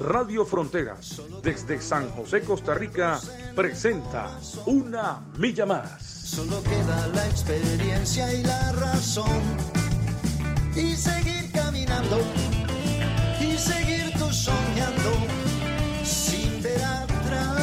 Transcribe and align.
Radio 0.00 0.44
Fronteras, 0.46 1.20
desde 1.42 1.80
San 1.80 2.08
José, 2.10 2.40
Costa 2.42 2.74
Rica, 2.74 3.20
presenta 3.54 4.38
Una 4.66 5.20
Milla 5.38 5.66
Más. 5.66 6.02
Solo 6.02 6.62
queda 6.62 7.08
la 7.08 7.26
experiencia 7.26 8.32
y 8.32 8.42
la 8.42 8.72
razón. 8.72 9.26
Y 10.74 10.94
seguir 10.96 11.50
caminando. 11.52 12.20
Y 13.40 13.56
seguir 13.58 14.12
tú 14.18 14.32
soñando. 14.32 15.10
Sin 16.04 16.62
ver 16.62 16.82
atrás. 16.82 17.58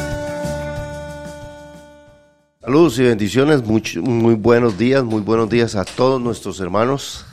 Saludos 2.61 2.99
y 2.99 3.03
bendiciones, 3.03 3.63
muy, 3.63 3.81
muy 4.01 4.35
buenos 4.35 4.77
días, 4.77 5.03
muy 5.03 5.21
buenos 5.21 5.49
días 5.49 5.75
a 5.75 5.85
todos 5.85 6.21
nuestros 6.21 6.59
hermanos. 6.59 7.25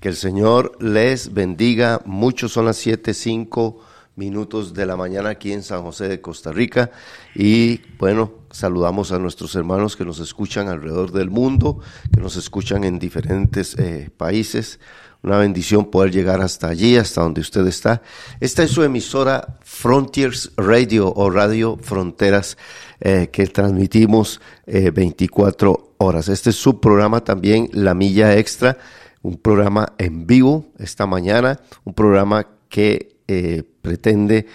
Que 0.00 0.08
el 0.08 0.16
Señor 0.16 0.76
les 0.80 1.32
bendiga. 1.32 2.00
Muchos 2.04 2.52
son 2.52 2.66
las 2.66 2.76
siete, 2.76 3.14
cinco 3.14 3.80
minutos 4.18 4.74
de 4.74 4.84
la 4.84 4.96
mañana 4.96 5.30
aquí 5.30 5.52
en 5.52 5.62
San 5.62 5.82
José 5.82 6.08
de 6.08 6.20
Costa 6.20 6.52
Rica. 6.52 6.90
Y 7.34 7.80
bueno, 7.98 8.32
saludamos 8.50 9.12
a 9.12 9.18
nuestros 9.18 9.54
hermanos 9.54 9.96
que 9.96 10.04
nos 10.04 10.18
escuchan 10.18 10.68
alrededor 10.68 11.12
del 11.12 11.30
mundo, 11.30 11.78
que 12.12 12.20
nos 12.20 12.36
escuchan 12.36 12.82
en 12.84 12.98
diferentes 12.98 13.78
eh, 13.78 14.10
países. 14.14 14.80
Una 15.22 15.38
bendición 15.38 15.90
poder 15.90 16.12
llegar 16.12 16.40
hasta 16.42 16.68
allí, 16.68 16.96
hasta 16.96 17.22
donde 17.22 17.40
usted 17.40 17.66
está. 17.66 18.02
Esta 18.40 18.64
es 18.64 18.70
su 18.72 18.82
emisora 18.82 19.58
Frontiers 19.62 20.52
Radio 20.56 21.12
o 21.14 21.30
Radio 21.30 21.78
Fronteras 21.80 22.58
eh, 23.00 23.28
que 23.32 23.46
transmitimos 23.46 24.40
eh, 24.66 24.90
24 24.90 25.94
horas. 25.98 26.28
Este 26.28 26.50
es 26.50 26.56
su 26.56 26.80
programa 26.80 27.22
también, 27.22 27.68
La 27.72 27.94
Milla 27.94 28.36
Extra, 28.36 28.78
un 29.22 29.36
programa 29.36 29.92
en 29.98 30.26
vivo 30.26 30.66
esta 30.78 31.06
mañana, 31.06 31.60
un 31.84 31.94
programa 31.94 32.46
que 32.68 33.17
eh, 33.28 33.62
pretende 33.82 34.46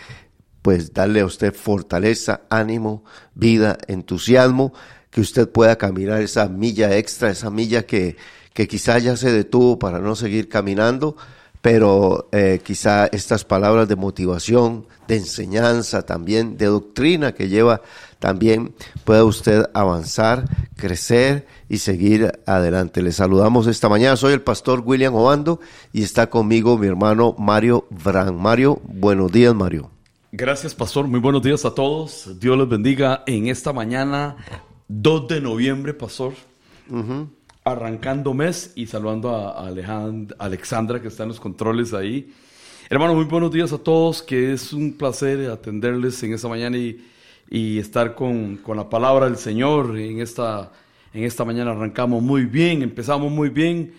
pues 0.61 0.93
darle 0.93 1.19
a 1.19 1.25
usted 1.25 1.53
fortaleza, 1.53 2.41
ánimo, 2.49 3.03
vida, 3.35 3.77
entusiasmo, 3.87 4.73
que 5.09 5.21
usted 5.21 5.47
pueda 5.49 5.77
caminar 5.77 6.21
esa 6.21 6.47
milla 6.47 6.95
extra, 6.97 7.29
esa 7.29 7.49
milla 7.49 7.85
que, 7.85 8.17
que 8.53 8.67
quizá 8.67 8.97
ya 8.97 9.15
se 9.17 9.31
detuvo 9.31 9.77
para 9.77 9.99
no 9.99 10.15
seguir 10.15 10.49
caminando, 10.49 11.17
pero 11.63 12.27
eh, 12.33 12.59
quizá 12.61 13.05
estas 13.07 13.45
palabras 13.45 13.87
de 13.87 13.95
motivación, 13.95 14.85
de 15.07 15.15
enseñanza 15.15 16.05
también, 16.05 16.57
de 16.57 16.65
doctrina 16.65 17.31
que 17.31 17.47
lleva 17.47 17.81
también 18.19 18.75
pueda 19.05 19.23
usted 19.23 19.63
avanzar, 19.73 20.43
crecer 20.75 21.47
y 21.69 21.77
seguir 21.77 22.33
adelante. 22.45 23.01
Le 23.01 23.13
saludamos 23.13 23.67
esta 23.67 23.87
mañana. 23.87 24.17
Soy 24.17 24.33
el 24.33 24.41
pastor 24.41 24.83
William 24.85 25.15
Obando 25.15 25.61
y 25.93 26.03
está 26.03 26.29
conmigo 26.29 26.77
mi 26.77 26.87
hermano 26.87 27.33
Mario 27.39 27.87
Bran. 27.89 28.35
Mario, 28.35 28.81
buenos 28.83 29.31
días, 29.31 29.55
Mario. 29.55 29.89
Gracias, 30.33 30.75
pastor. 30.75 31.07
Muy 31.07 31.21
buenos 31.21 31.43
días 31.43 31.63
a 31.63 31.73
todos. 31.73 32.29
Dios 32.41 32.57
les 32.57 32.67
bendiga 32.67 33.23
en 33.25 33.47
esta 33.47 33.71
mañana, 33.71 34.35
2 34.89 35.29
de 35.29 35.39
noviembre, 35.39 35.93
pastor. 35.93 36.33
Arrancando 37.65 38.33
mes 38.33 38.73
y 38.75 38.87
saludando 38.87 39.35
a 39.35 39.67
Alejand 39.67 40.35
Alexandra, 40.37 41.01
que 41.01 41.07
está 41.07 41.23
en 41.23 41.29
los 41.29 41.39
controles 41.39 41.93
ahí. 41.93 42.33
Hermano, 42.89 43.15
muy 43.15 43.23
buenos 43.23 43.51
días 43.51 43.71
a 43.71 43.77
todos, 43.77 44.21
que 44.21 44.53
es 44.53 44.73
un 44.73 44.93
placer 44.93 45.49
atenderles 45.49 46.21
en 46.23 46.33
esta 46.33 46.49
mañana 46.49 46.77
y, 46.77 47.03
y 47.49 47.79
estar 47.79 48.15
con, 48.15 48.57
con, 48.57 48.75
la 48.75 48.89
palabra 48.89 49.25
del 49.25 49.37
Señor. 49.37 49.97
En 49.97 50.19
esta, 50.19 50.71
en 51.13 51.23
esta 51.23 51.45
mañana 51.45 51.71
arrancamos 51.71 52.21
muy 52.21 52.45
bien, 52.45 52.81
empezamos 52.81 53.31
muy 53.31 53.49
bien 53.49 53.93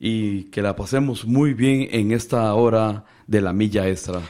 y 0.00 0.44
que 0.44 0.62
la 0.62 0.74
pasemos 0.74 1.26
muy 1.26 1.52
bien 1.52 1.88
en 1.92 2.12
esta 2.12 2.54
hora 2.54 3.04
de 3.26 3.40
la 3.42 3.52
milla 3.52 3.86
extra. 3.86 4.22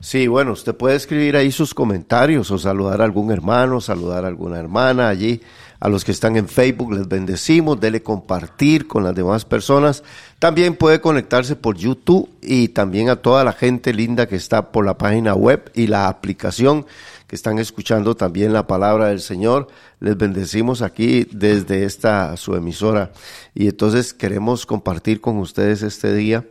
Sí, 0.00 0.28
bueno, 0.28 0.52
usted 0.52 0.76
puede 0.76 0.94
escribir 0.94 1.36
ahí 1.36 1.50
sus 1.50 1.74
comentarios 1.74 2.52
o 2.52 2.58
saludar 2.58 3.00
a 3.00 3.04
algún 3.04 3.32
hermano, 3.32 3.80
saludar 3.80 4.24
a 4.24 4.28
alguna 4.28 4.58
hermana 4.60 5.08
allí. 5.08 5.40
A 5.80 5.88
los 5.88 6.04
que 6.04 6.12
están 6.12 6.36
en 6.36 6.48
Facebook 6.48 6.92
les 6.92 7.08
bendecimos, 7.08 7.80
dele 7.80 8.00
compartir 8.02 8.86
con 8.86 9.02
las 9.02 9.14
demás 9.14 9.44
personas. 9.44 10.04
También 10.38 10.76
puede 10.76 11.00
conectarse 11.00 11.56
por 11.56 11.76
YouTube 11.76 12.28
y 12.40 12.68
también 12.68 13.08
a 13.08 13.16
toda 13.16 13.42
la 13.42 13.52
gente 13.52 13.92
linda 13.92 14.28
que 14.28 14.36
está 14.36 14.70
por 14.70 14.86
la 14.86 14.98
página 14.98 15.34
web 15.34 15.70
y 15.74 15.88
la 15.88 16.06
aplicación 16.08 16.86
que 17.26 17.34
están 17.34 17.58
escuchando 17.58 18.14
también 18.14 18.52
la 18.52 18.68
palabra 18.68 19.08
del 19.08 19.20
Señor. 19.20 19.66
Les 19.98 20.16
bendecimos 20.16 20.80
aquí 20.80 21.28
desde 21.32 21.84
esta 21.84 22.36
su 22.36 22.54
emisora 22.54 23.10
y 23.52 23.66
entonces 23.66 24.14
queremos 24.14 24.64
compartir 24.64 25.20
con 25.20 25.38
ustedes 25.38 25.82
este 25.82 26.14
día 26.14 26.44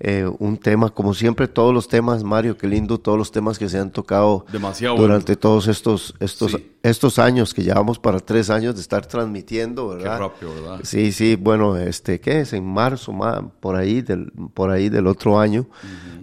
eh, 0.00 0.30
un 0.38 0.56
tema, 0.58 0.90
como 0.90 1.12
siempre, 1.12 1.48
todos 1.48 1.74
los 1.74 1.88
temas, 1.88 2.22
Mario, 2.22 2.56
qué 2.56 2.68
lindo, 2.68 2.98
todos 2.98 3.18
los 3.18 3.32
temas 3.32 3.58
que 3.58 3.68
se 3.68 3.78
han 3.78 3.90
tocado 3.90 4.46
Demasiado 4.52 4.96
durante 4.96 5.32
bueno. 5.32 5.40
todos 5.40 5.66
estos, 5.66 6.14
estos, 6.20 6.52
Sí. 6.52 6.72
estos 6.84 7.18
años 7.18 7.52
que 7.52 7.64
llevamos 7.64 7.98
para 7.98 8.20
tres 8.20 8.48
años 8.50 8.76
de 8.76 8.80
estar 8.80 9.06
transmitiendo, 9.06 9.90
Qué 9.90 9.96
¿verdad? 10.04 10.18
rápido, 10.20 10.54
¿verdad? 10.54 10.80
Sí, 10.84 11.10
sí, 11.10 11.34
bueno, 11.34 11.76
este, 11.76 12.20
¿qué 12.20 12.40
es? 12.42 12.52
En 12.52 12.64
marzo, 12.64 13.12
ma- 13.12 13.50
por 13.60 13.74
ahí 13.74 14.00
del, 14.02 14.30
por 14.54 14.70
ahí 14.70 14.88
del 14.88 15.06
otro 15.08 15.40
año, 15.40 15.66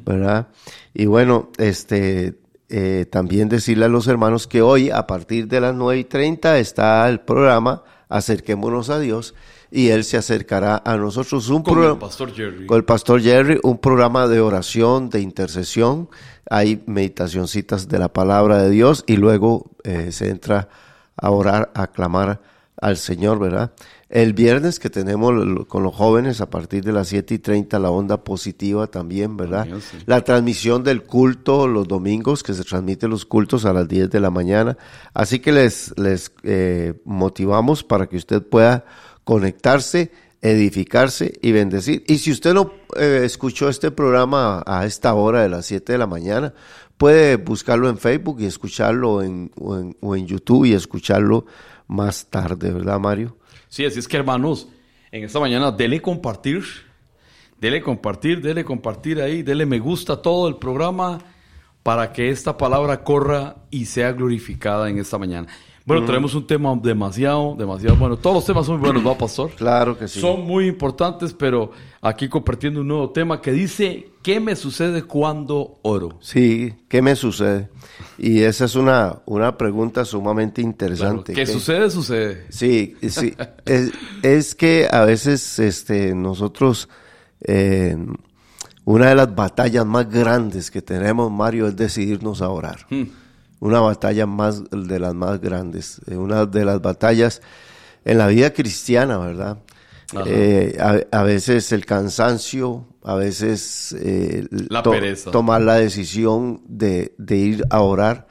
¿verdad? 0.05 0.47
Y 0.93 1.05
bueno, 1.07 1.49
este, 1.57 2.39
eh, 2.69 3.05
también 3.11 3.49
decirle 3.49 3.85
a 3.85 3.89
los 3.89 4.07
hermanos 4.07 4.47
que 4.47 4.61
hoy, 4.61 4.89
a 4.89 5.05
partir 5.05 5.47
de 5.49 5.59
las 5.59 5.75
nueve 5.75 5.99
y 5.99 6.03
treinta, 6.05 6.57
está 6.59 7.07
el 7.09 7.19
programa 7.19 7.83
Acerquémonos 8.07 8.89
a 8.89 8.99
Dios 8.99 9.33
y 9.71 9.89
Él 9.89 10.03
se 10.03 10.17
acercará 10.17 10.81
a 10.85 10.97
nosotros. 10.97 11.49
Un 11.49 11.63
Con 11.63 11.83
el 11.83 11.97
pastor 11.97 12.33
Jerry. 12.33 12.65
con 12.65 12.77
el 12.77 12.85
pastor 12.85 13.21
Jerry, 13.21 13.59
un 13.63 13.77
programa 13.77 14.27
de 14.27 14.39
oración, 14.39 15.09
de 15.09 15.21
intercesión, 15.21 16.09
hay 16.49 16.83
meditacioncitas 16.85 17.87
de 17.87 17.99
la 17.99 18.13
palabra 18.13 18.61
de 18.61 18.69
Dios 18.69 19.03
y 19.07 19.17
luego 19.17 19.71
eh, 19.83 20.11
se 20.11 20.29
entra 20.29 20.69
a 21.17 21.29
orar, 21.31 21.71
a 21.73 21.87
clamar 21.87 22.41
al 22.79 22.97
Señor, 22.97 23.39
¿verdad? 23.39 23.71
El 24.09 24.33
viernes 24.33 24.79
que 24.79 24.89
tenemos 24.89 25.33
con 25.67 25.81
los 25.81 25.95
jóvenes 25.95 26.39
a 26.39 26.49
partir 26.49 26.83
de 26.83 26.91
las 26.91 27.07
7 27.07 27.33
y 27.33 27.39
30 27.39 27.79
la 27.79 27.89
onda 27.89 28.23
positiva 28.23 28.87
también, 28.87 29.35
¿verdad? 29.35 29.67
Sí. 29.79 29.97
La 30.05 30.21
transmisión 30.21 30.83
del 30.83 31.03
culto 31.03 31.67
los 31.67 31.87
domingos, 31.87 32.43
que 32.43 32.53
se 32.53 32.63
transmiten 32.63 33.09
los 33.09 33.25
cultos 33.25 33.65
a 33.65 33.73
las 33.73 33.87
10 33.87 34.11
de 34.11 34.19
la 34.19 34.29
mañana. 34.29 34.77
Así 35.13 35.39
que 35.39 35.51
les, 35.51 35.97
les 35.97 36.31
eh, 36.43 36.93
motivamos 37.05 37.83
para 37.83 38.07
que 38.07 38.17
usted 38.17 38.43
pueda 38.43 38.85
conectarse, 39.25 40.11
edificarse 40.41 41.33
y 41.41 41.51
bendecir. 41.51 42.05
Y 42.07 42.19
si 42.19 42.31
usted 42.31 42.53
no 42.53 42.71
eh, 42.97 43.23
escuchó 43.25 43.67
este 43.67 43.91
programa 43.91 44.63
a 44.65 44.85
esta 44.85 45.13
hora 45.15 45.41
de 45.41 45.49
las 45.49 45.65
7 45.65 45.91
de 45.91 45.97
la 45.97 46.07
mañana, 46.07 46.53
puede 46.97 47.35
buscarlo 47.35 47.89
en 47.89 47.97
Facebook 47.97 48.37
y 48.39 48.45
escucharlo 48.45 49.21
en, 49.21 49.51
o, 49.59 50.15
en, 50.15 50.27
YouTube 50.27 50.65
y 50.65 50.73
escucharlo 50.73 51.45
más 51.87 52.27
tarde, 52.27 52.71
¿verdad, 52.71 52.99
Mario? 52.99 53.37
Sí, 53.67 53.83
así 53.85 53.99
es 53.99 54.07
que 54.07 54.17
hermanos, 54.17 54.69
en 55.11 55.23
esta 55.23 55.39
mañana 55.39 55.71
dele 55.71 56.01
compartir, 56.01 56.63
dele 57.59 57.81
compartir, 57.81 58.41
dele 58.41 58.63
compartir 58.63 59.19
ahí, 59.21 59.43
dele 59.43 59.65
me 59.65 59.79
gusta 59.79 60.21
todo 60.21 60.47
el 60.47 60.57
programa 60.57 61.19
para 61.83 62.13
que 62.13 62.29
esta 62.29 62.57
palabra 62.57 63.03
corra 63.03 63.57
y 63.69 63.85
sea 63.85 64.11
glorificada 64.11 64.89
en 64.89 64.99
esta 64.99 65.17
mañana. 65.17 65.47
Bueno, 65.85 66.03
tenemos 66.03 66.33
un 66.33 66.47
tema 66.47 66.75
demasiado, 66.81 67.55
demasiado 67.55 67.95
bueno. 67.95 68.17
Todos 68.17 68.37
los 68.37 68.45
temas 68.45 68.65
son 68.65 68.79
muy 68.79 68.89
buenos, 68.89 69.05
¿va, 69.05 69.15
pastor? 69.15 69.51
Claro 69.51 69.95
que 69.95 70.07
sí. 70.07 70.19
Son 70.19 70.41
muy 70.41 70.65
importantes, 70.65 71.31
pero 71.31 71.71
aquí 72.01 72.27
compartiendo 72.27 72.81
un 72.81 72.87
nuevo 72.87 73.11
tema 73.11 73.39
que 73.39 73.51
dice, 73.51 74.09
¿qué 74.23 74.39
me 74.39 74.55
sucede 74.55 75.03
cuando 75.03 75.77
oro? 75.83 76.17
Sí, 76.21 76.73
¿qué 76.89 77.03
me 77.03 77.15
sucede? 77.15 77.69
Y 78.17 78.41
esa 78.41 78.65
es 78.65 78.75
una, 78.75 79.19
una 79.27 79.55
pregunta 79.57 80.03
sumamente 80.05 80.63
Claro, 80.63 80.71
interesante. 80.71 81.33
¿Qué 81.33 81.45
sucede? 81.45 81.91
Sucede. 81.91 82.45
Sí, 82.49 82.95
sí. 83.07 83.35
es, 83.65 83.91
es 84.23 84.55
que 84.55 84.87
a 84.91 85.05
veces 85.05 85.59
este, 85.59 86.15
nosotros, 86.15 86.89
eh, 87.41 87.95
una 88.85 89.09
de 89.09 89.15
las 89.15 89.35
batallas 89.35 89.85
más 89.85 90.09
grandes 90.09 90.71
que 90.71 90.81
tenemos, 90.81 91.31
Mario, 91.31 91.67
es 91.67 91.75
decidirnos 91.75 92.41
a 92.41 92.49
orar. 92.49 92.87
Una 93.59 93.79
batalla 93.79 94.25
más 94.25 94.63
de 94.69 94.99
las 94.99 95.13
más 95.13 95.39
grandes. 95.41 96.01
eh, 96.07 96.15
Una 96.17 96.45
de 96.45 96.65
las 96.65 96.81
batallas 96.81 97.41
en 98.03 98.17
la 98.17 98.27
vida 98.27 98.51
cristiana, 98.53 99.17
¿verdad? 99.17 99.57
Eh, 100.27 100.77
a, 100.79 100.99
a 101.19 101.23
veces 101.23 101.71
el 101.71 101.85
cansancio, 101.85 102.85
a 103.03 103.15
veces 103.15 103.95
eh, 103.99 104.45
La 104.69 104.83
pereza. 104.83 105.31
tomar 105.31 105.61
la 105.61 105.75
decisión 105.75 106.61
de, 106.67 107.13
de 107.17 107.37
ir 107.37 107.63
a 107.69 107.81
orar. 107.81 108.27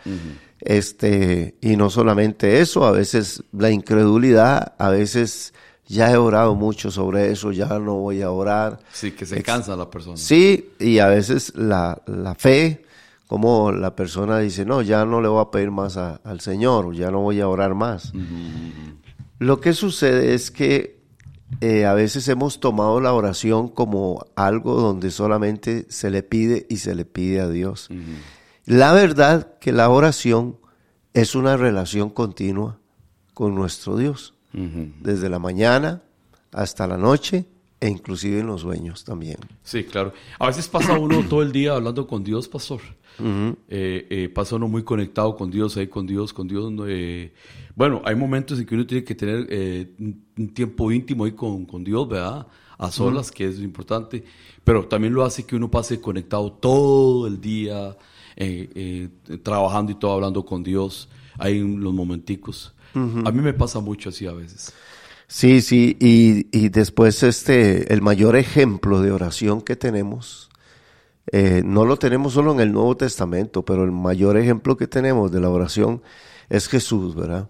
Este, 0.61 1.57
y 1.61 1.77
no 1.77 1.91
solamente 1.91 2.61
eso, 2.61 2.87
a 2.87 2.93
veces 2.93 3.43
la 3.53 3.71
incredulidad, 3.71 4.75
a 4.79 4.89
veces 4.89 5.53
ya 5.87 6.11
he 6.11 6.17
orado 6.17 6.55
mucho 6.55 6.91
sobre 6.91 7.31
eso, 7.31 7.53
ya 7.53 7.67
no 7.79 7.97
voy 7.97 8.23
a 8.23 8.31
orar. 8.31 8.79
Sí, 8.93 9.11
que 9.13 9.27
se 9.27 9.43
cansa 9.43 9.77
la 9.77 9.91
persona. 9.91 10.17
Sí, 10.17 10.71
y 10.79 11.01
a 11.01 11.09
veces 11.09 11.53
la, 11.55 12.01
la 12.07 12.35
fe, 12.35 12.85
como 13.27 13.73
la 13.73 13.95
persona 13.97 14.39
dice, 14.39 14.65
no, 14.65 14.83
ya 14.83 15.05
no 15.05 15.21
le 15.21 15.29
voy 15.29 15.41
a 15.43 15.51
pedir 15.51 15.71
más 15.71 15.97
a- 15.97 16.17
al 16.25 16.41
Señor, 16.41 16.95
ya 16.95 17.11
no 17.11 17.21
voy 17.21 17.41
a 17.41 17.49
orar 17.49 17.75
más. 17.75 18.13
Lo 19.39 19.61
que 19.61 19.73
sucede 19.73 20.35
es 20.35 20.51
que 20.51 21.03
eh, 21.61 21.85
a 21.87 21.95
veces 21.95 22.27
hemos 22.29 22.61
tomado 22.61 23.01
la 23.01 23.13
oración 23.13 23.69
como 23.69 24.25
algo 24.37 24.75
donde 24.81 25.11
solamente 25.11 25.87
se 25.89 26.11
le 26.11 26.23
pide 26.23 26.67
y 26.69 26.79
se 26.79 26.95
le 26.95 27.05
pide 27.05 27.41
a 27.41 27.49
Dios. 27.49 27.89
La 28.67 28.93
verdad 28.93 29.59
que 29.61 29.73
la 29.73 29.89
oración 29.91 30.57
es 31.13 31.35
una 31.35 31.57
relación 31.57 32.11
continua 32.11 32.79
con 33.35 33.55
nuestro 33.55 33.97
Dios, 33.97 34.35
desde 35.01 35.29
la 35.29 35.39
mañana 35.39 36.03
hasta 36.53 36.87
la 36.87 36.97
noche 36.97 37.47
e 37.85 37.89
inclusive 37.91 38.41
en 38.41 38.47
los 38.47 38.63
sueños 38.63 39.05
también. 39.05 39.37
Sí, 39.63 39.85
claro. 39.85 40.15
A 40.39 40.47
veces 40.47 40.67
pasa 40.69 40.99
uno 40.99 41.23
todo 41.29 41.43
el 41.43 41.53
día 41.53 41.75
hablando 41.75 42.07
con 42.07 42.25
Dios, 42.25 42.49
pastor. 42.49 42.81
Eh, 43.21 44.07
eh, 44.09 44.31
pasa 44.31 44.57
uno 44.57 44.69
muy 44.69 44.83
conectado 44.83 45.37
con 45.37 45.51
Dios, 45.51 45.77
ahí 45.77 45.89
con 45.89 46.07
Dios, 46.07 46.33
con 46.33 46.49
Dios. 46.49 46.73
eh, 46.89 47.35
bueno, 47.77 48.01
hay 48.07 48.15
momentos 48.15 48.59
en 48.59 48.65
que 48.65 48.75
uno 48.75 48.87
tiene 48.87 49.05
que 49.05 49.15
tener 49.15 49.91
un, 49.99 50.49
tiempo 50.55 50.91
íntimo 50.91 51.27
ahí 51.27 51.33
con, 51.33 51.67
con 51.67 51.85
Dios, 51.85 52.09
¿verdad? 52.09 52.47
A 52.79 52.91
solas, 52.91 53.31
que 53.31 53.45
es 53.49 53.59
importante. 53.59 54.25
Pero 54.65 54.89
también 54.89 55.13
lo 55.13 55.23
hace 55.23 55.45
que 55.45 55.55
uno 55.55 55.71
pase 55.71 56.01
conectado 56.01 56.53
todo 56.53 57.27
el 57.27 57.39
día, 57.39 57.99
trabajando 59.43 59.93
y 59.93 59.97
todo, 59.97 60.13
hablando 60.13 60.43
con 60.43 60.63
Dios, 60.63 61.11
ahí 61.37 61.59
en 61.59 61.85
los 61.85 61.93
momenticos. 61.93 62.75
A 62.95 63.31
mí 63.31 63.43
me 63.43 63.53
pasa 63.53 63.81
mucho 63.81 64.09
así 64.09 64.25
a 64.25 64.33
veces. 64.33 64.73
Sí, 65.27 65.61
sí, 65.63 65.97
y, 66.01 66.49
y 66.57 66.69
después 66.69 67.23
este, 67.23 67.93
el 67.93 68.03
mayor 68.03 68.37
ejemplo 68.37 69.01
de 69.01 69.11
oración 69.11 69.63
que 69.63 69.77
tenemos, 69.77 70.51
eh, 71.33 71.63
no 71.65 71.85
lo 71.85 71.97
tenemos 71.97 72.35
solo 72.35 72.53
en 72.53 72.61
el 72.61 72.73
Nuevo 72.73 72.97
Testamento, 72.97 73.65
pero 73.65 73.85
el 73.85 73.93
mayor 73.93 74.37
ejemplo 74.37 74.77
que 74.77 74.87
tenemos 74.87 75.33
de 75.33 75.41
la 75.41 75.51
oración 75.51 76.03
es 76.49 76.69
Jesús, 76.69 77.15
¿verdad? 77.15 77.49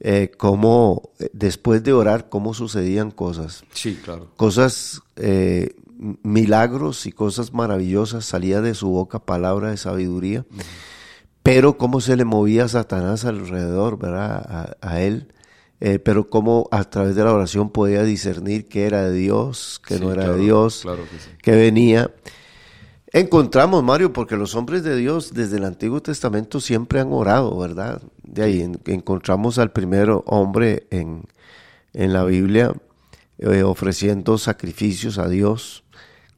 Eh, 0.00 0.32
cómo, 0.36 1.10
eh, 1.18 1.28
después 1.32 1.82
de 1.84 1.92
orar, 1.92 2.28
cómo 2.28 2.54
sucedían 2.54 3.10
cosas. 3.10 3.64
Sí, 3.72 4.00
claro. 4.02 4.30
Cosas, 4.36 5.02
eh, 5.16 5.76
milagros 6.22 7.06
y 7.06 7.12
cosas 7.12 7.52
maravillosas, 7.52 8.24
salía 8.24 8.60
de 8.60 8.74
su 8.74 8.88
boca 8.88 9.20
palabra 9.20 9.70
de 9.70 9.76
sabiduría, 9.76 10.44
pero 11.42 11.76
cómo 11.76 12.00
se 12.00 12.16
le 12.16 12.24
movía 12.24 12.66
Satanás 12.68 13.24
alrededor, 13.24 13.98
¿verdad? 13.98 14.76
A, 14.80 14.88
a 14.88 15.00
él, 15.02 15.28
eh, 15.84 15.98
pero 15.98 16.28
cómo 16.30 16.68
a 16.70 16.84
través 16.84 17.16
de 17.16 17.24
la 17.24 17.32
oración 17.34 17.70
podía 17.70 18.04
discernir 18.04 18.68
que 18.68 18.86
era 18.86 19.02
de 19.08 19.12
Dios, 19.18 19.80
que 19.84 19.96
Sí, 19.96 20.00
no 20.00 20.12
era 20.12 20.22
claro, 20.22 20.36
de 20.36 20.42
Dios, 20.44 20.80
claro 20.82 21.02
que 21.10 21.18
sí. 21.18 21.30
que 21.42 21.50
venía. 21.56 22.08
Encontramos, 23.12 23.82
Mario, 23.82 24.12
porque 24.12 24.36
los 24.36 24.54
hombres 24.54 24.84
de 24.84 24.96
Dios 24.96 25.34
desde 25.34 25.58
el 25.58 25.64
Antiguo 25.64 26.00
Testamento 26.00 26.60
siempre 26.60 26.98
han 27.00 27.12
orado, 27.12 27.58
¿verdad? 27.58 28.00
De 28.22 28.42
ahí 28.42 28.60
en- 28.62 28.80
encontramos 28.86 29.58
al 29.58 29.70
primer 29.72 30.08
hombre 30.26 30.86
en, 30.90 31.24
en 31.92 32.12
la 32.14 32.24
Biblia 32.24 32.72
eh, 33.38 33.62
ofreciendo 33.64 34.38
sacrificios 34.38 35.18
a 35.18 35.28
Dios, 35.28 35.84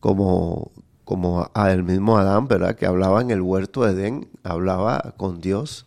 como, 0.00 0.72
como 1.04 1.48
a 1.54 1.70
el 1.70 1.84
mismo 1.84 2.18
Adán, 2.18 2.48
¿verdad? 2.48 2.74
Que 2.76 2.86
hablaba 2.86 3.20
en 3.20 3.30
el 3.30 3.40
huerto 3.42 3.84
de 3.84 3.92
Edén, 3.92 4.26
hablaba 4.42 5.14
con 5.16 5.40
Dios, 5.40 5.86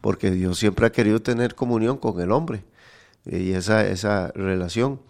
porque 0.00 0.30
Dios 0.30 0.58
siempre 0.58 0.86
ha 0.86 0.92
querido 0.92 1.20
tener 1.22 1.54
comunión 1.56 1.96
con 1.96 2.20
el 2.20 2.30
hombre 2.30 2.62
y 3.26 3.52
esa, 3.52 3.86
esa 3.86 4.32
relación. 4.34 5.00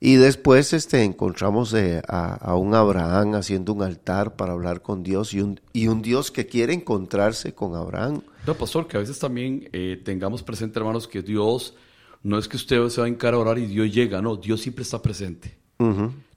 Y 0.00 0.14
después 0.14 0.72
este, 0.72 1.02
encontramos 1.02 1.74
eh, 1.74 2.00
a, 2.06 2.34
a 2.34 2.54
un 2.54 2.74
Abraham 2.74 3.34
haciendo 3.34 3.72
un 3.72 3.82
altar 3.82 4.36
para 4.36 4.52
hablar 4.52 4.80
con 4.80 5.02
Dios 5.02 5.34
y 5.34 5.40
un, 5.40 5.60
y 5.72 5.88
un 5.88 6.02
Dios 6.02 6.30
que 6.30 6.46
quiere 6.46 6.72
encontrarse 6.72 7.52
con 7.52 7.74
Abraham. 7.74 8.22
No, 8.46 8.54
pastor, 8.54 8.86
que 8.86 8.96
a 8.96 9.00
veces 9.00 9.18
también 9.18 9.68
eh, 9.72 10.00
tengamos 10.04 10.44
presente, 10.44 10.78
hermanos, 10.78 11.08
que 11.08 11.22
Dios 11.22 11.74
no 12.22 12.38
es 12.38 12.46
que 12.46 12.56
usted 12.56 12.88
se 12.88 13.00
va 13.00 13.06
a 13.06 13.10
encarar 13.10 13.34
a 13.34 13.38
orar 13.38 13.58
y 13.58 13.66
Dios 13.66 13.92
llega, 13.92 14.22
no, 14.22 14.36
Dios 14.36 14.60
siempre 14.60 14.82
está 14.82 15.02
presente. 15.02 15.56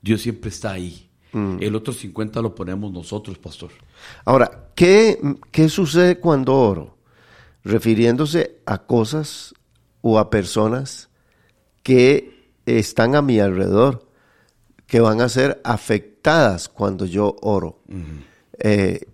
Dios 0.01 0.21
siempre 0.21 0.49
está 0.49 0.71
ahí. 0.71 1.09
El 1.33 1.75
otro 1.75 1.93
50 1.93 2.41
lo 2.41 2.53
ponemos 2.53 2.91
nosotros, 2.91 3.37
pastor. 3.37 3.71
Ahora, 4.25 4.69
¿qué, 4.75 5.17
¿qué 5.49 5.69
sucede 5.69 6.19
cuando 6.19 6.55
oro? 6.55 6.97
Refiriéndose 7.63 8.59
a 8.65 8.79
cosas 8.79 9.53
o 10.01 10.19
a 10.19 10.30
personas 10.30 11.09
que 11.83 12.51
están 12.65 13.15
a 13.15 13.21
mi 13.21 13.39
alrededor, 13.39 14.07
que 14.88 15.00
van 15.00 15.21
a 15.21 15.30
ser 15.30 15.62
afectadas 15.63 16.69
cuando 16.69 17.06
yo 17.06 17.36
oro. 17.42 17.80
Eh, 18.59 19.07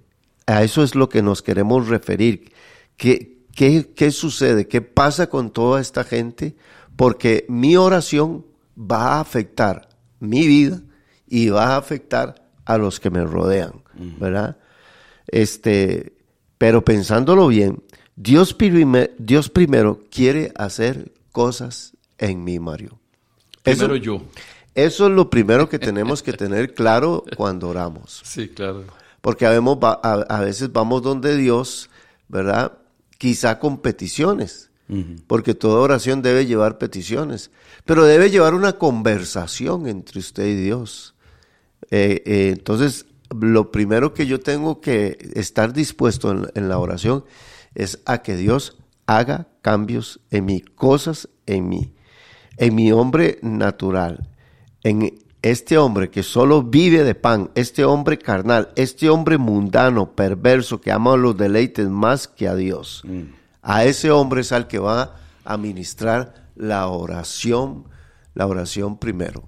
a 0.45 0.63
eso 0.63 0.83
es 0.83 0.95
lo 0.95 1.09
que 1.09 1.21
nos 1.21 1.41
queremos 1.41 1.87
referir. 1.87 2.51
¿Qué, 2.95 3.43
qué, 3.53 3.91
qué 3.95 4.11
sucede? 4.11 4.67
¿Qué 4.67 4.81
pasa 4.81 5.27
con 5.27 5.51
toda 5.51 5.81
esta 5.81 6.03
gente? 6.03 6.55
Porque 6.95 7.45
mi 7.47 7.75
oración 7.75 8.45
va 8.77 9.15
a 9.15 9.19
afectar 9.19 9.89
mi 10.19 10.47
vida 10.47 10.81
y 11.27 11.49
va 11.49 11.75
a 11.75 11.77
afectar 11.77 12.49
a 12.65 12.77
los 12.77 12.99
que 12.99 13.09
me 13.09 13.23
rodean, 13.23 13.83
¿verdad? 14.19 14.57
Este, 15.27 16.13
pero 16.57 16.83
pensándolo 16.83 17.47
bien, 17.47 17.83
Dios, 18.17 18.53
prime- 18.53 19.11
Dios 19.19 19.49
primero 19.49 20.01
quiere 20.11 20.51
hacer 20.57 21.11
cosas 21.31 21.93
en 22.17 22.43
mí, 22.43 22.59
Mario. 22.59 22.99
Primero 23.63 23.95
Eso- 23.95 24.03
yo. 24.03 24.21
Eso 24.75 25.07
es 25.07 25.11
lo 25.13 25.29
primero 25.29 25.69
que 25.69 25.79
tenemos 25.79 26.21
que 26.21 26.33
tener 26.33 26.73
claro 26.75 27.23
cuando 27.35 27.69
oramos. 27.69 28.21
Sí, 28.25 28.49
claro. 28.49 28.83
Porque 29.21 29.45
a, 29.45 29.51
a 29.53 30.39
veces 30.41 30.71
vamos 30.71 31.01
donde 31.01 31.35
Dios, 31.35 31.89
¿verdad? 32.27 32.73
Quizá 33.17 33.59
con 33.59 33.77
peticiones. 33.79 34.65
Porque 35.27 35.53
toda 35.53 35.81
oración 35.81 36.21
debe 36.21 36.45
llevar 36.45 36.77
peticiones. 36.77 37.51
Pero 37.83 38.05
debe 38.05 38.29
llevar 38.29 38.53
una 38.53 38.73
conversación 38.73 39.87
entre 39.87 40.19
usted 40.19 40.45
y 40.45 40.55
Dios. 40.55 41.13
Eh, 41.91 42.23
eh, 42.25 42.53
entonces, 42.55 43.05
lo 43.37 43.69
primero 43.71 44.13
que 44.13 44.27
yo 44.27 44.39
tengo 44.39 44.79
que 44.79 45.17
estar 45.33 45.73
dispuesto 45.73 46.31
en, 46.31 46.47
en 46.55 46.69
la 46.69 46.77
oración 46.79 47.25
es 47.77 48.01
a 48.05 48.23
que 48.23 48.35
Dios 48.35 48.75
haga 49.05 49.47
cambios 49.61 50.19
en 50.31 50.45
mí, 50.45 50.61
cosas 50.61 51.29
en 51.45 51.69
mí, 51.69 51.93
en 52.57 52.73
mi 52.73 52.91
hombre 52.91 53.37
natural, 53.43 54.29
en 54.83 55.13
este 55.43 55.77
hombre 55.77 56.09
que 56.09 56.23
solo 56.23 56.63
vive 56.63 57.03
de 57.03 57.13
pan, 57.13 57.51
este 57.53 57.85
hombre 57.85 58.17
carnal, 58.17 58.69
este 58.75 59.11
hombre 59.11 59.37
mundano, 59.37 60.15
perverso, 60.15 60.81
que 60.81 60.91
ama 60.91 61.15
los 61.15 61.37
deleites 61.37 61.87
más 61.87 62.27
que 62.27 62.47
a 62.47 62.55
Dios. 62.55 63.03
A 63.61 63.85
ese 63.85 64.09
hombre 64.09 64.41
es 64.41 64.51
al 64.51 64.67
que 64.67 64.79
va 64.79 65.15
a 65.45 65.57
ministrar 65.57 66.49
la 66.55 66.87
oración, 66.87 67.85
la 68.33 68.47
oración 68.47 68.97
primero. 68.97 69.43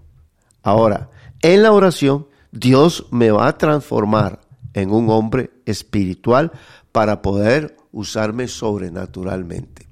Ahora, 0.62 1.10
en 1.42 1.64
la 1.64 1.72
oración, 1.72 2.28
Dios 2.52 3.08
me 3.10 3.32
va 3.32 3.48
a 3.48 3.58
transformar 3.58 4.42
en 4.74 4.92
un 4.92 5.10
hombre 5.10 5.50
espiritual 5.66 6.52
para 7.00 7.22
poder 7.22 7.78
usarme 7.94 8.50
sobrenaturalmente. 8.50 9.88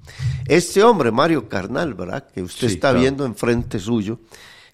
Este 0.46 0.82
hombre, 0.82 1.10
Mario 1.10 1.48
Carnal, 1.48 1.94
¿verdad? 1.94 2.28
Que 2.30 2.42
usted 2.42 2.68
Sí, 2.68 2.74
está 2.74 2.88
claro. 2.90 3.00
viendo 3.00 3.24
enfrente 3.24 3.78
suyo, 3.78 4.18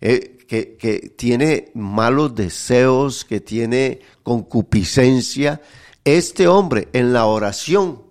eh, 0.00 0.38
que, 0.48 0.76
que 0.76 1.14
tiene 1.16 1.70
malos 1.74 2.34
deseos, 2.34 3.24
que 3.24 3.38
tiene 3.38 4.00
concupiscencia. 4.24 5.60
Este 6.04 6.48
hombre 6.48 6.88
en 6.92 7.12
la 7.12 7.26
oración, 7.26 8.02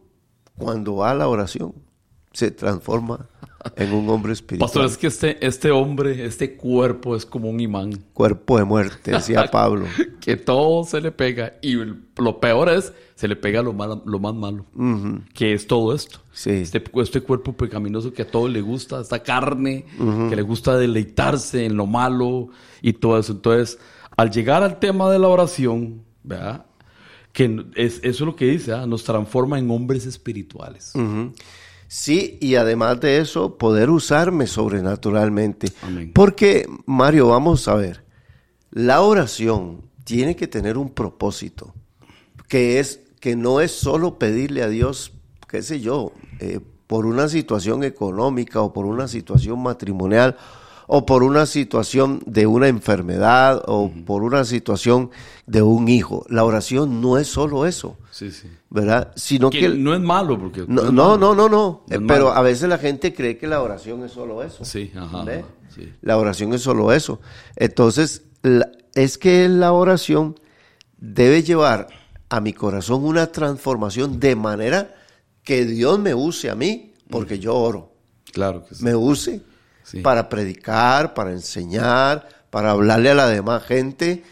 cuando 0.58 0.96
va 0.96 1.12
a 1.12 1.16
la 1.16 1.28
oración, 1.28 1.74
se 2.32 2.52
transforma 2.52 3.28
en 3.76 3.92
un 3.94 4.10
hombre 4.10 4.32
espiritual. 4.32 4.70
Pastor, 4.70 4.86
es 4.86 4.98
que 4.98 5.08
este, 5.08 5.46
este 5.46 5.70
hombre, 5.70 6.26
este 6.26 6.56
cuerpo 6.56 7.18
es 7.18 7.26
como 7.26 7.50
un 7.50 7.60
imán. 7.60 7.92
Cuerpo 8.14 8.58
de 8.58 8.64
muerte, 8.64 9.12
decía 9.12 9.48
Pablo. 9.52 9.86
Que 10.22 10.38
todo 10.38 10.86
se 10.86 11.02
le 11.02 11.12
pega. 11.12 11.56
Y 11.62 11.76
lo 11.76 12.40
peor 12.40 12.70
es, 12.70 12.94
se 13.16 13.28
le 13.28 13.36
pega 13.36 13.62
lo, 13.62 13.74
mal- 13.74 14.02
lo 14.06 14.20
más 14.20 14.34
malo. 14.34 14.66
Que 15.34 15.54
es 15.54 15.68
todo 15.68 15.94
esto. 15.94 16.20
Sí. 16.32 16.50
Este, 16.52 16.84
este 16.96 17.22
cuerpo 17.22 17.54
pecaminoso 17.54 18.12
que 18.14 18.24
a 18.24 18.28
todo 18.30 18.48
le 18.48 18.62
gusta, 18.62 19.02
esta 19.02 19.22
carne, 19.22 19.86
que 20.30 20.36
le 20.36 20.42
gusta 20.42 20.78
deleitarse 20.78 21.66
en 21.66 21.76
lo 21.78 21.86
malo 21.86 22.50
y 22.82 22.94
todo 22.94 23.18
eso. 23.20 23.34
Entonces, 23.34 23.78
al 24.18 24.32
llegar 24.32 24.64
al 24.64 24.80
tema 24.80 25.10
de 25.12 25.20
la 25.20 25.28
oración, 25.28 26.02
¿verdad? 26.24 26.66
Que 27.32 27.66
es, 27.76 27.96
eso 27.98 28.10
es 28.10 28.20
lo 28.22 28.36
que 28.36 28.46
dice, 28.46 28.74
¿ah? 28.74 28.86
nos 28.86 29.04
transforma 29.04 29.58
en 29.58 29.70
hombres 29.72 30.06
espirituales. 30.06 30.94
Sí, 31.88 32.38
y 32.42 32.56
además 32.56 33.00
de 33.02 33.20
eso, 33.20 33.58
poder 33.58 33.90
usarme 33.92 34.48
sobrenaturalmente. 34.48 35.72
Amén. 35.84 36.12
Porque, 36.14 36.68
Mario, 36.88 37.28
vamos 37.28 37.68
a 37.68 37.76
ver, 37.76 38.04
la 38.72 39.02
oración 39.02 39.82
tiene 40.04 40.36
que 40.36 40.48
tener 40.48 40.78
un 40.78 40.90
propósito, 40.90 41.74
que 42.48 42.80
es 42.80 43.02
que 43.24 43.38
no 43.38 43.62
es 43.62 43.72
solo 43.72 44.20
pedirle 44.20 44.64
a 44.64 44.68
Dios 44.68 45.14
qué 45.48 45.62
sé 45.62 45.80
yo, 45.80 46.12
eh, 46.42 46.60
por 46.88 47.06
una 47.06 47.30
situación 47.30 47.86
económica 47.86 48.60
o 48.62 48.74
por 48.74 48.86
una 48.86 49.08
situación 49.08 49.64
matrimonial 49.64 50.36
o 50.88 51.06
por 51.06 51.24
una 51.24 51.46
situación 51.46 52.22
de 52.26 52.48
una 52.48 52.68
enfermedad 52.68 53.64
o 53.68 53.90
por 54.06 54.24
una 54.24 54.44
situación 54.44 55.10
de 55.48 55.62
un 55.62 55.88
hijo. 55.88 56.26
La 56.28 56.44
oración 56.44 57.00
no 57.00 57.18
es 57.18 57.28
solo 57.30 57.66
eso, 57.66 57.96
Sí, 58.12 58.30
sí. 58.30 58.50
¿verdad? 58.70 59.14
Sino 59.16 59.50
Que 59.50 59.60
que... 59.62 59.70
no 59.70 59.94
es 59.96 60.02
malo, 60.02 60.38
porque... 60.38 60.66
no, 60.68 60.92
no, 60.92 61.18
no, 61.18 61.34
no, 61.34 61.48
no. 61.48 61.84
Eh, 61.90 62.00
Pero 62.06 62.26
malo. 62.26 62.34
a 62.34 62.42
veces 62.42 62.68
la 62.68 62.78
gente 62.78 63.14
cree 63.14 63.38
que 63.38 63.48
la 63.48 63.62
oración 63.62 64.04
es 64.04 64.12
solo 64.12 64.44
eso. 64.44 64.66
Sí, 64.66 64.92
ajá. 64.98 65.24
Sí. 65.74 65.94
La 66.02 66.18
oración 66.18 66.54
es 66.54 66.62
solo 66.62 66.92
eso. 66.92 67.22
Entonces, 67.56 68.24
la- 68.42 68.70
es 68.96 69.18
que 69.18 69.48
la 69.48 69.72
oración 69.72 70.36
debe 70.98 71.42
llevar 71.42 71.88
a 72.30 72.40
mi 72.40 72.54
corazón 72.54 73.04
una 73.04 73.28
transformación 73.32 74.20
de 74.20 74.36
manera 74.36 74.96
que 75.44 75.66
Dios 75.66 76.00
me 76.00 76.14
use 76.14 76.50
a 76.50 76.56
mí, 76.56 76.94
porque 77.10 77.40
yo 77.40 77.56
oro. 77.56 77.94
Claro 78.32 78.66
que 78.66 78.76
sí. 78.76 78.84
Me 78.84 78.96
use 78.96 79.42
Sí. 79.84 80.00
para 80.00 80.30
predicar, 80.30 81.14
para 81.14 81.32
enseñar, 81.32 82.28
para 82.50 82.72
hablarle 82.72 83.10
a 83.10 83.16
la 83.16 83.28
demás 83.28 83.64
gente. 83.64 84.24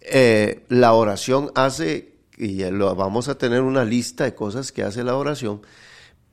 Eh, 0.00 0.64
la 0.68 0.92
oración 0.94 1.52
hace, 1.54 2.14
y 2.36 2.64
lo, 2.70 2.94
vamos 2.96 3.28
a 3.28 3.38
tener 3.38 3.62
una 3.62 3.84
lista 3.84 4.24
de 4.24 4.34
cosas 4.34 4.72
que 4.72 4.82
hace 4.82 5.04
la 5.04 5.14
oración, 5.16 5.62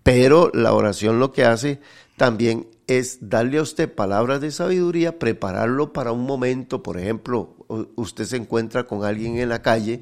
pero 0.01 0.49
la 0.53 0.73
oración 0.73 1.19
lo 1.19 1.31
que 1.31 1.45
hace 1.45 1.79
también 2.17 2.67
es 2.87 3.29
darle 3.29 3.59
a 3.59 3.61
usted 3.61 3.93
palabras 3.93 4.41
de 4.41 4.51
sabiduría, 4.51 5.19
prepararlo 5.19 5.93
para 5.93 6.11
un 6.11 6.25
momento, 6.25 6.83
por 6.83 6.99
ejemplo, 6.99 7.55
usted 7.95 8.25
se 8.25 8.37
encuentra 8.37 8.85
con 8.85 9.05
alguien 9.05 9.37
en 9.37 9.49
la 9.49 9.61
calle 9.61 10.01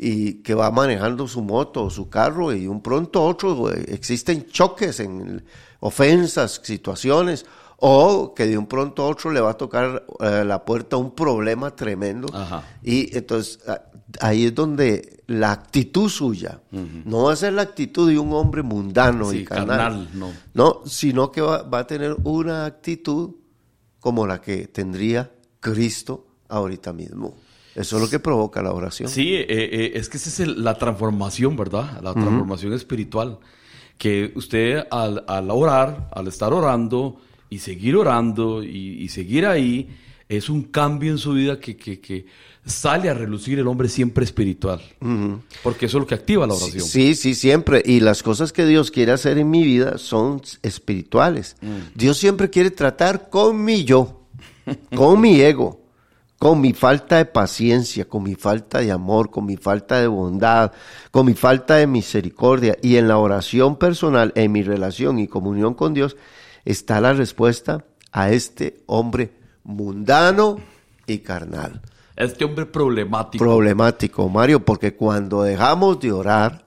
y 0.00 0.34
que 0.44 0.54
va 0.54 0.70
manejando 0.70 1.26
su 1.26 1.42
moto 1.42 1.84
o 1.84 1.90
su 1.90 2.08
carro 2.08 2.52
y 2.54 2.68
un 2.68 2.80
pronto 2.80 3.24
otro 3.24 3.72
eh, 3.72 3.84
existen 3.88 4.46
choques, 4.46 5.00
en 5.00 5.44
ofensas, 5.80 6.60
situaciones 6.62 7.44
o 7.78 8.32
que 8.34 8.46
de 8.46 8.56
un 8.56 8.66
pronto 8.66 9.06
otro 9.06 9.32
le 9.32 9.40
va 9.40 9.50
a 9.50 9.54
tocar 9.56 10.04
eh, 10.20 10.44
la 10.46 10.64
puerta 10.64 10.96
un 10.96 11.14
problema 11.14 11.74
tremendo 11.74 12.28
Ajá. 12.32 12.62
y 12.82 13.16
entonces 13.16 13.58
ahí 14.20 14.46
es 14.46 14.54
donde 14.54 15.22
la 15.26 15.52
actitud 15.52 16.08
suya 16.08 16.60
no 16.70 17.24
va 17.24 17.32
a 17.32 17.36
ser 17.36 17.52
la 17.52 17.62
actitud 17.62 18.08
de 18.08 18.18
un 18.18 18.32
hombre 18.32 18.62
mundano 18.62 19.30
Sí, 19.30 19.38
y 19.38 19.44
carnal, 19.44 19.78
carnal, 19.78 20.08
no. 20.14 20.32
no, 20.54 20.80
sino 20.86 21.30
que 21.32 21.40
va, 21.40 21.62
va 21.62 21.80
a 21.80 21.86
tener 21.86 22.16
una 22.24 22.66
actitud 22.66 23.30
como 24.00 24.26
la 24.26 24.40
que 24.40 24.68
tendría 24.68 25.30
Cristo 25.60 26.26
ahorita 26.48 26.92
mismo. 26.92 27.34
Eso 27.78 27.96
es 27.96 28.02
lo 28.02 28.10
que 28.10 28.18
provoca 28.18 28.60
la 28.62 28.72
oración. 28.72 29.08
Sí, 29.08 29.34
eh, 29.34 29.46
eh, 29.48 29.92
es 29.94 30.08
que 30.08 30.16
esa 30.16 30.28
es 30.30 30.40
el- 30.40 30.64
la 30.64 30.74
transformación, 30.76 31.56
¿verdad? 31.56 32.00
La 32.02 32.12
transformación 32.12 32.72
espiritual. 32.72 33.38
Que 33.96 34.32
usted 34.36 34.84
al, 34.90 35.24
al 35.26 35.50
orar, 35.50 36.08
al 36.12 36.26
estar 36.28 36.52
orando 36.52 37.16
y 37.50 37.58
seguir 37.58 37.96
orando 37.96 38.62
y, 38.62 39.02
y 39.02 39.08
seguir 39.08 39.46
ahí, 39.46 39.88
es 40.28 40.48
un 40.50 40.62
cambio 40.64 41.10
en 41.10 41.18
su 41.18 41.32
vida 41.32 41.58
que, 41.58 41.76
que- 41.76 42.00
que 42.00 42.26
sale 42.66 43.08
a 43.08 43.14
relucir 43.14 43.58
el 43.58 43.66
hombre 43.66 43.88
siempre 43.88 44.24
espiritual. 44.24 44.80
Porque 45.62 45.86
eso 45.86 45.96
es 45.98 46.00
lo 46.02 46.06
que 46.06 46.14
activa 46.14 46.46
la 46.46 46.52
oración. 46.54 46.84
Sí, 46.84 47.14
sí, 47.14 47.34
siempre. 47.34 47.82
Y 47.86 48.00
las 48.00 48.22
cosas 48.22 48.52
que 48.52 48.66
Dios 48.66 48.90
quiere 48.90 49.12
hacer 49.12 49.38
en 49.38 49.48
mi 49.50 49.64
vida 49.64 49.96
son 49.98 50.42
espirituales. 50.62 51.56
Mm. 51.62 51.96
Dios 51.96 52.18
siempre 52.18 52.50
quiere 52.50 52.70
tratar 52.70 53.30
con 53.30 53.64
mi 53.64 53.84
yo, 53.84 54.26
con 54.94 55.20
mi 55.20 55.40
ego, 55.40 55.80
con 56.38 56.60
mi 56.60 56.72
falta 56.72 57.16
de 57.16 57.24
paciencia, 57.24 58.08
con 58.08 58.22
mi 58.22 58.34
falta 58.36 58.78
de 58.78 58.92
amor, 58.92 59.30
con 59.30 59.44
mi 59.44 59.56
falta 59.56 60.00
de 60.00 60.06
bondad, 60.06 60.72
con 61.10 61.26
mi 61.26 61.34
falta 61.34 61.76
de 61.76 61.86
misericordia. 61.86 62.76
Y 62.80 62.96
en 62.96 63.08
la 63.08 63.18
oración 63.18 63.76
personal, 63.76 64.32
en 64.36 64.52
mi 64.52 64.62
relación 64.62 65.18
y 65.18 65.26
comunión 65.26 65.74
con 65.74 65.94
Dios, 65.94 66.16
está 66.64 67.00
la 67.00 67.12
respuesta 67.12 67.84
a 68.12 68.30
este 68.30 68.82
hombre 68.86 69.32
mundano 69.64 70.58
y 71.06 71.18
carnal 71.18 71.82
Este 72.16 72.44
hombre 72.44 72.66
problemático. 72.66 73.44
problemático, 73.44 74.28
Mario, 74.28 74.64
porque 74.64 74.94
cuando 74.94 75.42
dejamos 75.42 75.98
de 76.00 76.12
orar, 76.12 76.64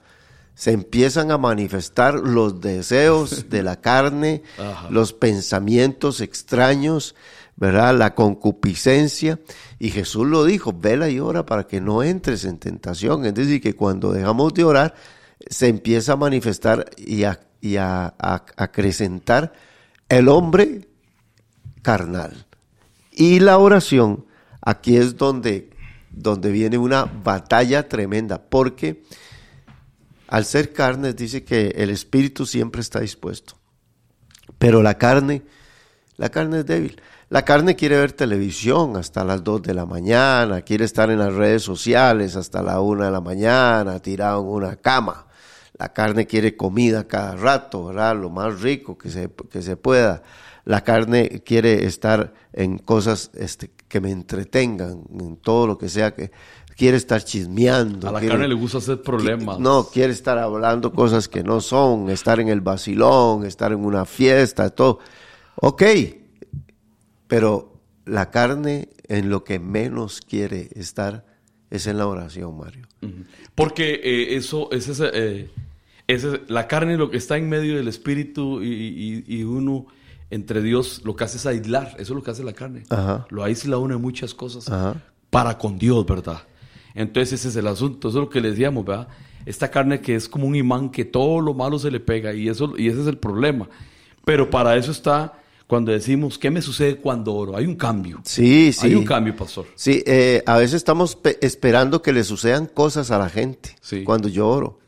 se 0.53 0.71
empiezan 0.71 1.31
a 1.31 1.37
manifestar 1.37 2.15
los 2.15 2.61
deseos 2.61 3.49
de 3.49 3.63
la 3.63 3.81
carne, 3.81 4.43
los 4.89 5.13
pensamientos 5.13 6.21
extraños, 6.21 7.15
¿verdad? 7.55 7.95
La 7.97 8.15
concupiscencia. 8.15 9.39
Y 9.79 9.89
Jesús 9.91 10.27
lo 10.27 10.45
dijo, 10.45 10.73
vela 10.73 11.09
y 11.09 11.19
ora 11.19 11.45
para 11.45 11.67
que 11.67 11.81
no 11.81 12.03
entres 12.03 12.45
en 12.45 12.57
tentación. 12.57 13.25
Es 13.25 13.33
decir, 13.33 13.61
que 13.61 13.75
cuando 13.75 14.11
dejamos 14.11 14.53
de 14.53 14.63
orar, 14.63 14.95
se 15.49 15.67
empieza 15.67 16.13
a 16.13 16.17
manifestar 16.17 16.89
y 16.97 17.23
a, 17.23 17.39
y 17.61 17.77
a- 17.77 18.13
a- 18.19 18.45
acrecentar 18.57 19.53
el 20.09 20.27
hombre 20.27 20.87
carnal. 21.81 22.45
Y 23.11 23.39
la 23.39 23.57
oración, 23.57 24.25
aquí 24.61 24.97
es 24.97 25.17
donde, 25.17 25.69
donde 26.11 26.51
viene 26.51 26.77
una 26.77 27.05
batalla 27.05 27.87
tremenda, 27.87 28.41
porque 28.41 29.03
al 30.27 30.45
ser 30.45 30.71
carne 30.73 31.13
dice 31.13 31.43
que 31.43 31.69
el 31.75 31.89
espíritu 31.89 32.45
siempre 32.45 32.81
está 32.81 32.99
dispuesto, 33.01 33.55
pero 34.57 34.81
la 34.81 34.97
carne, 34.97 35.41
la 36.17 36.29
carne 36.29 36.59
es 36.59 36.65
débil. 36.65 37.01
La 37.31 37.45
carne 37.45 37.77
quiere 37.77 37.95
ver 37.97 38.11
televisión 38.11 38.97
hasta 38.97 39.23
las 39.23 39.41
2 39.41 39.61
de 39.61 39.73
la 39.73 39.85
mañana, 39.85 40.63
quiere 40.63 40.83
estar 40.83 41.09
en 41.09 41.19
las 41.19 41.33
redes 41.33 41.63
sociales 41.63 42.35
hasta 42.35 42.61
la 42.61 42.81
1 42.81 43.05
de 43.05 43.11
la 43.11 43.21
mañana, 43.21 43.99
tirado 44.01 44.41
en 44.41 44.47
una 44.49 44.75
cama. 44.75 45.27
La 45.77 45.93
carne 45.93 46.27
quiere 46.27 46.57
comida 46.57 47.07
cada 47.07 47.37
rato, 47.37 47.85
¿verdad? 47.85 48.17
Lo 48.17 48.29
más 48.29 48.59
rico 48.59 48.97
que 48.97 49.09
se, 49.09 49.29
que 49.49 49.61
se 49.61 49.77
pueda. 49.77 50.23
La 50.65 50.83
carne 50.83 51.41
quiere 51.45 51.85
estar 51.85 52.33
en 52.51 52.77
cosas 52.77 53.31
este, 53.35 53.71
que 53.87 54.01
me 54.01 54.11
entretengan, 54.11 55.03
en 55.17 55.37
todo 55.37 55.67
lo 55.67 55.77
que 55.77 55.87
sea 55.87 56.13
que 56.13 56.31
quiere 56.75 56.97
estar 56.97 57.23
chismeando. 57.23 58.09
A 58.09 58.11
la 58.11 58.19
quiere- 58.19 58.33
carne 58.33 58.49
le 58.49 58.55
gusta 58.55 58.79
hacer 58.79 59.01
problemas. 59.01 59.57
no, 59.57 59.85
quiere 59.85 60.11
estar 60.11 60.37
hablando 60.37 60.91
cosas 60.91 61.29
que 61.29 61.43
no 61.43 61.61
son, 61.61 62.09
estar 62.09 62.41
en 62.41 62.49
el 62.49 62.59
vacilón, 62.59 63.45
estar 63.45 63.71
en 63.71 63.85
una 63.85 64.03
fiesta, 64.03 64.69
todo. 64.69 64.99
Ok, 65.55 65.83
pero 67.31 67.79
la 68.05 68.29
carne 68.29 68.89
en 69.07 69.29
lo 69.29 69.45
que 69.45 69.57
menos 69.57 70.19
quiere 70.19 70.67
estar 70.75 71.25
es 71.69 71.87
en 71.87 71.97
la 71.97 72.05
oración, 72.07 72.57
Mario. 72.57 72.85
Porque 73.55 74.01
eh, 74.03 74.35
eso 74.35 74.69
es 74.73 74.89
ese, 74.89 75.09
eh, 75.13 75.49
ese- 76.07 76.41
la 76.49 76.67
carne 76.67 76.97
lo 76.97 77.09
que 77.09 77.15
está 77.15 77.37
en 77.37 77.47
medio 77.47 77.77
del 77.77 77.87
espíritu 77.87 78.61
y, 78.61 78.67
y- 78.67 79.23
y 79.27 79.43
uno 79.43 79.85
entre 80.29 80.61
Dios 80.61 81.01
lo 81.05 81.15
que 81.15 81.23
hace 81.23 81.37
es 81.37 81.45
aislar, 81.45 81.87
eso 81.99 82.01
es 82.01 82.09
lo 82.09 82.21
que 82.23 82.31
hace 82.31 82.43
la 82.43 82.51
carne. 82.53 82.83
Ajá. 82.89 83.25
Lo 83.29 83.43
aísla 83.45 83.77
uno 83.77 83.95
en 83.95 84.01
muchas 84.01 84.33
cosas 84.33 84.67
Ajá. 84.69 85.01
para 85.29 85.57
con 85.57 85.77
Dios, 85.77 86.05
¿verdad? 86.05 86.41
Entonces 86.95 87.39
ese 87.39 87.47
es 87.47 87.55
el 87.55 87.67
asunto, 87.67 88.09
eso 88.09 88.17
es 88.19 88.23
lo 88.25 88.29
que 88.29 88.41
le 88.41 88.49
decíamos, 88.49 88.83
¿verdad? 88.85 89.07
Esta 89.45 89.71
carne 89.71 90.01
que 90.01 90.15
es 90.15 90.27
como 90.27 90.47
un 90.47 90.55
imán 90.55 90.89
que 90.89 91.05
todo 91.05 91.39
lo 91.39 91.53
malo 91.53 91.79
se 91.79 91.89
le 91.91 92.01
pega 92.01 92.33
y 92.33 92.49
eso 92.49 92.73
y 92.77 92.89
ese 92.89 93.01
es 93.01 93.07
el 93.07 93.17
problema. 93.17 93.69
Pero 94.25 94.49
para 94.49 94.75
eso 94.75 94.91
está 94.91 95.40
cuando 95.71 95.93
decimos, 95.93 96.37
¿qué 96.37 96.51
me 96.51 96.61
sucede 96.61 96.97
cuando 96.97 97.33
oro? 97.33 97.55
Hay 97.55 97.65
un 97.65 97.75
cambio. 97.77 98.19
Sí, 98.25 98.73
sí. 98.73 98.87
Hay 98.87 98.95
un 98.95 99.05
cambio, 99.05 99.33
pastor. 99.37 99.67
Sí, 99.75 100.03
eh, 100.05 100.43
a 100.45 100.57
veces 100.57 100.73
estamos 100.73 101.15
pe- 101.15 101.37
esperando 101.39 102.01
que 102.01 102.11
le 102.11 102.25
sucedan 102.25 102.65
cosas 102.65 103.09
a 103.09 103.17
la 103.17 103.29
gente 103.29 103.77
Sí. 103.79 104.03
cuando 104.03 104.27
yo 104.27 104.49
oro, 104.49 104.79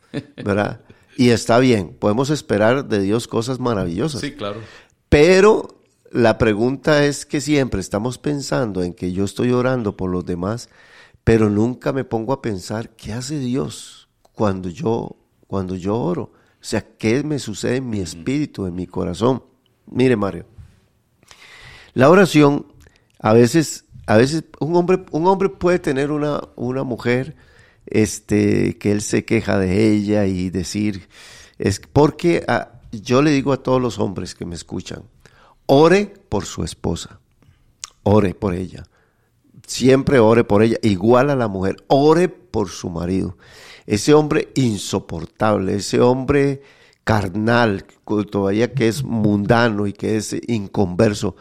¿verdad? 0.44 0.82
y 1.16 1.30
está 1.30 1.60
bien, 1.60 1.96
podemos 1.98 2.30
esperar 2.30 2.86
de 2.90 3.00
Dios 3.02 3.30
cosas 3.30 3.62
maravillosas. 3.62 4.20
Sí, 4.20 4.34
claro. 4.34 4.60
Pero 5.08 5.80
la 6.12 6.38
pregunta 6.38 7.06
es 7.06 7.26
que 7.26 7.40
siempre 7.40 7.80
estamos 7.80 8.18
pensando 8.18 8.84
en 8.84 8.94
que 8.94 9.14
yo 9.14 9.24
estoy 9.24 9.52
orando 9.54 9.96
por 9.96 10.10
los 10.10 10.26
demás, 10.26 10.68
pero 11.24 11.50
nunca 11.50 11.94
me 11.94 12.04
pongo 12.04 12.34
a 12.34 12.42
pensar 12.42 12.90
qué 12.90 13.14
hace 13.14 13.40
Dios 13.40 14.10
cuando 14.34 14.68
yo 14.68 15.16
cuando 15.48 15.76
yo 15.78 15.96
oro. 15.98 16.24
O 16.24 16.66
sea, 16.66 16.82
qué 16.98 17.24
me 17.24 17.40
sucede 17.40 17.78
en 17.78 17.90
mi 17.90 18.00
espíritu, 18.02 18.66
en 18.66 18.76
mi 18.76 18.86
corazón. 18.86 19.44
Mire, 19.86 20.16
Mario, 20.18 20.46
la 21.94 22.10
oración 22.10 22.68
a 23.20 23.34
veces 23.34 23.86
a 24.08 24.18
veces 24.18 24.44
un 24.60 24.76
hombre 24.76 25.06
un 25.12 25.28
hombre 25.28 25.50
puede 25.50 25.80
tener 25.80 26.12
una 26.12 26.42
una 26.56 26.84
mujer 26.84 27.36
este 27.86 28.78
que 28.78 28.92
él 28.92 29.02
se 29.02 29.26
queja 29.26 29.58
de 29.60 29.92
ella 29.92 30.26
y 30.26 30.50
decir 30.50 31.08
es 31.58 31.80
porque 31.80 32.44
ah, 32.48 32.74
yo 33.02 33.22
le 33.22 33.32
digo 33.32 33.54
a 33.54 33.64
todos 33.64 33.82
los 33.82 34.00
hombres 34.00 34.36
que 34.36 34.46
me 34.46 34.56
escuchan, 34.56 35.04
ore 35.66 36.14
por 36.30 36.46
su 36.46 36.64
esposa, 36.64 37.20
ore 38.04 38.36
por 38.36 38.54
ella, 38.54 38.84
siempre 39.66 40.20
ore 40.20 40.44
por 40.44 40.64
ella, 40.64 40.78
igual 40.84 41.30
a 41.30 41.36
la 41.36 41.48
mujer, 41.48 41.78
ore 41.88 42.30
por 42.30 42.70
su 42.70 42.90
marido, 42.90 43.38
ese 43.86 44.14
hombre 44.14 44.50
insoportable, 44.56 45.76
ese 45.76 46.02
hombre 46.02 46.62
carnal, 47.04 47.86
todavía 48.32 48.74
que 48.74 48.88
es 48.88 49.04
mundano 49.04 49.88
y 49.88 49.94
que 49.94 50.18
es 50.18 50.36
inconverso, 50.48 51.36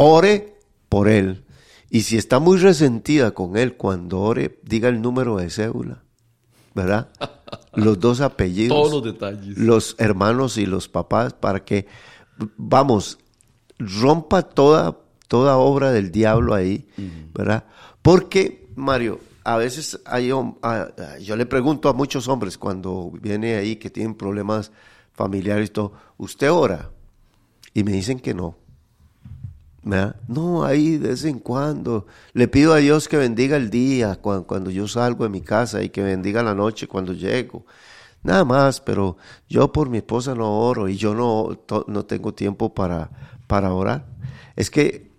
ore 0.00 0.58
por 0.88 1.08
él. 1.08 1.44
Y 1.90 2.02
si 2.02 2.16
está 2.16 2.38
muy 2.38 2.58
resentida 2.58 3.32
con 3.32 3.56
él, 3.56 3.76
cuando 3.76 4.20
ore, 4.20 4.58
diga 4.62 4.88
el 4.88 5.02
número 5.02 5.36
de 5.36 5.50
cédula. 5.50 6.02
¿verdad? 6.74 7.08
Los 7.74 7.98
dos 7.98 8.20
apellidos. 8.20 8.76
Todos 8.76 8.92
los 8.92 9.04
detalles. 9.04 9.56
Los 9.58 9.96
hermanos 9.98 10.56
y 10.56 10.66
los 10.66 10.88
papás 10.88 11.32
para 11.34 11.64
que, 11.64 11.86
vamos, 12.56 13.18
rompa 13.78 14.42
toda, 14.42 14.98
toda 15.28 15.56
obra 15.56 15.92
del 15.92 16.10
diablo 16.10 16.54
ahí, 16.54 16.86
¿verdad? 17.32 17.64
Porque, 18.02 18.68
Mario, 18.74 19.20
a 19.44 19.56
veces 19.56 20.00
hay, 20.04 20.28
yo 20.28 21.36
le 21.36 21.46
pregunto 21.46 21.88
a 21.88 21.92
muchos 21.92 22.28
hombres 22.28 22.58
cuando 22.58 23.12
viene 23.20 23.54
ahí 23.54 23.76
que 23.76 23.90
tienen 23.90 24.14
problemas 24.14 24.72
familiares 25.12 25.70
y 25.70 25.72
todo, 25.72 25.92
¿usted 26.16 26.50
ora? 26.50 26.90
Y 27.72 27.84
me 27.84 27.92
dicen 27.92 28.18
que 28.18 28.34
no. 28.34 28.56
No, 29.82 30.64
ahí 30.64 30.98
de 30.98 31.08
vez 31.10 31.24
en 31.24 31.38
cuando. 31.38 32.06
Le 32.32 32.48
pido 32.48 32.74
a 32.74 32.78
Dios 32.78 33.08
que 33.08 33.16
bendiga 33.16 33.56
el 33.56 33.70
día 33.70 34.16
cuando, 34.16 34.70
yo 34.70 34.86
salgo 34.86 35.24
de 35.24 35.30
mi 35.30 35.40
casa 35.40 35.82
y 35.82 35.88
que 35.88 36.02
bendiga 36.02 36.42
la 36.42 36.54
noche 36.54 36.86
cuando 36.86 37.12
llego. 37.12 37.64
Nada 38.22 38.44
más, 38.44 38.80
pero 38.80 39.16
yo 39.48 39.72
por 39.72 39.88
mi 39.88 39.98
esposa 39.98 40.34
no 40.34 40.60
oro 40.60 40.88
y 40.88 40.96
yo 40.96 41.14
no, 41.14 41.58
no 41.86 42.04
tengo 42.04 42.34
tiempo 42.34 42.74
para, 42.74 43.10
para 43.46 43.72
orar. 43.72 44.04
Es 44.56 44.70
que 44.70 45.10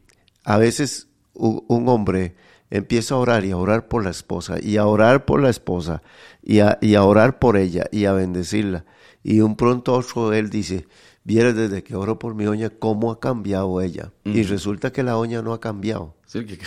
a 0.44 0.58
veces 0.58 1.08
un, 1.34 1.90
hombre 1.90 2.36
empieza 2.70 3.16
a 3.16 3.18
orar 3.18 3.46
y 3.46 3.52
a 3.52 3.58
orar 3.58 3.88
por 3.88 4.04
la 4.04 4.12
esposa 4.12 4.58
y 4.62 4.78
a 4.78 4.86
orar 4.86 5.26
por 5.26 5.42
la 5.42 5.50
esposa 5.50 6.04
y 6.44 6.60
a, 6.60 6.78
y 6.82 6.96
a 6.96 7.04
orar 7.04 7.40
por 7.40 7.58
ella 7.58 7.86
y 7.92 8.06
a 8.06 8.14
bendecirla. 8.14 8.86
Y 9.24 9.42
un 9.42 9.56
pronto 9.56 9.94
otro 9.94 10.34
él 10.34 10.50
dice, 10.50 10.88
Vieres 11.24 11.56
desde 11.56 11.84
que 11.84 11.96
oro 11.96 12.18
por 12.18 12.34
mi 12.34 12.48
oña 12.48 12.70
cómo 12.70 13.12
ha 13.12 13.20
cambiado 13.20 13.80
ella. 13.82 14.12
Y 14.24 14.44
resulta 14.44 14.92
que 14.92 15.04
la 15.04 15.18
oña 15.18 15.42
no 15.42 15.54
ha 15.54 15.60
cambiado. 15.60 16.16
Sí, 16.26 16.40
el 16.40 16.48
que, 16.48 16.60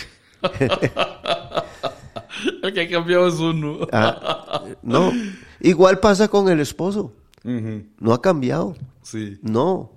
el 2.61 2.73
que 2.73 2.81
ha 2.81 2.89
cambiado 2.89 3.27
es 3.27 3.35
uno. 3.35 3.79
Ah, 3.91 4.63
no, 4.81 5.11
igual 5.59 5.99
pasa 5.99 6.27
con 6.27 6.49
el 6.49 6.59
esposo. 6.59 7.13
No 7.43 8.13
ha 8.13 8.21
cambiado. 8.21 8.75
Sí. 9.01 9.37
No. 9.41 9.91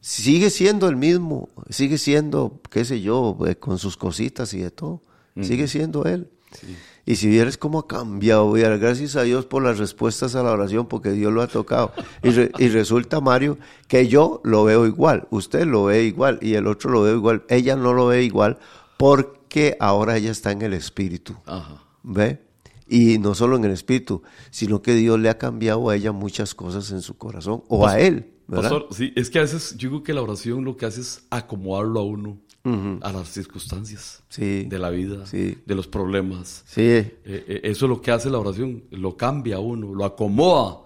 Sigue 0.00 0.48
siendo 0.50 0.88
el 0.88 0.96
mismo. 0.96 1.48
Sigue 1.68 1.98
siendo, 1.98 2.60
qué 2.70 2.84
sé 2.84 3.00
yo, 3.02 3.36
eh, 3.46 3.56
con 3.56 3.78
sus 3.78 3.96
cositas 3.96 4.54
y 4.54 4.60
de 4.60 4.70
todo. 4.70 5.02
Sigue 5.40 5.68
siendo 5.68 6.04
él. 6.04 6.30
Sí. 6.52 6.76
Y 7.08 7.16
si 7.16 7.26
vieras 7.28 7.56
cómo 7.56 7.78
ha 7.78 7.86
cambiado, 7.86 8.52
gracias 8.52 9.16
a 9.16 9.22
Dios 9.22 9.46
por 9.46 9.62
las 9.62 9.78
respuestas 9.78 10.34
a 10.34 10.42
la 10.42 10.52
oración, 10.52 10.88
porque 10.88 11.10
Dios 11.10 11.32
lo 11.32 11.40
ha 11.40 11.46
tocado. 11.46 11.90
Y, 12.22 12.28
y, 12.62 12.68
resulta, 12.68 13.22
Mario, 13.22 13.56
que 13.86 14.08
yo 14.08 14.42
lo 14.44 14.64
veo 14.64 14.84
igual, 14.84 15.26
usted 15.30 15.64
lo 15.64 15.84
ve 15.84 16.04
igual 16.04 16.38
y 16.42 16.52
el 16.52 16.66
otro 16.66 16.90
lo 16.90 17.00
ve 17.00 17.12
igual. 17.12 17.44
Ella 17.48 17.76
no 17.76 17.94
lo 17.94 18.08
ve 18.08 18.24
igual 18.24 18.58
porque 18.98 19.74
ahora 19.80 20.18
ella 20.18 20.30
está 20.30 20.52
en 20.52 20.60
el 20.60 20.74
espíritu. 20.74 21.34
Ajá. 21.46 21.82
¿Ve? 22.02 22.42
Y 22.86 23.16
no 23.16 23.34
solo 23.34 23.56
en 23.56 23.64
el 23.64 23.70
espíritu, 23.70 24.22
sino 24.50 24.82
que 24.82 24.92
Dios 24.92 25.18
le 25.18 25.30
ha 25.30 25.38
cambiado 25.38 25.88
a 25.88 25.96
ella 25.96 26.12
muchas 26.12 26.54
cosas 26.54 26.90
en 26.90 27.00
su 27.00 27.16
corazón, 27.16 27.62
o 27.68 27.86
a 27.86 27.98
él. 27.98 28.34
¿verdad? 28.48 28.82
sí, 28.90 29.14
es 29.16 29.30
que 29.30 29.38
a 29.38 29.42
veces 29.42 29.76
yo 29.78 29.88
digo 29.88 30.02
que 30.02 30.12
la 30.12 30.20
oración 30.20 30.62
lo 30.62 30.76
que 30.76 30.84
hace 30.84 31.00
es 31.00 31.24
acomodarlo 31.30 32.00
a 32.00 32.04
uno 32.04 32.38
a 32.64 33.12
las 33.12 33.28
circunstancias 33.28 34.22
de 34.36 34.78
la 34.78 34.90
vida, 34.90 35.24
de 35.30 35.74
los 35.74 35.86
problemas. 35.86 36.64
Eh, 36.76 37.20
eh, 37.24 37.60
eso 37.64 37.86
es 37.86 37.90
lo 37.90 38.02
que 38.02 38.10
hace 38.10 38.28
la 38.30 38.38
oración, 38.38 38.84
lo 38.90 39.16
cambia 39.16 39.56
a 39.56 39.60
uno, 39.60 39.94
lo 39.94 40.04
acomoda. 40.04 40.80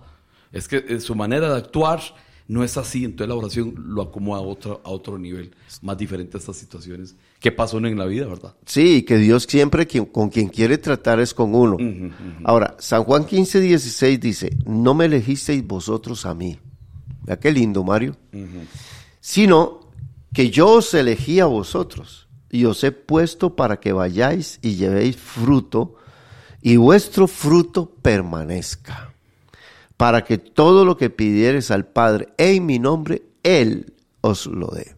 Es 0.53 0.69
que 0.69 0.85
eh, 0.89 1.01
su 1.01 1.15
manera 1.15 1.51
de 1.51 1.57
actuar 1.57 2.01
no 2.47 2.63
es 2.63 2.77
así, 2.77 3.05
entonces 3.05 3.29
la 3.29 3.35
oración 3.35 3.75
lo 3.77 4.03
acomoda 4.03 4.41
a 4.41 4.45
otro, 4.45 4.81
a 4.85 4.91
otro 4.91 5.19
nivel, 5.19 5.55
más 5.81 5.97
diferente 5.97 6.37
a 6.37 6.41
estas 6.41 6.57
situaciones 6.57 7.17
que 7.41 7.51
pasan 7.51 7.87
en 7.87 7.99
la 7.99 8.05
vida, 8.05 8.27
¿verdad? 8.27 8.55
Sí, 8.67 9.03
que 9.03 9.17
Dios 9.17 9.45
siempre 9.49 9.87
con 10.13 10.29
quien 10.29 10.49
quiere 10.49 10.79
tratar 10.79 11.19
es 11.21 11.33
con 11.35 11.55
uno. 11.55 11.79
Ahora, 12.45 12.77
San 12.79 13.05
Juan 13.05 13.25
15, 13.25 13.61
16 13.61 14.21
dice, 14.21 14.57
no 14.67 14.95
me 14.95 15.07
elegisteis 15.07 15.67
vosotros 15.67 16.27
a 16.27 16.35
mí. 16.35 16.59
Vea 17.23 17.39
qué 17.39 17.51
lindo, 17.51 17.83
Mario. 17.83 18.17
Sino 19.21 19.82
que 20.33 20.51
yo 20.51 20.69
os 20.69 20.95
elegí 20.95 21.41
a 21.41 21.47
vosotros 21.47 22.29
y 22.51 22.65
os 22.65 22.83
he 22.85 22.93
puesto 22.93 23.57
para 23.57 23.81
que 23.81 23.93
vayáis 23.93 24.59
y 24.63 24.77
llevéis 24.77 25.17
fruto 25.17 25.97
y 26.61 26.77
vuestro 26.77 27.27
fruto 27.27 27.91
permanezca, 28.03 29.15
para 29.97 30.25
que 30.25 30.39
todo 30.39 30.85
lo 30.85 30.97
que 30.97 31.11
pidieres 31.11 31.71
al 31.71 31.87
Padre 31.87 32.29
en 32.39 32.67
mi 32.67 32.79
nombre, 32.79 33.23
Él 33.43 33.95
os 34.21 34.47
lo 34.47 34.69
dé. 34.69 34.95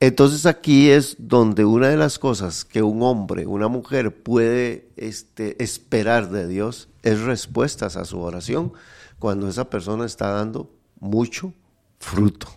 Entonces 0.00 0.46
aquí 0.46 0.90
es 0.90 1.16
donde 1.18 1.64
una 1.64 1.88
de 1.88 1.96
las 1.96 2.18
cosas 2.18 2.64
que 2.64 2.82
un 2.82 3.02
hombre, 3.02 3.46
una 3.46 3.68
mujer 3.68 4.22
puede 4.22 4.90
este, 4.96 5.62
esperar 5.62 6.30
de 6.30 6.48
Dios 6.48 6.88
es 7.02 7.20
respuestas 7.20 7.96
a 7.96 8.04
su 8.04 8.20
oración 8.20 8.72
cuando 9.20 9.48
esa 9.48 9.70
persona 9.70 10.04
está 10.04 10.30
dando 10.30 10.70
mucho 10.98 11.54
fruto. 12.00 12.48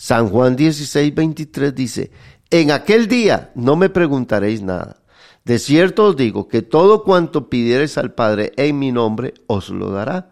San 0.00 0.30
Juan 0.30 0.56
16, 0.56 1.14
23 1.14 1.74
dice, 1.74 2.10
en 2.48 2.70
aquel 2.70 3.06
día 3.06 3.52
no 3.54 3.76
me 3.76 3.90
preguntaréis 3.90 4.62
nada. 4.62 5.02
De 5.44 5.58
cierto 5.58 6.06
os 6.06 6.16
digo 6.16 6.48
que 6.48 6.62
todo 6.62 7.04
cuanto 7.04 7.50
pidiereis 7.50 7.98
al 7.98 8.14
Padre 8.14 8.54
en 8.56 8.78
mi 8.78 8.92
nombre, 8.92 9.34
os 9.46 9.68
lo 9.68 9.90
dará. 9.90 10.30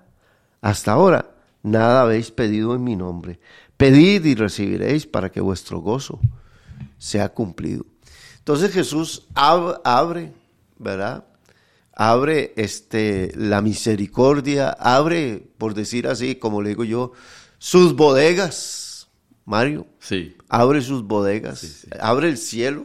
Hasta 0.63 0.93
ahora 0.93 1.35
nada 1.63 2.01
habéis 2.01 2.31
pedido 2.31 2.75
en 2.75 2.83
mi 2.83 2.97
nombre. 2.97 3.41
Pedid 3.77 4.25
y 4.25 4.35
recibiréis 4.37 5.07
para 5.07 5.31
que 5.31 5.43
vuestro 5.43 5.81
gozo 5.81 6.19
sea 6.97 7.29
cumplido. 7.29 7.85
Entonces 8.39 8.73
Jesús 8.73 9.27
abre, 9.35 10.33
¿verdad? 10.79 11.27
Abre 11.93 12.55
este, 12.57 13.33
la 13.37 13.61
misericordia, 13.61 14.71
abre, 14.71 15.47
por 15.59 15.75
decir 15.75 16.09
así, 16.09 16.37
como 16.37 16.63
le 16.63 16.71
digo 16.71 16.85
yo, 16.85 17.13
sus 17.59 17.95
bodegas 17.95 18.88
Mario, 19.49 19.87
sí. 19.99 20.37
abre 20.51 20.83
sus 20.83 21.05
bodegas, 21.05 21.87
abre 22.01 22.29
el 22.29 22.37
cielo 22.37 22.85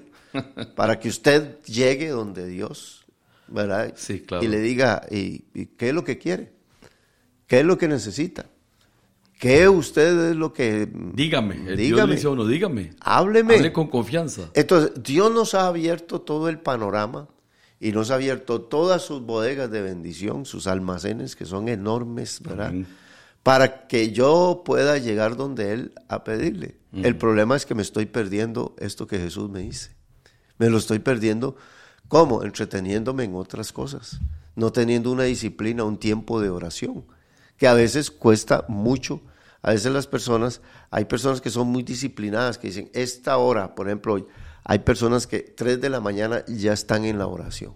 para 0.76 0.98
que 0.98 1.10
usted 1.10 1.62
llegue 1.66 2.08
donde 2.08 2.48
Dios, 2.48 3.04
¿verdad? 3.50 3.94
Sí, 3.98 4.22
claro. 4.22 4.46
Y 4.46 4.48
le 4.48 4.62
diga, 4.62 5.06
¿y, 5.12 5.40
qué 5.78 5.90
es 5.90 5.94
lo 5.94 6.06
que 6.06 6.18
quiere? 6.18 6.54
¿Qué 7.48 7.60
es 7.60 7.66
lo 7.66 7.78
que 7.78 7.90
necesita? 7.90 8.46
¿Qué 9.38 9.68
usted 9.68 10.30
es 10.30 10.36
lo 10.38 10.54
que... 10.54 10.88
Dígame, 11.14 11.56
dígame. 11.56 11.76
Dios 11.76 12.10
dice 12.10 12.28
uno, 12.30 12.48
dígame. 12.48 12.92
Hábleme. 13.02 13.56
Hable 13.56 13.74
con 13.74 13.88
confianza. 13.88 14.50
Entonces, 14.54 15.04
Dios 15.04 15.34
nos 15.34 15.56
ha 15.56 15.68
abierto 15.68 16.22
todo 16.22 16.48
el 16.48 16.60
panorama 16.60 17.28
y 17.82 17.92
nos 17.92 18.10
ha 18.10 18.16
abierto 18.16 18.62
todas 18.62 19.02
sus 19.02 19.22
bodegas 19.22 19.70
de 19.70 19.82
bendición, 19.82 20.46
sus 20.46 20.68
almacenes 20.68 21.36
que 21.36 21.44
son 21.44 21.68
enormes, 21.68 22.40
¿verdad? 22.42 22.74
Para 23.44 23.88
que 23.88 24.12
yo 24.14 24.64
pueda 24.66 24.98
llegar 24.98 25.36
donde 25.36 25.74
Él 25.74 25.94
a 26.08 26.24
pedirle. 26.24 26.78
El 26.94 27.18
problema 27.18 27.56
es 27.56 27.66
que 27.66 27.76
me 27.76 27.82
estoy 27.82 28.06
perdiendo 28.06 28.76
esto 28.78 29.08
que 29.08 29.20
Jesús 29.20 29.50
me 29.50 29.60
dice. 29.60 29.96
Me 30.60 30.70
lo 30.70 30.78
estoy 30.78 31.00
perdiendo, 31.00 31.56
¿cómo? 32.08 32.44
Entreteniéndome 32.44 33.24
en 33.24 33.36
otras 33.36 33.74
cosas, 33.74 34.20
no 34.56 34.72
teniendo 34.72 35.12
una 35.12 35.24
disciplina, 35.24 35.84
un 35.84 35.98
tiempo 35.98 36.40
de 36.40 36.50
oración, 36.50 37.04
que 37.58 37.68
a 37.68 37.74
veces 37.74 38.12
cuesta 38.12 38.66
mucho. 38.68 39.22
A 39.64 39.72
veces 39.72 39.92
las 39.92 40.08
personas, 40.08 40.62
hay 40.92 41.06
personas 41.06 41.42
que 41.42 41.50
son 41.50 41.68
muy 41.68 41.84
disciplinadas, 41.84 42.58
que 42.58 42.68
dicen, 42.68 42.92
esta 42.94 43.38
hora, 43.38 43.74
por 43.76 43.88
ejemplo, 43.88 44.28
hay 44.64 44.80
personas 44.80 45.26
que 45.26 45.40
tres 45.40 45.82
de 45.82 45.90
la 45.90 46.00
mañana 46.00 46.46
ya 46.48 46.74
están 46.74 47.06
en 47.06 47.18
la 47.18 47.28
oración. 47.28 47.74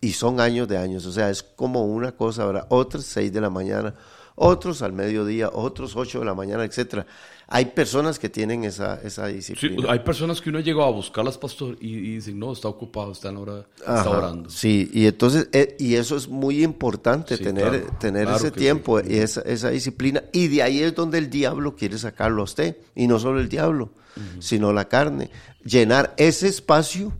Y 0.00 0.12
son 0.12 0.40
años 0.40 0.66
de 0.66 0.78
años, 0.78 1.06
o 1.06 1.12
sea, 1.12 1.30
es 1.30 1.42
como 1.42 1.84
una 1.84 2.12
cosa, 2.12 2.44
¿verdad? 2.46 2.66
Otras 2.70 3.04
seis 3.04 3.32
de 3.32 3.40
la 3.40 3.50
mañana, 3.50 3.94
otros 4.42 4.80
al 4.80 4.94
mediodía, 4.94 5.50
otros 5.52 5.94
8 5.94 6.20
de 6.20 6.24
la 6.24 6.34
mañana, 6.34 6.64
etcétera. 6.64 7.06
Hay 7.46 7.66
personas 7.66 8.18
que 8.18 8.30
tienen 8.30 8.64
esa, 8.64 8.98
esa 9.02 9.26
disciplina. 9.26 9.82
Sí, 9.82 9.86
hay 9.86 9.98
personas 9.98 10.40
que 10.40 10.48
uno 10.48 10.60
ha 10.60 10.62
llegado 10.62 10.86
a 10.86 10.92
buscarlas, 10.92 11.36
pastor, 11.36 11.76
y, 11.78 11.88
y 11.88 12.14
dicen, 12.14 12.38
no, 12.38 12.52
está 12.52 12.68
ocupado, 12.68 13.12
está, 13.12 13.28
en 13.28 13.36
hora, 13.36 13.66
está 13.76 14.08
orando. 14.08 14.48
Sí, 14.48 14.90
y 14.94 15.06
entonces, 15.06 15.48
eh, 15.52 15.76
y 15.78 15.96
eso 15.96 16.16
es 16.16 16.26
muy 16.26 16.64
importante, 16.64 17.36
tener, 17.36 17.90
tener 17.98 18.28
ese 18.28 18.50
tiempo 18.50 18.98
y 19.00 19.16
esa, 19.16 19.42
esa, 19.42 19.68
disciplina. 19.68 20.24
Y 20.32 20.48
de 20.48 20.62
ahí 20.62 20.82
es 20.82 20.94
donde 20.94 21.18
el 21.18 21.28
diablo 21.28 21.76
quiere 21.76 21.98
sacarlo 21.98 22.40
a 22.40 22.44
usted, 22.44 22.78
y 22.94 23.06
no 23.06 23.18
solo 23.18 23.40
el 23.40 23.48
diablo, 23.50 23.90
sino 24.38 24.72
la 24.72 24.88
carne. 24.88 25.30
Llenar 25.64 26.14
ese 26.16 26.48
espacio 26.48 27.12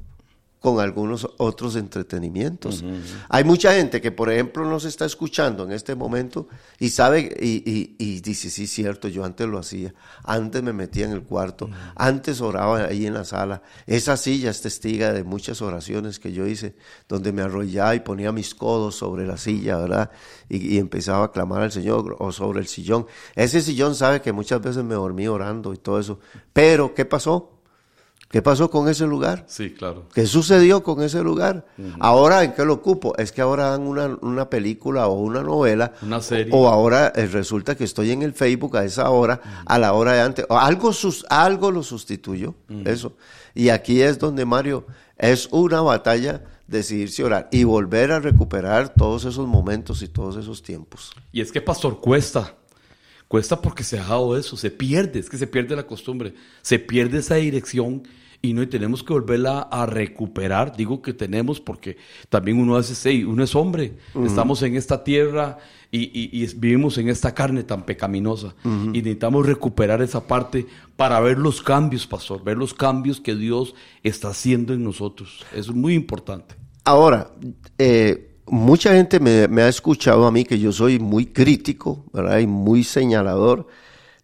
con 0.61 0.79
algunos 0.79 1.27
otros 1.39 1.75
entretenimientos. 1.75 2.85
Hay 3.31 3.45
mucha 3.45 3.73
gente 3.73 4.03
que, 4.03 4.13
por 4.13 4.31
ejemplo, 4.31 4.65
nos 4.67 4.85
está 4.85 5.07
escuchando 5.07 5.65
en 5.65 5.73
este 5.73 5.95
momento 5.95 6.49
y 6.79 6.91
sabe 6.91 7.35
y, 7.41 8.21
dice, 8.21 8.51
sí, 8.51 8.67
cierto, 8.67 9.09
yo 9.09 9.25
antes 9.25 9.49
lo 9.49 9.59
hacía, 9.59 9.95
antes 10.23 10.63
me 10.63 10.75
metía 10.75 11.07
en 11.07 11.13
el 11.13 11.23
cuarto, 11.23 11.71
antes 11.97 12.43
oraba 12.43 12.85
ahí 12.85 13.07
en 13.07 13.15
la 13.15 13.25
sala. 13.25 13.63
Esa 13.87 14.19
silla 14.19 14.51
es 14.51 14.61
testiga 14.61 15.15
de 15.15 15.25
muchas 15.25 15.63
oraciones 15.63 16.19
que 16.19 16.33
yo 16.33 16.47
hice, 16.47 16.75
donde 17.09 17.33
me 17.33 17.41
arrollaba 17.41 17.95
y 17.95 18.01
ponía 18.01 18.31
mis 18.31 18.55
codos 18.55 18.97
sobre 18.97 19.27
la 19.27 19.39
silla, 19.39 19.79
¿verdad? 19.79 20.11
Y, 20.51 20.77
empezaba 20.77 21.25
a 21.25 21.33
clamar 21.33 21.63
al 21.63 21.73
Señor 21.73 22.17
o 22.19 22.33
sobre 22.33 22.61
el 22.61 22.67
sillón. 22.67 23.07
Ese 23.35 23.63
sillón 23.63 23.95
sabe 23.95 24.21
que 24.21 24.33
muchas 24.33 24.61
veces 24.61 24.85
me 24.85 24.95
dormí 24.95 25.27
orando 25.27 25.73
y 25.73 25.79
todo 25.79 25.99
eso. 25.99 26.21
Pero, 26.53 26.95
¿qué 26.95 27.07
pasó? 27.07 27.60
¿Qué 28.31 28.43
pasó 28.43 28.71
con 28.71 28.89
ese 28.89 29.09
lugar? 29.09 29.45
Sí, 29.49 29.71
claro. 29.71 30.05
¿Qué 30.15 30.25
sucedió 30.25 30.85
con 30.85 31.03
ese 31.03 31.21
lugar? 31.21 31.67
Ahora, 31.99 32.45
¿en 32.45 32.53
qué 32.53 32.65
lo 32.65 32.75
ocupo? 32.75 33.13
Es 33.19 33.33
que 33.33 33.41
ahora 33.41 33.71
dan 33.71 33.83
una, 33.83 34.17
una 34.23 34.49
película 34.49 35.09
o 35.09 35.15
una 35.15 35.43
novela. 35.43 35.95
Una 36.01 36.21
serie. 36.21 36.53
O, 36.55 36.69
ahora 36.69 37.13
eh, 37.17 37.27
resulta 37.27 37.77
que 37.77 37.83
estoy 37.83 38.13
en 38.13 38.23
el 38.23 38.33
Facebook 38.33 38.77
a 38.77 38.85
esa 38.85 39.11
hora, 39.11 39.65
a 39.67 39.79
la 39.81 39.95
hora 39.95 40.13
de 40.13 40.21
antes. 40.21 40.47
O 40.49 40.57
algo, 40.57 40.93
sus, 40.93 41.27
algo 41.29 41.73
lo 41.73 41.83
sustituyó, 41.83 42.55
eso. 42.85 43.17
Y 43.53 43.71
aquí 43.71 44.01
es 44.01 44.21
donde, 44.21 44.45
Mario, 44.45 44.87
es 45.19 45.49
una 45.51 45.81
batalla 45.81 46.45
decidirse 46.69 47.25
orar 47.25 47.49
y 47.51 47.65
volver 47.65 48.13
a 48.13 48.21
recuperar 48.21 48.95
todos 48.95 49.25
esos 49.25 49.49
momentos 49.49 50.03
y 50.03 50.09
todos 50.09 50.37
esos 50.37 50.63
tiempos. 50.63 51.11
Y 51.33 51.41
es 51.41 51.51
que, 51.51 51.61
pastor, 51.61 52.01
cuesta. 52.01 52.55
Cuesta 53.31 53.61
porque 53.63 53.85
se 53.85 53.97
ha 53.97 54.01
dejado 54.01 54.37
eso, 54.37 54.57
se 54.57 54.73
pierde, 54.73 55.21
es 55.21 55.31
que 55.31 55.39
se 55.39 55.47
pierde 55.47 55.77
la 55.77 55.87
costumbre, 55.87 56.35
se 56.63 56.81
pierde 56.81 57.19
esa 57.21 57.37
dirección 57.37 58.03
y 58.43 58.55
no 58.55 58.63
y 58.63 58.67
tenemos 58.67 59.05
que 59.05 59.13
volverla 59.13 59.61
a 59.71 59.87
recuperar. 59.87 60.75
Digo 60.77 61.01
que 61.01 61.13
tenemos 61.13 61.61
porque 61.61 61.97
también 62.29 62.59
uno 62.59 62.75
hace, 62.77 62.97
sí, 62.97 63.23
uno 63.23 63.45
es 63.45 63.55
hombre, 63.55 63.93
estamos 64.27 64.63
en 64.63 64.75
esta 64.75 65.05
tierra 65.05 65.59
y, 65.93 66.01
y- 66.07 66.43
y 66.43 66.55
vivimos 66.57 66.99
en 66.99 67.09
esta 67.09 67.33
carne 67.33 67.63
tan 67.63 67.85
pecaminosa 67.87 68.57
y 68.65 68.99
necesitamos 68.99 69.47
recuperar 69.47 70.03
esa 70.03 70.27
parte 70.27 70.67
para 70.97 71.21
ver 71.21 71.39
los 71.39 71.63
cambios, 71.63 72.09
pastor, 72.09 72.43
ver 72.43 72.57
los 72.57 72.75
cambios 72.75 73.21
que 73.21 73.37
Dios 73.37 73.77
está 74.03 74.31
haciendo 74.31 74.75
en 74.75 74.83
nosotros. 74.83 75.47
Eso 75.53 75.71
es 75.71 75.77
muy 75.77 75.95
importante. 75.95 76.57
Ahora, 76.83 77.31
eh, 77.79 78.30
mucha 78.47 78.95
gente 78.95 79.21
me, 79.21 79.63
ha 79.63 79.69
escuchado 79.69 80.27
a 80.27 80.33
mí 80.33 80.45
que 80.45 80.59
yo 80.59 80.73
soy 80.73 80.99
muy 80.99 81.27
crítico. 81.27 82.05
Y 82.41 82.47
muy 82.47 82.85
señalador 82.85 83.67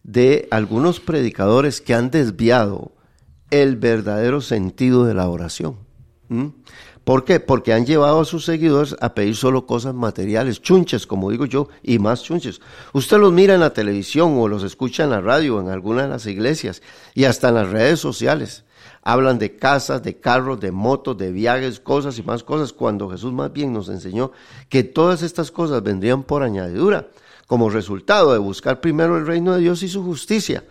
de 0.03 0.47
algunos 0.51 0.99
predicadores 0.99 1.81
que 1.81 1.93
han 1.93 2.09
desviado 2.09 2.93
el 3.51 3.75
verdadero 3.75 4.41
sentido 4.41 5.05
de 5.05 5.13
la 5.13 5.29
oración. 5.29 5.77
¿Por 7.07 7.23
qué? 7.23 7.39
Porque 7.39 7.71
han 7.71 7.85
llevado 7.85 8.19
a 8.19 8.25
sus 8.25 8.43
seguidores 8.43 8.93
a 8.99 9.13
pedir 9.13 9.35
solo 9.37 9.65
cosas 9.65 9.93
materiales, 9.93 10.61
chunches, 10.61 11.07
como 11.07 11.31
digo 11.31 11.45
yo, 11.45 11.69
y 11.81 11.99
más 11.99 12.21
chunches. 12.21 12.59
Usted 12.91 13.17
los 13.17 13.31
mira 13.31 13.53
en 13.53 13.61
la 13.61 13.71
televisión 13.71 14.33
o 14.37 14.49
los 14.49 14.63
escucha 14.63 15.05
en 15.05 15.11
la 15.11 15.21
radio, 15.21 15.61
en 15.61 15.69
alguna 15.69 16.03
de 16.03 16.09
las 16.09 16.25
iglesias 16.25 16.81
y 17.13 17.23
hasta 17.23 17.47
en 17.47 17.55
las 17.55 17.69
redes 17.69 18.01
sociales. 18.01 18.65
Hablan 19.09 19.39
de 19.39 19.55
casas, 19.55 20.03
de 20.03 20.19
carros, 20.19 20.59
de 20.59 20.73
motos, 20.73 21.17
de 21.17 21.31
viajes, 21.31 21.79
cosas 21.79 22.19
y 22.19 22.23
más 22.23 22.43
cosas, 22.43 22.73
cuando 22.73 23.09
Jesús 23.09 23.31
más 23.31 23.53
bien 23.53 23.71
nos 23.71 23.87
enseñó 23.87 24.33
que 24.67 24.83
todas 24.83 25.21
estas 25.21 25.49
cosas 25.49 25.81
vendrían 25.81 26.23
por 26.23 26.43
añadidura, 26.43 27.07
como 27.47 27.69
resultado 27.69 28.33
de 28.33 28.37
buscar 28.37 28.81
primero 28.81 29.17
el 29.17 29.25
reino 29.25 29.53
de 29.53 29.61
Dios 29.61 29.81
y 29.81 29.87
su 29.87 30.03
justicia. 30.03 30.65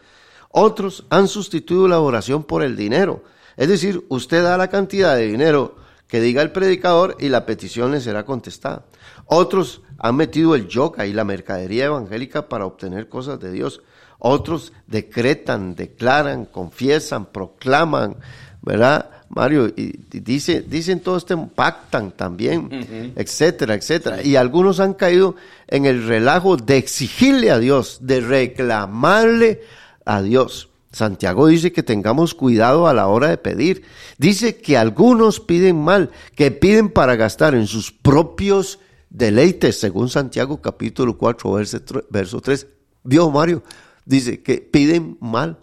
Otros 0.51 1.07
han 1.09 1.29
sustituido 1.29 1.89
la 1.89 1.99
oración 1.99 2.45
por 2.45 2.63
el 2.63 2.77
dinero. 2.77 3.25
Es 3.57 3.69
decir, 3.69 4.05
usted 4.11 4.43
da 4.43 4.59
la 4.59 4.69
cantidad 4.69 5.17
de 5.17 5.29
dinero 5.29 5.77
que 6.07 6.21
diga 6.21 6.43
el 6.43 6.53
predicador 6.53 7.17
y 7.19 7.31
la 7.31 7.47
petición 7.47 7.91
le 7.91 8.03
será 8.03 8.27
contestada. 8.27 8.85
Otros 9.25 9.81
han 9.99 10.15
metido 10.15 10.55
el 10.55 10.69
yoga 10.69 11.07
y 11.07 11.15
la 11.15 11.25
mercadería 11.25 11.87
evangélica 11.87 12.51
para 12.51 12.67
obtener 12.67 13.09
cosas 13.09 13.41
de 13.41 13.51
Dios. 13.51 13.81
Otros 14.19 14.73
decretan, 14.87 15.75
declaran, 15.75 16.47
confiesan, 16.47 17.27
proclaman, 17.27 18.17
¿verdad? 18.63 19.11
Mario, 19.29 19.67
y 19.77 19.99
y 20.13 20.21
dice, 20.21 20.63
dicen 20.67 21.01
todo 21.01 21.17
este, 21.17 21.37
pactan 21.37 22.13
también, 22.13 23.13
etcétera, 23.17 23.75
etcétera. 23.75 24.23
Y 24.23 24.37
algunos 24.37 24.79
han 24.81 24.95
caído 24.95 25.35
en 25.67 25.85
el 25.85 26.07
relajo 26.07 26.57
de 26.57 26.77
exigirle 26.77 27.51
a 27.51 27.59
Dios, 27.59 27.99
de 28.03 28.21
reclamarle 28.21 29.63
a 30.05 30.23
Dios. 30.23 30.69
Santiago 30.93 31.49
dice 31.49 31.73
que 31.73 31.83
tengamos 31.83 32.35
cuidado 32.35 32.87
a 32.87 32.95
la 32.95 33.09
hora 33.09 33.29
de 33.29 33.37
pedir. 33.37 33.83
Dice 34.17 34.57
que 34.57 34.79
algunos 34.79 35.41
piden 35.41 35.77
mal, 35.83 36.11
que 36.35 36.51
piden 36.51 36.89
para 36.89 37.17
gastar 37.17 37.55
en 37.55 37.67
sus 37.67 37.93
propios 37.93 38.79
deleites, 39.11 39.79
según 39.79 40.09
Santiago 40.09 40.63
capítulo 40.63 41.19
4, 41.19 41.53
verso, 41.53 41.79
tr- 41.81 42.05
verso 42.09 42.41
3. 42.41 42.67
¿Vio 43.05 43.31
Mario? 43.31 43.63
Dice 44.07 44.43
que 44.43 44.59
piden 44.59 45.19
mal. 45.21 45.59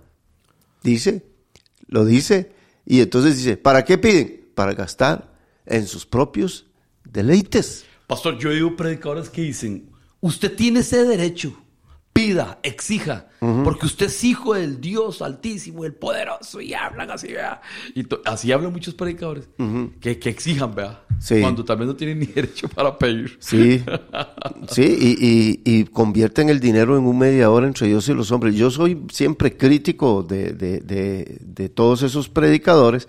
Dice, 0.83 1.25
lo 1.87 2.05
dice, 2.05 2.51
y 2.85 2.99
entonces 2.99 3.37
dice, 3.37 3.57
¿para 3.57 3.85
qué 3.85 3.97
piden? 3.97 4.49
Para 4.53 4.73
gastar 4.73 5.33
en 5.65 5.87
sus 5.87 6.05
propios 6.05 6.67
deleites. 7.05 7.85
Pastor, 8.05 8.37
yo 8.37 8.51
digo 8.51 8.75
predicadores 8.75 9.29
que 9.29 9.41
dicen, 9.41 9.89
usted 10.19 10.55
tiene 10.55 10.81
ese 10.81 11.05
derecho, 11.05 11.62
pida, 12.25 12.59
exija, 12.63 13.27
porque 13.63 13.85
usted 13.85 14.05
es 14.05 14.23
hijo 14.23 14.53
del 14.53 14.79
Dios 14.79 15.21
altísimo, 15.21 15.83
el 15.83 15.93
poderoso, 15.93 16.61
y 16.61 16.73
hablan 16.73 17.11
así, 17.11 17.27
vea. 17.33 17.61
Y 17.93 18.05
así 18.25 18.51
hablan 18.51 18.71
muchos 18.71 18.93
predicadores, 18.93 19.49
que, 19.99 20.17
que 20.19 20.29
exijan, 20.29 20.73
vea, 20.73 21.03
Sí. 21.19 21.39
cuando 21.41 21.63
también 21.65 21.87
no 21.89 21.95
tienen 21.95 22.19
ni 22.19 22.25
derecho 22.35 22.67
para 22.69 22.97
pedir. 22.97 23.37
Sí, 23.39 23.83
sí, 24.69 24.97
y, 24.99 25.61
y- 25.65 25.79
y 25.79 25.83
convierten 25.85 26.49
el 26.49 26.59
dinero 26.59 26.97
en 26.97 27.05
un 27.05 27.17
mediador 27.17 27.63
entre 27.65 27.87
Dios 27.87 28.07
y 28.09 28.13
los 28.13 28.31
hombres. 28.31 28.55
Yo 28.55 28.69
soy 28.71 29.03
siempre 29.11 29.55
crítico 29.57 30.23
de, 30.23 30.53
de- 30.53 30.79
de- 30.79 31.37
de 31.41 31.69
todos 31.69 32.01
esos 32.03 32.29
predicadores, 32.29 33.07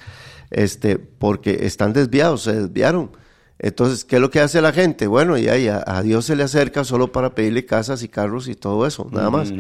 este, 0.50 0.98
porque 0.98 1.60
están 1.66 1.92
desviados, 1.92 2.42
se 2.42 2.52
desviaron. 2.54 3.10
Entonces, 3.58 4.04
¿qué 4.04 4.16
es 4.16 4.22
lo 4.22 4.30
que 4.30 4.40
hace 4.40 4.60
la 4.60 4.72
gente? 4.72 5.06
Bueno, 5.06 5.38
y 5.38 5.48
ahí 5.48 5.68
a, 5.68 5.82
a 5.86 6.02
Dios 6.02 6.24
se 6.24 6.36
le 6.36 6.42
acerca 6.42 6.84
solo 6.84 7.12
para 7.12 7.34
pedirle 7.34 7.64
casas 7.64 8.02
y 8.02 8.08
carros 8.08 8.48
y 8.48 8.54
todo 8.54 8.86
eso, 8.86 9.08
nada 9.10 9.30
más. 9.30 9.52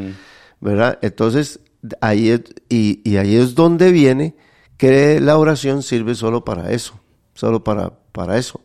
¿Verdad? 0.60 0.98
Entonces, 1.02 1.60
ahí 2.00 2.30
es, 2.30 2.42
y, 2.68 3.00
y 3.08 3.16
ahí 3.16 3.36
es 3.36 3.54
donde 3.54 3.92
viene 3.92 4.34
que 4.76 5.20
la 5.20 5.38
oración 5.38 5.82
sirve 5.82 6.14
solo 6.14 6.44
para 6.44 6.72
eso, 6.72 7.00
solo 7.34 7.62
para, 7.62 7.90
para 8.12 8.38
eso. 8.38 8.60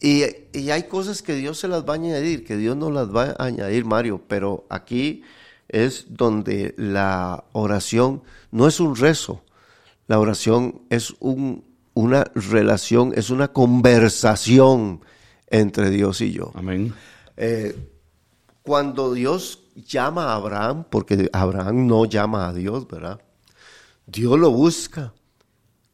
Y, 0.00 0.24
y 0.52 0.70
hay 0.70 0.84
cosas 0.84 1.22
que 1.22 1.34
Dios 1.34 1.58
se 1.58 1.68
las 1.68 1.84
va 1.84 1.92
a 1.92 1.96
añadir, 1.96 2.44
que 2.44 2.56
Dios 2.56 2.76
no 2.76 2.90
las 2.90 3.14
va 3.14 3.34
a 3.38 3.44
añadir, 3.44 3.84
Mario, 3.84 4.22
pero 4.26 4.66
aquí 4.70 5.22
es 5.68 6.06
donde 6.08 6.74
la 6.76 7.44
oración 7.52 8.22
no 8.50 8.66
es 8.66 8.80
un 8.80 8.96
rezo, 8.96 9.42
la 10.06 10.18
oración 10.18 10.82
es 10.90 11.14
un, 11.20 11.64
una 12.00 12.24
relación, 12.34 13.12
es 13.14 13.30
una 13.30 13.48
conversación 13.48 15.00
entre 15.46 15.90
Dios 15.90 16.20
y 16.20 16.32
yo. 16.32 16.52
Amén. 16.54 16.94
Eh, 17.36 17.76
cuando 18.62 19.12
Dios 19.12 19.60
llama 19.74 20.26
a 20.26 20.34
Abraham, 20.36 20.84
porque 20.90 21.28
Abraham 21.32 21.86
no 21.86 22.04
llama 22.04 22.48
a 22.48 22.52
Dios, 22.52 22.86
¿verdad? 22.88 23.20
Dios 24.06 24.38
lo 24.38 24.50
busca. 24.50 25.12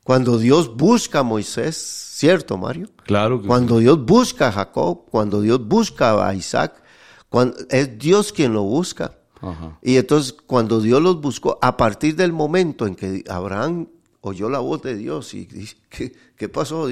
Cuando 0.05 0.39
Dios 0.39 0.77
busca 0.77 1.21
a 1.21 1.23
Moisés, 1.23 1.77
¿cierto, 1.77 2.57
Mario? 2.57 2.89
Claro 3.05 3.41
que 3.41 3.49
Cuando 3.49 3.79
Dios 3.79 4.05
busca 4.05 4.49
a 4.49 4.53
Jacob, 4.53 5.07
cuando 5.11 5.41
Dios 5.41 5.67
busca 5.67 6.27
a 6.27 6.35
Isaac, 6.35 6.83
cuando, 7.29 7.57
es 7.71 7.99
Dios 7.99 8.33
quien 8.33 8.53
lo 8.53 8.63
busca. 8.63 9.19
Ajá. 9.41 9.79
Y 9.83 9.97
entonces 9.97 10.33
cuando 10.33 10.81
Dios 10.81 11.03
los 11.03 11.21
buscó, 11.21 11.59
a 11.61 11.77
partir 11.77 12.15
del 12.15 12.33
momento 12.33 12.87
en 12.87 12.95
que 12.95 13.25
Abraham 13.29 13.89
oyó 14.29 14.49
la 14.51 14.59
voz 14.59 14.83
de 14.83 14.97
Dios 14.97 15.35
y 15.35 15.47
dice, 15.47 15.77
¿qué, 15.89 16.13
qué 16.37 16.49
pasó? 16.49 16.89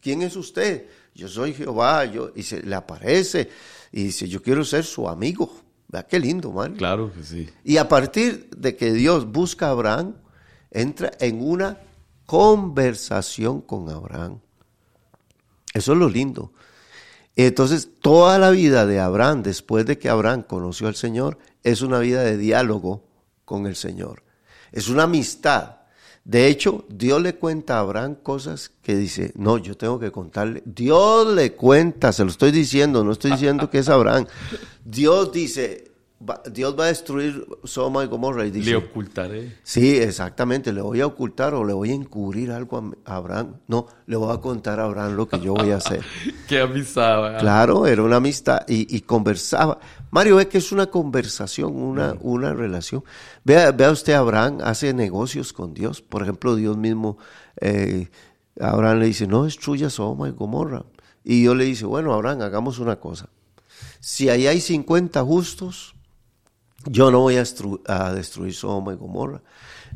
¿Quién 0.00 0.22
es 0.22 0.36
usted? 0.36 0.86
Yo 1.14 1.28
soy 1.28 1.54
Jehová, 1.54 2.04
yo, 2.04 2.32
y 2.34 2.42
se 2.42 2.62
le 2.62 2.74
aparece 2.74 3.48
y 3.92 4.04
dice, 4.04 4.28
yo 4.28 4.42
quiero 4.42 4.64
ser 4.64 4.84
su 4.84 5.08
amigo. 5.08 5.50
Vea 5.88 6.02
qué 6.02 6.18
lindo, 6.18 6.50
Mario. 6.50 6.76
Claro 6.76 7.12
que 7.12 7.22
sí. 7.22 7.48
Y 7.62 7.76
a 7.76 7.88
partir 7.88 8.50
de 8.50 8.76
que 8.76 8.92
Dios 8.92 9.30
busca 9.30 9.68
a 9.68 9.70
Abraham, 9.70 10.16
entra 10.70 11.12
en 11.20 11.40
una 11.40 11.78
conversación 12.26 13.60
con 13.60 13.88
Abraham. 13.88 14.40
Eso 15.72 15.92
es 15.92 15.98
lo 15.98 16.08
lindo. 16.08 16.52
Entonces, 17.36 17.88
toda 18.00 18.38
la 18.38 18.50
vida 18.50 18.86
de 18.86 19.00
Abraham, 19.00 19.42
después 19.42 19.86
de 19.86 19.98
que 19.98 20.08
Abraham 20.08 20.42
conoció 20.42 20.88
al 20.88 20.96
Señor, 20.96 21.38
es 21.62 21.82
una 21.82 21.98
vida 21.98 22.22
de 22.22 22.36
diálogo 22.36 23.04
con 23.44 23.66
el 23.66 23.76
Señor. 23.76 24.22
Es 24.70 24.88
una 24.88 25.04
amistad. 25.04 25.83
De 26.24 26.46
hecho, 26.48 26.84
Dios 26.88 27.20
le 27.20 27.34
cuenta 27.34 27.76
a 27.76 27.80
Abraham 27.80 28.14
cosas 28.22 28.70
que 28.82 28.96
dice, 28.96 29.32
no, 29.36 29.58
yo 29.58 29.76
tengo 29.76 29.98
que 30.00 30.10
contarle. 30.10 30.62
Dios 30.64 31.26
le 31.34 31.52
cuenta, 31.52 32.12
se 32.12 32.24
lo 32.24 32.30
estoy 32.30 32.50
diciendo, 32.50 33.04
no 33.04 33.12
estoy 33.12 33.32
diciendo 33.32 33.68
que 33.68 33.78
es 33.80 33.88
Abraham. 33.90 34.24
Dios 34.82 35.32
dice, 35.32 35.90
va- 36.26 36.40
Dios 36.50 36.74
va 36.78 36.84
a 36.84 36.88
destruir 36.88 37.46
Sodoma 37.64 38.04
y 38.04 38.06
Gomorra 38.06 38.46
y 38.46 38.50
dice, 38.50 38.70
Le 38.70 38.76
ocultaré. 38.76 39.58
Sí, 39.62 39.98
exactamente. 39.98 40.72
Le 40.72 40.80
voy 40.80 41.02
a 41.02 41.06
ocultar 41.06 41.52
o 41.52 41.62
le 41.62 41.74
voy 41.74 41.90
a 41.90 41.94
encubrir 41.94 42.52
algo 42.52 42.78
a 43.04 43.12
a 43.12 43.16
Abraham. 43.16 43.56
No, 43.68 43.86
le 44.06 44.16
voy 44.16 44.34
a 44.34 44.40
contar 44.40 44.80
a 44.80 44.84
Abraham 44.84 45.16
lo 45.16 45.28
que 45.28 45.38
yo 45.40 45.52
voy 45.52 45.72
a 45.72 45.76
hacer. 45.76 46.00
Qué 46.48 46.58
amistad. 46.58 47.20
¿verdad? 47.20 47.40
Claro, 47.40 47.86
era 47.86 48.02
una 48.02 48.16
amistad 48.16 48.62
y, 48.66 48.96
y 48.96 49.02
conversaba. 49.02 49.78
Mario 50.14 50.36
ve 50.36 50.46
que 50.46 50.58
es 50.58 50.70
una 50.70 50.86
conversación, 50.86 51.74
una, 51.74 52.14
una 52.20 52.52
relación. 52.54 53.02
Vea, 53.42 53.72
vea 53.72 53.90
usted, 53.90 54.12
Abraham 54.12 54.58
hace 54.62 54.94
negocios 54.94 55.52
con 55.52 55.74
Dios. 55.74 56.02
Por 56.02 56.22
ejemplo, 56.22 56.54
Dios 56.54 56.76
mismo, 56.76 57.18
eh, 57.60 58.08
Abraham 58.60 59.00
le 59.00 59.06
dice, 59.06 59.26
no 59.26 59.42
destruya 59.42 59.90
Sodoma 59.90 60.28
y 60.28 60.30
Gomorra. 60.30 60.84
Y 61.24 61.40
Dios 61.40 61.56
le 61.56 61.64
dice, 61.64 61.84
bueno, 61.84 62.14
Abraham, 62.14 62.42
hagamos 62.42 62.78
una 62.78 62.94
cosa. 63.00 63.28
Si 63.98 64.28
ahí 64.28 64.46
hay 64.46 64.60
50 64.60 65.20
justos, 65.24 65.96
yo 66.86 67.10
no 67.10 67.18
voy 67.18 67.36
a, 67.38 67.42
a 67.88 68.12
destruir 68.12 68.54
Sodoma 68.54 68.92
y 68.92 68.96
Gomorra. 68.96 69.42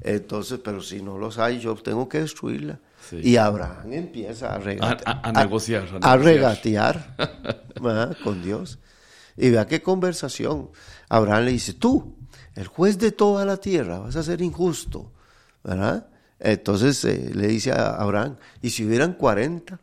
Entonces, 0.00 0.58
pero 0.64 0.82
si 0.82 1.00
no 1.00 1.16
los 1.16 1.38
hay, 1.38 1.60
yo 1.60 1.76
tengo 1.76 2.08
que 2.08 2.18
destruirla. 2.20 2.80
Sí. 3.08 3.20
Y 3.22 3.36
Abraham 3.36 3.92
empieza 3.92 4.52
a, 4.52 4.58
regate- 4.58 5.04
A- 5.06 5.12
a- 5.12 5.28
a 5.28 5.32
negociar, 5.32 5.86
a 6.02 6.16
regatear 6.16 7.14
con 8.24 8.42
Dios. 8.42 8.80
Y 9.38 9.50
vea 9.50 9.66
qué 9.66 9.80
conversación. 9.80 10.70
Abraham 11.08 11.44
le 11.44 11.52
dice, 11.52 11.74
tú, 11.74 12.14
el 12.56 12.66
juez 12.66 12.98
de 12.98 13.12
toda 13.12 13.44
la 13.44 13.56
tierra, 13.56 14.00
vas 14.00 14.16
a 14.16 14.22
ser 14.22 14.42
injusto, 14.42 15.12
¿verdad? 15.62 16.08
Entonces 16.40 17.04
eh, 17.04 17.30
le 17.32 17.46
dice 17.46 17.70
a 17.70 17.94
Abraham, 17.94 18.36
¿y 18.60 18.70
si 18.70 18.84
hubieran 18.84 19.14
40? 19.14 19.78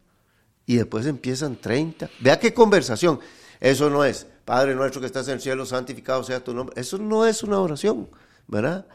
Y 0.65 0.75
después 0.75 1.05
empiezan 1.05 1.55
30. 1.55 2.09
Vea 2.19 2.39
qué 2.39 2.53
conversación. 2.53 3.19
Eso 3.61 3.89
no 3.89 4.03
es, 4.03 4.27
Padre 4.43 4.75
nuestro 4.75 4.99
que 4.99 5.07
estás 5.07 5.27
en 5.29 5.35
el 5.35 5.41
cielo, 5.41 5.65
santificado 5.65 6.23
sea 6.23 6.43
tu 6.43 6.53
nombre. 6.53 6.79
Eso 6.79 6.97
no 6.97 7.25
es 7.25 7.41
una 7.41 7.59
oración, 7.59 8.09
¿verdad? 8.47 8.85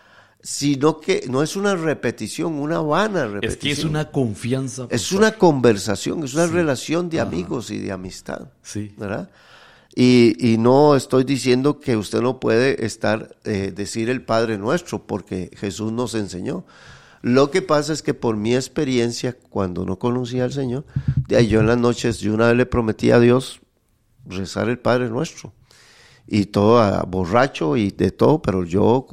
Sino 0.42 1.01
que 1.01 1.25
no 1.29 1.42
es 1.42 1.57
una 1.57 1.75
repetición, 1.75 2.55
una 2.55 2.81
vana 2.81 3.27
repetición. 3.27 3.51
Es 3.51 3.57
que 3.57 3.70
es 3.73 3.85
una 3.85 4.11
confianza. 4.11 4.87
Es 4.90 5.12
una 5.12 5.33
conversación, 5.33 6.25
es 6.25 6.35
una 6.35 6.46
relación 6.46 7.09
de 7.09 7.20
amigos 7.20 7.70
y 7.70 7.79
de 7.79 7.92
amistad. 7.92 8.49
Sí. 8.62 8.94
¿Verdad? 8.96 9.31
Y, 9.94 10.37
y 10.38 10.59
no 10.59 10.94
estoy 10.94 11.24
diciendo 11.24 11.81
que 11.81 11.96
usted 11.96 12.20
no 12.20 12.38
puede 12.38 12.85
estar, 12.85 13.37
eh, 13.44 13.72
decir 13.74 14.09
el 14.09 14.22
Padre 14.22 14.57
Nuestro, 14.57 15.07
porque 15.07 15.50
Jesús 15.57 15.92
nos 15.92 16.14
enseñó. 16.14 16.64
Lo 17.22 17.50
que 17.50 17.61
pasa 17.61 17.92
es 17.92 18.03
que 18.03 18.14
por 18.14 18.37
mi 18.37 18.55
experiencia, 18.55 19.37
cuando 19.50 19.85
no 19.85 19.98
conocía 19.98 20.44
al 20.44 20.53
Señor, 20.53 20.85
de 21.29 21.37
ahí 21.37 21.48
yo 21.48 21.61
en 21.61 21.66
las 21.66 21.76
noches, 21.76 22.18
yo 22.20 22.33
una 22.33 22.48
vez 22.48 22.57
le 22.57 22.66
prometí 22.66 23.11
a 23.11 23.18
Dios 23.18 23.61
rezar 24.26 24.68
el 24.68 24.79
Padre 24.79 25.11
Nuestro. 25.11 25.53
Y 26.26 26.46
todo 26.46 27.05
borracho 27.07 27.76
y 27.76 27.90
de 27.90 28.12
todo, 28.12 28.40
pero 28.40 28.64
yo, 28.64 29.07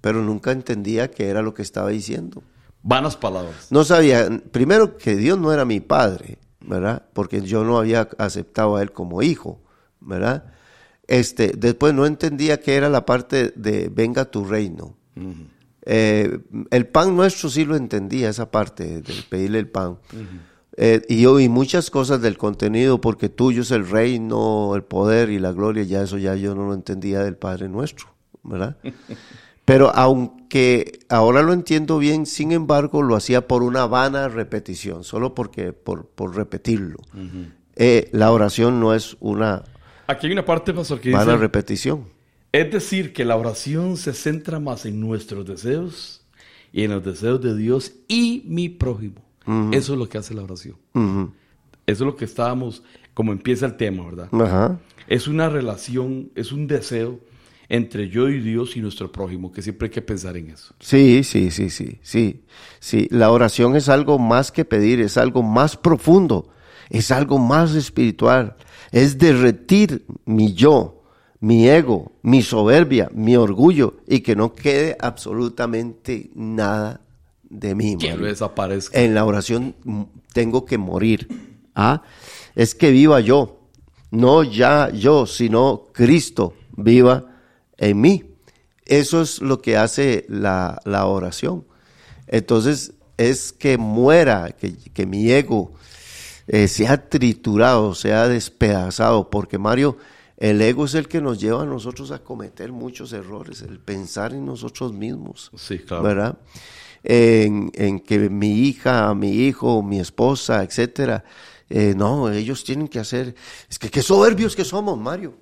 pero 0.00 0.22
nunca 0.22 0.50
entendía 0.50 1.10
qué 1.10 1.28
era 1.28 1.42
lo 1.42 1.52
que 1.52 1.62
estaba 1.62 1.90
diciendo 1.90 2.42
Vanas 2.82 3.16
palabras. 3.16 3.68
no 3.70 3.84
sabía, 3.84 4.28
primero 4.50 4.98
que 4.98 5.16
Dios 5.16 5.38
no 5.38 5.52
era 5.52 5.64
mi 5.64 5.80
padre, 5.80 6.38
¿verdad? 6.60 7.02
Porque 7.14 7.40
yo 7.40 7.64
no 7.64 7.78
había 7.78 8.08
aceptado 8.18 8.76
a 8.76 8.82
él 8.82 8.92
como 8.92 9.22
hijo, 9.22 9.60
¿verdad? 10.04 10.44
Este, 11.06 11.52
después 11.56 11.94
no 11.94 12.06
entendía 12.06 12.60
qué 12.60 12.76
era 12.76 12.88
la 12.88 13.04
parte 13.04 13.52
de 13.56 13.90
venga 13.92 14.24
tu 14.24 14.44
reino. 14.44 14.96
Eh, 15.86 16.38
el 16.70 16.86
pan 16.86 17.14
nuestro 17.14 17.50
sí 17.50 17.64
lo 17.64 17.76
entendía, 17.76 18.30
esa 18.30 18.50
parte 18.50 19.02
de 19.02 19.14
pedirle 19.28 19.58
el 19.58 19.68
pan. 19.68 19.98
Eh, 20.76 21.02
y 21.08 21.20
yo 21.20 21.38
y 21.38 21.48
muchas 21.48 21.90
cosas 21.90 22.20
del 22.20 22.36
contenido, 22.38 23.00
porque 23.00 23.28
tuyo 23.28 23.62
es 23.62 23.70
el 23.70 23.88
reino, 23.88 24.74
el 24.74 24.82
poder 24.82 25.30
y 25.30 25.38
la 25.38 25.52
gloria, 25.52 25.84
ya 25.84 26.02
eso 26.02 26.18
ya 26.18 26.34
yo 26.34 26.54
no 26.54 26.66
lo 26.66 26.74
entendía 26.74 27.22
del 27.22 27.36
Padre 27.36 27.68
nuestro, 27.68 28.08
¿verdad? 28.42 28.76
Pero 29.64 29.90
aunque 29.94 31.00
ahora 31.08 31.42
lo 31.42 31.52
entiendo 31.52 31.98
bien, 31.98 32.26
sin 32.26 32.52
embargo, 32.52 33.02
lo 33.02 33.16
hacía 33.16 33.48
por 33.48 33.62
una 33.62 33.86
vana 33.86 34.28
repetición, 34.28 35.04
solo 35.04 35.34
porque 35.34 35.72
por, 35.72 36.06
por 36.06 36.36
repetirlo. 36.36 36.98
Eh, 37.76 38.10
la 38.12 38.30
oración 38.30 38.78
no 38.78 38.94
es 38.94 39.16
una 39.20 39.64
Aquí 40.06 40.26
hay 40.26 40.32
una 40.32 40.44
parte, 40.44 40.72
pastor, 40.72 41.00
que 41.00 41.10
vana 41.10 41.24
dice, 41.24 41.36
repetición. 41.36 42.04
es 42.52 42.70
decir, 42.70 43.12
que 43.12 43.24
la 43.24 43.36
oración 43.36 43.96
se 43.96 44.12
centra 44.12 44.60
más 44.60 44.86
en 44.86 45.00
nuestros 45.00 45.46
deseos 45.46 46.24
y 46.72 46.84
en 46.84 46.90
los 46.90 47.04
deseos 47.04 47.40
de 47.40 47.56
Dios 47.56 47.92
y 48.08 48.42
mi 48.46 48.68
prójimo. 48.68 49.22
Eso 49.72 49.92
es 49.92 49.98
lo 49.98 50.08
que 50.08 50.18
hace 50.18 50.34
la 50.34 50.42
oración. 50.42 50.76
Eso 50.94 51.32
es 51.86 52.00
lo 52.00 52.16
que 52.16 52.24
estábamos, 52.24 52.82
como 53.12 53.32
empieza 53.32 53.66
el 53.66 53.76
tema, 53.76 54.04
¿verdad? 54.04 54.28
Ajá. 54.32 54.80
Es 55.06 55.28
una 55.28 55.50
relación, 55.50 56.30
es 56.34 56.50
un 56.50 56.66
deseo 56.66 57.20
entre 57.68 58.08
yo 58.08 58.28
y 58.28 58.40
Dios 58.40 58.76
y 58.76 58.80
nuestro 58.80 59.10
prójimo, 59.12 59.52
que 59.52 59.62
siempre 59.62 59.86
hay 59.86 59.90
que 59.90 60.02
pensar 60.02 60.36
en 60.36 60.50
eso. 60.50 60.74
Sí, 60.80 61.22
sí, 61.24 61.50
sí, 61.50 61.70
sí, 61.70 61.98
sí. 62.02 62.44
Sí, 62.78 63.08
la 63.10 63.30
oración 63.30 63.76
es 63.76 63.88
algo 63.88 64.18
más 64.18 64.50
que 64.52 64.64
pedir, 64.64 65.00
es 65.00 65.16
algo 65.16 65.42
más 65.42 65.76
profundo, 65.76 66.48
es 66.90 67.10
algo 67.10 67.38
más 67.38 67.74
espiritual, 67.74 68.56
es 68.94 69.18
derretir 69.18 70.06
mi 70.24 70.54
yo, 70.54 71.02
mi 71.40 71.68
ego, 71.68 72.12
mi 72.22 72.42
soberbia, 72.42 73.10
mi 73.12 73.34
orgullo 73.34 73.96
y 74.06 74.20
que 74.20 74.36
no 74.36 74.54
quede 74.54 74.96
absolutamente 75.00 76.30
nada 76.36 77.00
de 77.42 77.74
mí. 77.74 77.98
Que 77.98 78.16
desaparezca. 78.16 78.96
En 79.00 79.14
la 79.14 79.24
oración 79.24 79.74
tengo 80.32 80.64
que 80.64 80.78
morir. 80.78 81.26
¿ah? 81.74 82.02
Es 82.54 82.76
que 82.76 82.92
viva 82.92 83.18
yo, 83.18 83.58
no 84.12 84.44
ya 84.44 84.90
yo, 84.90 85.26
sino 85.26 85.86
Cristo 85.92 86.54
viva 86.76 87.26
en 87.76 88.00
mí. 88.00 88.22
Eso 88.86 89.22
es 89.22 89.40
lo 89.40 89.60
que 89.60 89.76
hace 89.76 90.24
la, 90.28 90.80
la 90.84 91.06
oración. 91.06 91.66
Entonces 92.28 92.92
es 93.16 93.52
que 93.52 93.76
muera, 93.76 94.52
que, 94.52 94.76
que 94.76 95.04
mi 95.04 95.32
ego 95.32 95.72
eh, 96.46 96.68
sea 96.68 97.08
triturado, 97.08 97.94
sea 97.94 98.28
despedazado, 98.28 99.30
porque 99.30 99.58
Mario, 99.58 99.96
el 100.36 100.60
ego 100.60 100.84
es 100.84 100.94
el 100.94 101.08
que 101.08 101.20
nos 101.20 101.40
lleva 101.40 101.62
a 101.62 101.66
nosotros 101.66 102.10
a 102.10 102.18
cometer 102.18 102.72
muchos 102.72 103.12
errores, 103.12 103.62
el 103.62 103.78
pensar 103.78 104.32
en 104.32 104.44
nosotros 104.44 104.92
mismos. 104.92 105.50
Sí, 105.56 105.78
claro. 105.78 106.02
¿Verdad? 106.02 106.38
En, 107.02 107.70
en 107.74 108.00
que 108.00 108.30
mi 108.30 108.60
hija, 108.60 109.14
mi 109.14 109.30
hijo, 109.30 109.82
mi 109.82 110.00
esposa, 110.00 110.62
etcétera, 110.62 111.24
eh, 111.70 111.94
no, 111.96 112.30
ellos 112.30 112.64
tienen 112.64 112.88
que 112.88 112.98
hacer. 112.98 113.34
Es 113.68 113.78
que 113.78 113.90
qué 113.90 114.02
soberbios 114.02 114.54
que 114.54 114.64
somos, 114.64 114.98
Mario. 114.98 115.34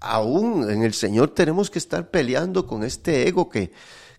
Aún 0.00 0.70
en 0.70 0.82
el 0.82 0.92
Señor 0.92 1.30
tenemos 1.30 1.70
que 1.70 1.78
estar 1.78 2.10
peleando 2.10 2.66
con 2.66 2.84
este 2.84 3.26
ego 3.26 3.48
que, 3.48 3.72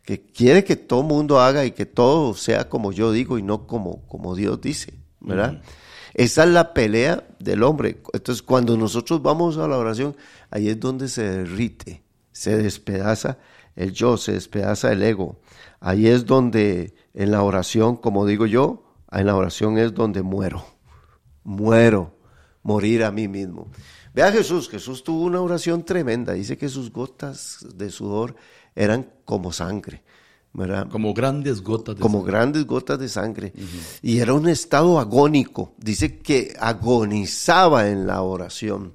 que 0.04 0.22
quiere 0.22 0.64
que 0.64 0.76
todo 0.76 1.04
mundo 1.04 1.40
haga 1.40 1.66
y 1.66 1.72
que 1.72 1.86
todo 1.86 2.34
sea 2.34 2.68
como 2.68 2.92
yo 2.92 3.12
digo 3.12 3.38
y 3.38 3.44
no 3.44 3.68
como, 3.68 4.02
como 4.08 4.36
Dios 4.36 4.60
dice, 4.60 4.94
¿verdad? 5.20 5.62
Esa 6.18 6.46
es 6.46 6.50
la 6.50 6.74
pelea 6.74 7.24
del 7.38 7.62
hombre. 7.62 8.02
Entonces, 8.12 8.42
cuando 8.42 8.76
nosotros 8.76 9.22
vamos 9.22 9.58
a 9.58 9.68
la 9.68 9.78
oración, 9.78 10.18
ahí 10.50 10.68
es 10.68 10.80
donde 10.80 11.10
se 11.10 11.22
derrite, 11.22 12.02
se 12.32 12.58
despedaza 12.58 13.38
el 13.76 13.94
yo, 13.94 14.18
se 14.18 14.34
despedaza 14.34 14.92
el 14.92 15.04
ego. 15.04 15.40
Ahí 15.80 16.08
es 16.08 16.26
donde 16.26 16.96
en 17.14 17.30
la 17.30 17.44
oración, 17.44 17.98
como 17.98 18.26
digo 18.26 18.48
yo, 18.48 18.84
en 19.12 19.28
la 19.28 19.36
oración 19.36 19.78
es 19.78 19.94
donde 19.94 20.24
muero. 20.24 20.66
Muero, 21.44 22.16
morir 22.64 23.04
a 23.04 23.12
mí 23.12 23.28
mismo. 23.28 23.68
Vea 24.12 24.32
Jesús, 24.32 24.70
Jesús 24.70 25.04
tuvo 25.04 25.24
una 25.24 25.40
oración 25.40 25.86
tremenda. 25.86 26.34
Dice 26.34 26.58
que 26.58 26.68
sus 26.68 26.92
gotas 26.92 27.64
de 27.76 27.92
sudor 27.92 28.36
eran 28.76 29.08
como 29.24 29.52
sangre, 29.52 30.02
¿verdad? 30.58 30.90
Como 30.90 31.14
grandes 31.14 31.62
gotas 31.62 31.96
de 31.96 32.02
como 32.02 32.18
sangre. 32.18 32.32
grandes 32.32 32.66
gotas 32.66 32.98
de 33.00 33.08
sangre. 33.08 33.54
Y 34.02 34.18
era 34.18 34.34
un 34.34 34.50
estado 34.50 35.00
agónico. 35.00 35.74
Dice 35.78 36.18
que 36.18 36.56
agonizaba 36.60 37.88
en 37.90 38.08
la 38.08 38.24
oración. 38.24 38.94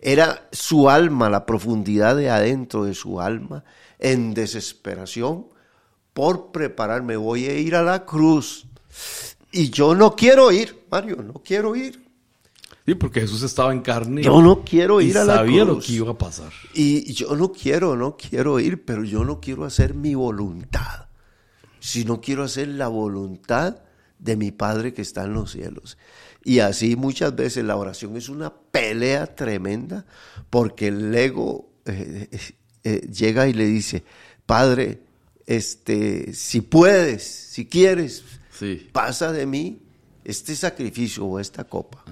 Era 0.00 0.48
su 0.50 0.90
alma, 0.90 1.30
la 1.30 1.46
profundidad 1.46 2.16
de 2.16 2.28
adentro 2.28 2.84
de 2.84 2.94
su 2.94 3.20
alma, 3.20 3.62
en 4.00 4.34
desesperación 4.34 5.46
por 6.12 6.50
prepararme. 6.50 7.16
Voy 7.16 7.46
a 7.46 7.56
ir 7.56 7.76
a 7.76 7.84
la 7.84 8.04
cruz. 8.04 8.66
Y 9.52 9.70
yo 9.70 9.94
no 9.94 10.16
quiero 10.16 10.50
ir, 10.50 10.86
Mario, 10.90 11.22
no 11.22 11.34
quiero 11.34 11.76
ir. 11.76 12.09
Sí, 12.86 12.94
porque 12.94 13.20
Jesús 13.20 13.42
estaba 13.42 13.72
en 13.72 13.80
carne. 13.82 14.22
Yo 14.22 14.40
no 14.42 14.64
quiero 14.64 15.00
y 15.00 15.06
ir 15.10 15.18
a 15.18 15.24
la 15.24 15.36
sabía 15.36 15.64
cruz. 15.64 15.76
lo 15.76 15.82
que 15.82 15.92
iba 15.92 16.10
a 16.10 16.18
pasar. 16.18 16.52
Y 16.74 17.12
yo 17.12 17.36
no 17.36 17.52
quiero, 17.52 17.94
no 17.96 18.16
quiero 18.16 18.58
ir, 18.58 18.84
pero 18.84 19.04
yo 19.04 19.24
no 19.24 19.40
quiero 19.40 19.64
hacer 19.64 19.94
mi 19.94 20.14
voluntad, 20.14 21.06
sino 21.78 22.20
quiero 22.20 22.42
hacer 22.44 22.68
la 22.68 22.88
voluntad 22.88 23.76
de 24.18 24.36
mi 24.36 24.50
Padre 24.50 24.92
que 24.92 25.02
está 25.02 25.24
en 25.24 25.34
los 25.34 25.52
cielos. 25.52 25.98
Y 26.42 26.60
así 26.60 26.96
muchas 26.96 27.36
veces 27.36 27.64
la 27.64 27.76
oración 27.76 28.16
es 28.16 28.28
una 28.28 28.52
pelea 28.52 29.34
tremenda 29.34 30.06
porque 30.48 30.88
el 30.88 31.14
ego 31.14 31.70
eh, 31.84 32.28
eh, 32.32 32.38
eh, 32.84 33.08
llega 33.12 33.46
y 33.46 33.52
le 33.52 33.66
dice, 33.66 34.02
Padre, 34.46 35.02
este, 35.46 36.32
si 36.32 36.60
puedes, 36.62 37.22
si 37.24 37.66
quieres, 37.66 38.24
Sí. 38.58 38.88
pasa 38.92 39.32
de 39.32 39.46
mí 39.46 39.80
este 40.24 40.54
sacrificio 40.54 41.24
o 41.24 41.38
esta 41.40 41.64
copa. 41.64 42.04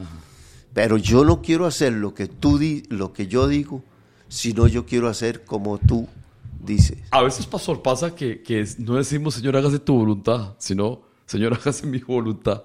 Pero 0.78 0.96
yo 0.96 1.24
no 1.24 1.42
quiero 1.42 1.66
hacer 1.66 1.92
lo 1.92 2.14
que 2.14 2.28
tú 2.28 2.56
di, 2.56 2.84
lo 2.88 3.12
que 3.12 3.26
yo 3.26 3.48
digo, 3.48 3.82
sino 4.28 4.68
yo 4.68 4.86
quiero 4.86 5.08
hacer 5.08 5.44
como 5.44 5.76
tú 5.78 6.06
dices. 6.62 6.98
A 7.10 7.20
veces, 7.20 7.46
pastor, 7.46 7.82
pasa 7.82 8.14
que, 8.14 8.44
que 8.44 8.64
no 8.78 8.94
decimos, 8.94 9.34
Señor, 9.34 9.56
hágase 9.56 9.80
tu 9.80 9.94
voluntad, 9.94 10.54
sino, 10.58 11.02
Señor, 11.26 11.54
hágase 11.60 11.84
mi 11.84 11.98
voluntad. 11.98 12.62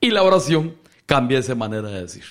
Y 0.00 0.10
la 0.12 0.22
oración 0.22 0.76
cambia 1.06 1.40
esa 1.40 1.56
manera 1.56 1.88
de 1.88 2.02
decir. 2.02 2.22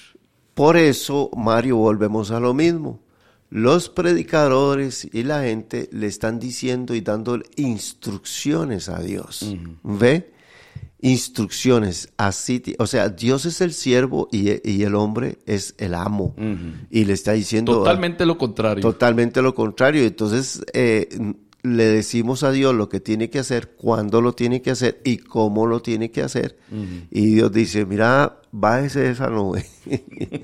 Por 0.54 0.78
eso, 0.78 1.30
Mario, 1.36 1.76
volvemos 1.76 2.32
a 2.32 2.40
lo 2.40 2.54
mismo. 2.54 3.02
Los 3.50 3.90
predicadores 3.90 5.06
y 5.12 5.24
la 5.24 5.44
gente 5.44 5.90
le 5.92 6.08
están 6.08 6.40
diciendo 6.40 6.96
y 6.96 7.02
dando 7.02 7.42
instrucciones 7.58 8.88
a 8.88 9.02
Dios. 9.02 9.54
¿Ve? 9.84 10.32
Instrucciones, 11.02 12.10
así, 12.18 12.62
o 12.78 12.88
sea, 12.88 13.10
Dios 13.10 13.46
es 13.46 13.62
el 13.62 13.74
siervo 13.74 14.28
y, 14.32 14.70
y 14.70 14.84
el 14.84 14.96
hombre 14.96 15.38
es 15.46 15.76
el 15.78 15.94
amo. 15.94 16.36
Y 16.90 17.06
le 17.06 17.14
está 17.14 17.34
diciendo... 17.34 17.74
Totalmente 17.74 18.26
lo 18.26 18.38
contrario. 18.38 18.82
Totalmente 18.82 19.42
lo 19.42 19.56
contrario. 19.56 20.04
Entonces, 20.04 20.62
eh, 20.74 21.08
le 21.62 21.86
decimos 21.86 22.44
a 22.44 22.52
Dios 22.52 22.76
lo 22.76 22.90
que 22.90 23.00
tiene 23.00 23.30
que 23.30 23.40
hacer, 23.40 23.72
cuándo 23.78 24.22
lo 24.22 24.34
tiene 24.34 24.62
que 24.62 24.72
hacer 24.72 25.02
y 25.06 25.18
cómo 25.18 25.68
lo 25.68 25.82
tiene 25.82 26.12
que 26.12 26.22
hacer. 26.22 26.58
Y 27.12 27.28
Dios 27.36 27.52
dice, 27.52 27.86
mira, 27.86 28.42
bájese 28.52 29.00
de 29.02 29.12
esa 29.12 29.30
nube. 29.30 29.66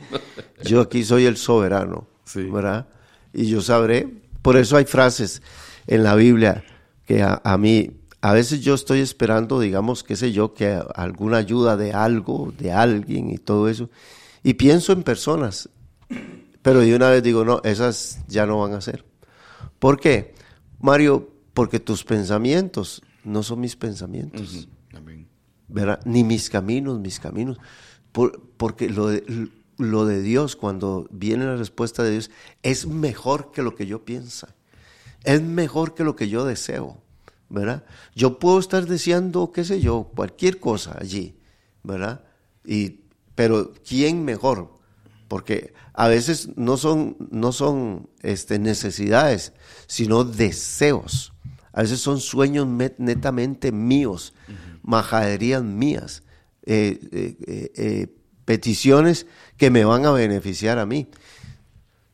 yo 0.64 0.82
aquí 0.82 1.04
soy 1.04 1.26
el 1.26 1.36
soberano, 1.36 2.08
¿verdad? 2.34 2.88
Y 3.34 3.48
yo 3.48 3.62
sabré. 3.62 4.08
Por 4.42 4.58
eso 4.58 4.78
hay 4.78 4.86
frases 4.86 5.42
en 5.88 6.04
la 6.04 6.16
Biblia 6.16 6.64
que 7.06 7.24
a 7.24 7.58
mí 7.58 7.92
a 8.26 8.34
veces 8.34 8.62
yo 8.62 8.74
estoy 8.74 9.02
esperando, 9.02 9.60
digamos, 9.60 10.04
qué 10.04 10.16
sé 10.16 10.32
yo, 10.32 10.56
que 10.56 10.82
alguna 10.96 11.38
ayuda 11.38 11.78
de 11.78 11.94
algo, 11.94 12.52
de 12.58 12.72
alguien 12.72 13.30
y 13.30 13.38
todo 13.38 13.70
eso. 13.70 13.92
Y 14.42 14.56
pienso 14.56 14.94
en 14.94 15.04
personas, 15.04 15.70
pero 16.64 16.80
de 16.80 16.96
una 16.96 17.12
vez 17.12 17.22
digo, 17.22 17.46
no, 17.46 17.62
esas 17.64 18.26
ya 18.28 18.48
no 18.48 18.60
van 18.60 18.74
a 18.74 18.82
ser. 18.82 19.06
¿Por 19.78 20.00
qué? 20.00 20.34
Mario, 20.80 21.30
porque 21.54 21.80
tus 21.80 22.04
pensamientos 22.04 23.04
no 23.24 23.44
son 23.44 23.60
mis 23.60 23.76
pensamientos. 23.76 24.68
¿verdad? 25.68 26.00
Ni 26.06 26.24
mis 26.24 26.50
caminos, 26.50 27.00
mis 27.00 27.20
caminos. 27.20 27.60
porque 28.58 28.90
lo 28.90 29.10
de, 29.10 29.52
lo 29.78 30.08
de 30.08 30.24
Dios, 30.24 30.56
cuando 30.56 31.08
viene 31.12 31.46
la 31.46 31.58
respuesta 31.58 32.02
de 32.02 32.10
Dios, 32.10 32.32
es 32.64 32.88
mejor 32.88 33.52
que 33.52 33.62
lo 33.62 33.76
que 33.76 33.86
yo 33.86 34.04
pienso. 34.04 34.48
Es 35.24 35.44
mejor 35.44 35.94
que 35.94 36.04
lo 36.04 36.16
que 36.16 36.28
yo 36.28 36.44
deseo. 36.44 37.05
¿Verdad? 37.50 37.84
Yo 38.16 38.40
puedo 38.40 38.60
estar 38.60 38.86
deseando, 38.86 39.52
qué 39.52 39.64
sé 39.64 39.80
yo, 39.80 40.12
cualquier 40.16 40.60
cosa 40.60 40.98
allí, 41.00 41.38
¿verdad? 41.84 42.24
Y, 42.66 43.02
pero 43.36 43.74
¿quién 43.88 44.26
mejor? 44.26 44.74
Porque 45.28 45.74
a 45.94 46.08
veces 46.08 46.50
no 46.56 46.78
son, 46.78 47.18
no 47.32 47.52
son 47.52 48.10
este, 48.22 48.60
necesidades, 48.60 49.54
sino 49.88 50.24
deseos. 50.24 51.34
A 51.74 51.82
veces 51.82 52.00
son 52.00 52.20
sueños 52.20 52.68
netamente 52.98 53.72
míos, 53.72 54.34
majaderías 54.82 55.64
mías, 55.64 56.24
eh, 56.66 57.00
eh, 57.12 57.72
eh, 57.76 58.08
peticiones 58.46 59.28
que 59.58 59.70
me 59.70 59.84
van 59.84 60.06
a 60.06 60.12
beneficiar 60.12 60.80
a 60.80 60.86
mí. 60.86 61.08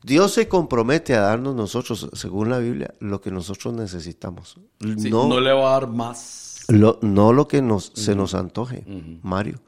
Dios 0.04 0.34
se 0.34 0.48
compromete 0.48 1.14
a 1.14 1.22
darnos 1.22 1.56
nosotros, 1.56 2.10
según 2.14 2.50
la 2.50 2.58
Biblia, 2.58 2.94
lo 3.00 3.22
que 3.22 3.32
nosotros 3.32 3.74
necesitamos. 3.74 4.60
no, 4.80 5.40
le 5.40 5.54
va 5.54 5.70
a 5.70 5.80
dar 5.80 5.88
más. 5.88 6.66
no 6.70 7.34
lo 7.34 7.48
que 7.48 7.62
nos, 7.62 7.92
se 7.96 8.16
nos 8.16 8.34
antoje, 8.34 8.84
Mario. 9.22 9.62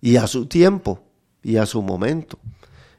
Y 0.00 0.16
a 0.16 0.26
su 0.26 0.46
tiempo, 0.46 1.02
y 1.42 1.56
a 1.56 1.66
su 1.66 1.82
momento. 1.82 2.38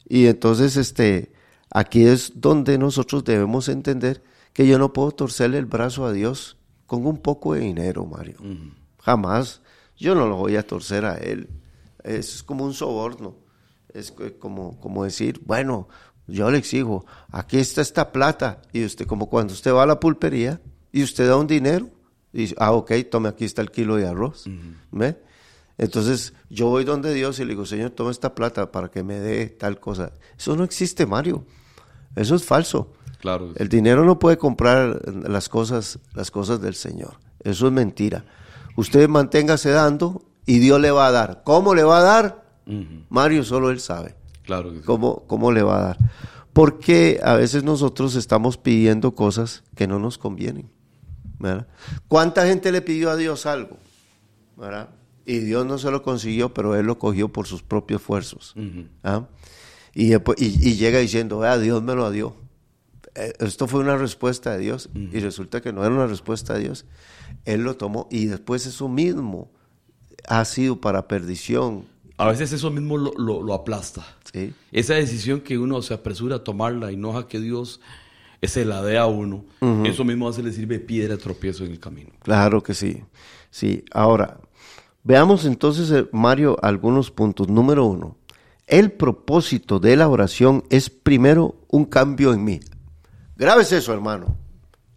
Y 0.08 0.28
entonces, 0.28 0.76
este, 0.78 1.32
aquí 1.72 2.06
es 2.06 2.34
donde 2.36 2.78
nosotros 2.78 3.24
debemos 3.24 3.70
entender 3.70 4.24
que 4.54 4.68
yo 4.68 4.78
no 4.78 4.94
puedo 4.94 5.12
torcerle 5.12 5.58
el 5.58 5.66
brazo 5.66 6.06
a 6.06 6.12
Dios 6.12 6.58
con 6.86 7.06
un 7.06 7.18
poco 7.18 7.54
de 7.54 7.62
dinero, 7.62 8.06
Mario. 8.06 8.38
Jamás. 9.00 9.62
Yo 9.98 10.16
no 10.16 10.28
lo 10.28 10.38
voy 10.38 10.56
a 10.56 10.66
torcer 10.66 11.06
a 11.06 11.16
Él. 11.16 11.50
Es 12.04 12.42
como 12.44 12.66
un 12.66 12.74
soborno. 12.74 13.36
Es 13.94 14.14
como, 14.40 14.80
como 14.80 15.04
decir, 15.04 15.42
bueno, 15.46 15.88
yo 16.30 16.50
le 16.52 16.58
exijo, 16.58 17.06
aquí 17.32 17.58
está 17.58 17.82
esta 17.82 18.12
plata. 18.12 18.62
Y 18.74 18.86
usted, 18.86 19.06
como 19.06 19.30
cuando 19.30 19.54
usted 19.54 19.74
va 19.74 19.84
a 19.84 19.88
la 19.88 20.00
pulpería 20.00 20.62
y 20.92 21.04
usted 21.04 21.28
da 21.28 21.36
un 21.36 21.48
dinero, 21.48 21.90
y 22.32 22.40
dice, 22.40 22.56
ah, 22.60 22.72
ok, 22.72 22.92
tome, 23.10 23.30
aquí 23.30 23.46
está 23.46 23.62
el 23.62 23.72
kilo 23.72 23.96
de 23.96 24.08
arroz. 24.08 24.46
¿Ve? 24.92 25.18
Entonces 25.78 26.34
yo 26.50 26.68
voy 26.68 26.84
donde 26.84 27.14
Dios 27.14 27.40
y 27.40 27.44
le 27.46 27.50
digo, 27.50 27.66
Señor, 27.66 27.92
toma 27.92 28.12
esta 28.12 28.36
plata 28.36 28.72
para 28.72 28.90
que 28.90 29.02
me 29.02 29.20
dé 29.20 29.48
tal 29.48 29.80
cosa. 29.80 30.12
Eso 30.38 30.56
no 30.56 30.64
existe, 30.64 31.06
Mario. 31.06 31.46
Eso 32.16 32.36
es 32.36 32.44
falso. 32.44 32.94
Claro. 33.20 33.54
El 33.56 33.70
dinero 33.70 34.06
no 34.06 34.20
puede 34.20 34.38
comprar 34.38 35.02
las 35.08 35.50
cosas, 35.50 36.00
las 36.14 36.32
cosas 36.32 36.62
del 36.62 36.76
Señor. 36.76 37.14
Eso 37.44 37.68
es 37.68 37.74
mentira. 37.74 38.26
Usted 38.76 39.08
manténgase 39.08 39.72
dando 39.72 40.22
y 40.46 40.60
Dios 40.60 40.80
le 40.80 40.92
va 40.92 41.08
a 41.08 41.12
dar. 41.12 41.44
¿Cómo 41.44 41.74
le 41.74 41.84
va 41.84 42.00
a 42.00 42.04
dar? 42.04 42.46
Mario 43.10 43.44
solo 43.44 43.72
él 43.72 43.80
sabe. 43.80 44.16
Claro. 44.50 44.74
¿Cómo, 44.84 45.28
¿Cómo 45.28 45.52
le 45.52 45.62
va 45.62 45.78
a 45.78 45.82
dar? 45.90 45.98
Porque 46.54 47.20
a 47.22 47.36
veces 47.36 47.64
nosotros 47.64 48.16
estamos 48.16 48.58
pidiendo 48.58 49.14
cosas 49.14 49.64
que 49.76 49.86
no 49.86 50.00
nos 50.00 50.18
convienen. 50.18 50.72
¿verdad? 51.38 51.68
¿Cuánta 52.08 52.48
gente 52.48 52.72
le 52.72 52.82
pidió 52.82 53.12
a 53.12 53.16
Dios 53.16 53.46
algo? 53.46 53.78
¿verdad? 54.58 54.90
Y 55.24 55.38
Dios 55.38 55.68
no 55.68 55.78
se 55.78 55.92
lo 55.92 56.02
consiguió, 56.02 56.52
pero 56.52 56.76
Él 56.76 56.88
lo 56.88 56.98
cogió 56.98 57.30
por 57.30 57.46
sus 57.46 57.62
propios 57.62 58.02
esfuerzos. 58.02 58.56
¿ah? 59.04 59.28
y, 59.94 60.16
y, 60.16 60.76
llega 60.78 60.98
diciendo, 60.98 61.44
ah, 61.44 61.60
Dios 61.60 61.84
me 61.84 61.94
lo 61.94 62.10
dio. 62.10 62.34
Eh, 63.14 63.34
esto 63.42 63.68
fue 63.68 63.82
una 63.82 63.98
respuesta 63.98 64.54
de 64.54 64.58
Dios 64.58 64.90
y 64.96 65.20
resulta 65.20 65.62
que 65.62 65.72
no 65.72 65.86
era 65.86 65.94
una 65.94 66.08
respuesta 66.08 66.56
de 66.56 66.62
Dios. 66.62 66.86
Él 67.46 67.62
lo 67.62 67.78
tomó 67.78 68.08
y 68.10 68.26
después 68.26 68.66
eso 68.66 68.90
mismo 68.90 69.52
ha 70.28 70.44
sido 70.44 70.82
para 70.82 71.08
perdición, 71.08 71.86
a 72.20 72.28
veces 72.28 72.52
eso 72.52 72.70
mismo 72.70 72.98
lo, 72.98 73.54
aplasta. 73.54 74.06
Esa 74.72 74.96
decisión 74.96 75.42
que 75.42 75.58
uno 75.58 75.82
se 75.82 75.94
apresura 75.94 76.38
a 76.38 76.44
tomarla 76.44 76.92
y 76.92 76.98
no 76.98 77.18
a 77.18 77.28
que 77.28 77.40
Dios 77.40 77.82
se 78.42 78.64
la 78.66 78.82
dé 78.84 78.98
a 78.98 79.06
uno, 79.06 79.46
eso 79.84 80.04
mismo 80.04 80.28
veces 80.28 80.46
le 80.46 80.54
sirve 80.54 80.80
piedra 80.80 81.18
tropiezo 81.18 81.66
en 81.66 81.72
el 81.72 81.80
camino. 81.80 82.12
Claro 82.22 82.62
que 82.62 82.74
sí. 82.74 83.04
Sí, 83.52 83.84
ahora, 83.92 84.40
veamos 85.04 85.46
entonces, 85.46 85.92
eh, 85.92 86.08
Mario, 86.12 86.58
algunos 86.62 87.12
puntos. 87.12 87.50
Número 87.50 87.86
uno, 87.86 88.18
el 88.68 88.92
propósito 88.92 89.80
de 89.80 89.96
la 89.96 90.08
oración 90.08 90.64
es 90.70 90.90
primero 90.90 91.56
un 91.68 91.86
cambio 91.86 92.34
en 92.34 92.44
mí. 92.44 92.60
Grabes 93.36 93.72
eso, 93.72 93.94
hermano. 93.94 94.38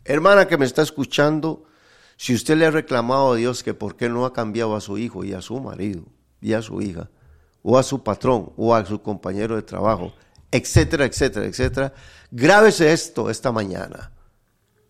Hermana 0.05 0.47
que 0.47 0.59
me 0.59 0.67
está 0.67 0.83
escuchando, 0.83 1.65
si 2.17 2.35
usted 2.35 2.57
le 2.57 2.67
ha 2.67 2.71
reclamado 2.71 3.33
a 3.33 3.37
Dios 3.37 3.63
que 3.63 3.73
por 3.73 3.97
qué 3.97 4.09
no 4.09 4.27
ha 4.27 4.33
cambiado 4.33 4.77
a 4.77 4.81
su 4.81 4.99
hijo 4.99 5.25
y 5.25 5.33
a 5.33 5.41
su 5.41 5.59
marido, 5.61 6.05
y 6.41 6.53
a 6.53 6.63
su 6.63 6.83
hija, 6.83 7.09
o 7.63 7.79
a 7.79 7.83
su 7.83 8.03
patrón, 8.03 8.53
o 8.57 8.75
a 8.75 8.85
su 8.85 9.01
compañero 9.03 9.57
de 9.57 9.63
trabajo, 9.63 10.13
etcétera, 10.51 11.05
etcétera, 11.07 11.47
etcétera. 11.47 11.95
Grábese 12.31 12.93
esto 12.93 13.31
esta 13.31 13.53
mañana. 13.53 14.13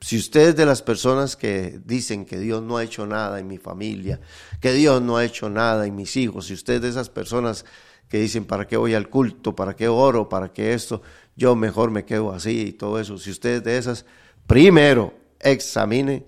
Si 0.00 0.18
usted 0.18 0.48
es 0.48 0.56
de 0.56 0.66
las 0.66 0.82
personas 0.82 1.36
que 1.36 1.80
dicen 1.84 2.24
que 2.24 2.38
Dios 2.38 2.60
no 2.62 2.76
ha 2.76 2.82
hecho 2.82 3.06
nada 3.06 3.38
en 3.38 3.46
mi 3.46 3.58
familia, 3.58 4.20
que 4.60 4.72
Dios 4.72 5.00
no 5.00 5.16
ha 5.16 5.24
hecho 5.24 5.48
nada 5.48 5.86
en 5.86 5.94
mis 5.94 6.16
hijos, 6.16 6.46
si 6.46 6.54
usted 6.54 6.74
es 6.74 6.82
de 6.82 6.88
esas 6.88 7.08
personas 7.08 7.64
que 8.08 8.18
dicen, 8.18 8.44
¿para 8.44 8.66
qué 8.66 8.76
voy 8.76 8.94
al 8.94 9.08
culto? 9.08 9.54
¿Para 9.54 9.76
qué 9.76 9.88
oro? 9.88 10.28
¿Para 10.28 10.52
qué 10.52 10.74
esto? 10.74 11.02
Yo 11.36 11.54
mejor 11.54 11.90
me 11.90 12.04
quedo 12.04 12.32
así 12.32 12.60
y 12.60 12.72
todo 12.72 12.98
eso. 12.98 13.16
Si 13.16 13.30
usted 13.30 13.56
es 13.56 13.64
de 13.64 13.78
esas, 13.78 14.04
primero 14.46 15.14
examine 15.40 16.26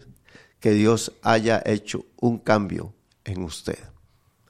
que 0.61 0.70
Dios 0.70 1.12
haya 1.22 1.62
hecho 1.66 2.07
un 2.20 2.38
cambio 2.38 2.94
en 3.24 3.42
usted. 3.42 3.78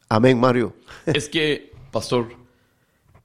Amén, 0.08 0.38
Mario. 0.38 0.76
Es 1.06 1.28
que, 1.28 1.72
pastor, 1.94 2.26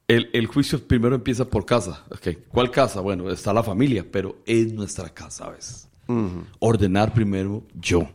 el, 0.08 0.46
juicio 0.46 0.80
primero 0.80 1.16
empieza 1.16 1.44
por 1.44 1.66
casa. 1.66 2.06
¿Cuál 2.50 2.70
casa? 2.70 3.02
Bueno, 3.02 3.32
está 3.32 3.52
la 3.52 3.64
familia, 3.64 4.06
pero 4.10 4.38
es 4.46 4.72
nuestra 4.72 5.10
casa 5.10 5.50
veces. 5.50 5.88
Ordenar 6.60 7.12
primero 7.12 7.64
yo. 7.74 8.08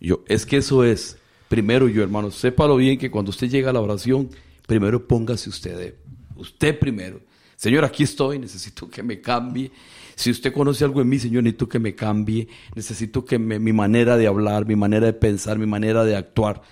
Yo. 0.00 0.22
Es 0.28 0.46
que 0.46 0.58
eso 0.58 0.84
es, 0.84 1.18
primero 1.48 1.88
yo, 1.88 2.04
hermano. 2.04 2.30
Sépalo 2.30 2.76
bien 2.76 2.98
que 2.98 3.10
cuando 3.10 3.30
usted 3.30 3.48
llega 3.48 3.70
a 3.70 3.72
la 3.72 3.80
oración, 3.80 4.30
primero 4.66 5.08
póngase 5.08 5.50
usted, 5.50 5.96
usted 6.36 6.78
primero. 6.78 7.20
Señor, 7.56 7.84
aquí 7.84 8.04
estoy, 8.04 8.38
necesito 8.38 8.88
que 8.88 9.02
me 9.02 9.20
cambie. 9.20 9.72
Si 10.14 10.30
usted 10.30 10.52
conoce 10.52 10.84
algo 10.84 11.00
en 11.00 11.08
mí, 11.08 11.18
Señor, 11.18 11.42
necesito 11.42 11.68
que 11.68 11.80
me 11.80 11.96
cambie. 11.96 12.46
Necesito 12.76 13.24
que 13.24 13.40
mi 13.40 13.72
manera 13.72 14.16
de 14.16 14.28
hablar, 14.28 14.66
mi 14.66 14.76
manera 14.76 15.06
de 15.06 15.14
pensar, 15.14 15.58
mi 15.58 15.66
manera 15.66 16.04
de 16.04 16.16
actuar 16.16 16.62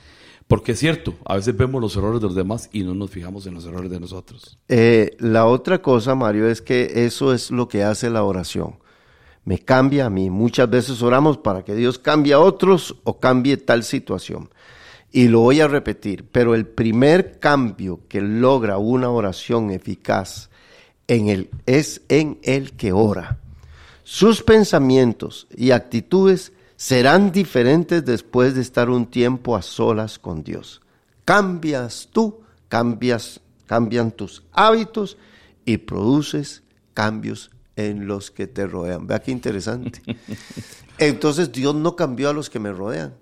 porque 0.52 0.72
es 0.72 0.80
cierto, 0.80 1.14
a 1.24 1.36
veces 1.36 1.56
vemos 1.56 1.80
los 1.80 1.96
errores 1.96 2.20
de 2.20 2.26
los 2.26 2.36
demás 2.36 2.68
y 2.74 2.82
no 2.82 2.92
nos 2.92 3.10
fijamos 3.10 3.46
en 3.46 3.54
los 3.54 3.64
errores 3.64 3.90
de 3.90 3.98
nosotros. 3.98 4.58
Eh, 4.68 5.16
la 5.18 5.46
otra 5.46 5.80
cosa, 5.80 6.14
Mario, 6.14 6.46
es 6.46 6.60
que 6.60 7.06
eso 7.06 7.32
es 7.32 7.50
lo 7.50 7.68
que 7.68 7.84
hace 7.84 8.10
la 8.10 8.22
oración. 8.22 8.74
Me 9.46 9.60
cambia 9.60 10.04
a 10.04 10.10
mí. 10.10 10.28
Muchas 10.28 10.68
veces 10.68 11.00
oramos 11.00 11.38
para 11.38 11.64
que 11.64 11.74
Dios 11.74 11.98
cambie 11.98 12.34
a 12.34 12.38
otros 12.38 12.96
o 13.04 13.18
cambie 13.18 13.56
tal 13.56 13.82
situación. 13.82 14.50
Y 15.10 15.28
lo 15.28 15.40
voy 15.40 15.62
a 15.62 15.68
repetir, 15.68 16.28
pero 16.30 16.54
el 16.54 16.66
primer 16.66 17.38
cambio 17.38 18.00
que 18.06 18.20
logra 18.20 18.76
una 18.76 19.08
oración 19.08 19.70
eficaz 19.70 20.50
es 21.06 22.02
en 22.10 22.38
el 22.42 22.72
que 22.72 22.92
ora. 22.92 23.38
Sus 24.04 24.42
pensamientos 24.42 25.46
y 25.56 25.70
actitudes 25.70 26.52
serán 26.82 27.30
diferentes 27.30 28.04
después 28.04 28.56
de 28.56 28.60
estar 28.60 28.90
un 28.90 29.06
tiempo 29.06 29.54
a 29.54 29.62
solas 29.62 30.18
con 30.18 30.42
Dios. 30.42 30.82
Cambias 31.24 32.08
tú, 32.10 32.40
cambias, 32.66 33.40
cambian 33.66 34.10
tus 34.10 34.42
hábitos 34.50 35.16
y 35.64 35.76
produces 35.76 36.64
cambios 36.92 37.52
en 37.76 38.08
los 38.08 38.32
que 38.32 38.48
te 38.48 38.66
rodean. 38.66 39.06
Vea 39.06 39.20
qué 39.22 39.30
interesante. 39.30 40.02
Entonces 40.98 41.52
Dios 41.52 41.72
no 41.76 41.94
cambió 41.94 42.30
a 42.30 42.32
los 42.32 42.50
que 42.50 42.58
me 42.58 42.72
rodean. 42.72 43.14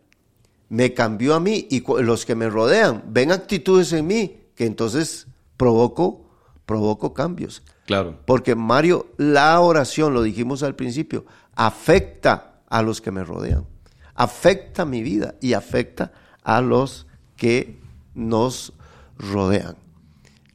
me 0.70 0.94
cambió 0.94 1.34
a 1.34 1.40
mí 1.40 1.68
y 1.68 1.84
los 2.02 2.24
que 2.24 2.34
me 2.34 2.48
rodean 2.48 3.04
ven 3.08 3.30
actitudes 3.30 3.92
en 3.92 4.06
mí 4.06 4.40
que 4.54 4.64
entonces 4.64 5.26
provoco, 5.58 6.30
provoco 6.64 7.12
cambios. 7.12 7.62
Claro. 7.84 8.20
Porque 8.24 8.54
Mario, 8.54 9.12
la 9.18 9.60
oración, 9.60 10.14
lo 10.14 10.22
dijimos 10.22 10.62
al 10.62 10.76
principio, 10.76 11.26
afecta 11.54 12.49
a 12.70 12.82
los 12.82 13.00
que 13.02 13.10
me 13.10 13.24
rodean, 13.24 13.66
afecta 14.14 14.86
mi 14.86 15.02
vida 15.02 15.34
y 15.40 15.52
afecta 15.52 16.12
a 16.42 16.62
los 16.62 17.06
que 17.36 17.78
nos 18.14 18.72
rodean. 19.18 19.76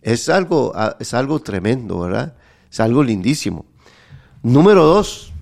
Es 0.02 0.30
algo, 0.30 0.74
es 1.00 1.14
algo 1.14 1.40
tremendo, 1.40 2.00
¿verdad? 2.00 2.36
Es 2.72 2.80
algo 2.80 3.04
lindísimo. 3.04 3.66
Número 4.44 4.86
dos, 4.86 5.34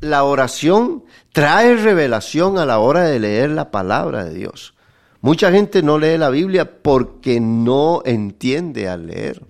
la 0.00 0.24
oración 0.24 1.04
trae 1.32 1.76
revelación 1.76 2.58
a 2.58 2.66
la 2.66 2.78
hora 2.78 3.02
de 3.02 3.20
leer 3.20 3.50
la 3.50 3.70
palabra 3.70 4.24
de 4.24 4.34
Dios. 4.34 4.74
Mucha 5.20 5.50
gente 5.50 5.82
no 5.82 5.98
lee 5.98 6.18
la 6.18 6.30
Biblia 6.30 6.82
porque 6.82 7.40
no 7.40 8.02
entiende 8.04 8.88
al 8.88 9.06
leer. 9.06 9.42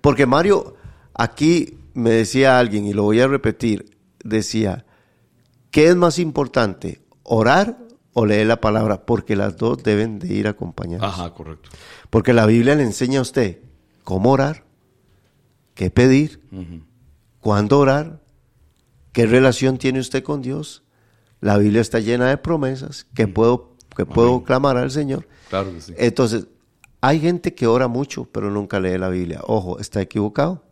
Porque 0.00 0.26
Mario, 0.26 0.76
aquí 1.14 1.78
me 1.94 2.10
decía 2.10 2.58
alguien, 2.58 2.86
y 2.86 2.92
lo 2.92 3.02
voy 3.02 3.20
a 3.20 3.26
repetir, 3.26 3.96
decía, 4.22 4.84
¿qué 5.70 5.88
es 5.88 5.96
más 5.96 6.18
importante? 6.18 7.02
¿Orar 7.22 7.78
o 8.12 8.26
leer 8.26 8.46
la 8.46 8.60
palabra? 8.60 9.04
Porque 9.04 9.36
las 9.36 9.56
dos 9.56 9.82
deben 9.82 10.18
de 10.18 10.32
ir 10.34 10.48
acompañadas. 10.48 11.08
Ajá, 11.08 11.32
correcto. 11.34 11.70
Porque 12.10 12.32
la 12.32 12.46
Biblia 12.46 12.74
le 12.74 12.82
enseña 12.82 13.18
a 13.18 13.22
usted 13.22 13.60
cómo 14.04 14.30
orar, 14.30 14.64
qué 15.74 15.90
pedir, 15.90 16.40
cuándo 17.40 17.78
orar, 17.78 18.20
qué 19.12 19.26
relación 19.26 19.78
tiene 19.78 20.00
usted 20.00 20.22
con 20.22 20.42
Dios. 20.42 20.82
La 21.40 21.56
Biblia 21.58 21.80
está 21.80 22.00
llena 22.00 22.28
de 22.28 22.36
promesas 22.36 23.06
que 23.14 23.28
puedo 23.28 23.78
que 23.98 24.06
puedo 24.06 24.44
clamar 24.44 24.76
al 24.76 24.92
Señor. 24.92 25.26
Claro 25.50 25.72
que 25.72 25.80
sí. 25.80 25.92
Entonces, 25.96 26.46
hay 27.00 27.18
gente 27.18 27.54
que 27.54 27.66
ora 27.66 27.88
mucho, 27.88 28.26
pero 28.30 28.48
nunca 28.48 28.78
lee 28.78 28.96
la 28.96 29.08
Biblia. 29.08 29.40
Ojo, 29.44 29.80
está 29.80 30.00
equivocado. 30.00 30.62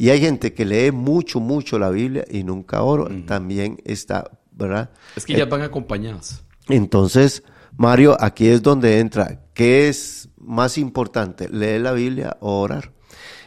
Y 0.00 0.08
hay 0.08 0.18
gente 0.18 0.54
que 0.54 0.64
lee 0.64 0.92
mucho, 0.92 1.40
mucho 1.40 1.78
la 1.78 1.90
Biblia 1.90 2.24
y 2.30 2.42
nunca 2.42 2.80
ora. 2.80 3.04
También 3.26 3.82
está, 3.84 4.30
¿verdad? 4.50 4.88
Es 5.14 5.26
que 5.26 5.34
ya 5.34 5.44
van 5.44 5.60
acompañadas. 5.60 6.42
Entonces, 6.70 7.42
Mario, 7.76 8.16
aquí 8.18 8.48
es 8.48 8.62
donde 8.62 8.98
entra. 8.98 9.42
¿Qué 9.52 9.90
es 9.90 10.30
más 10.38 10.78
importante, 10.78 11.50
leer 11.50 11.82
la 11.82 11.92
Biblia 11.92 12.38
o 12.40 12.62
orar? 12.62 12.94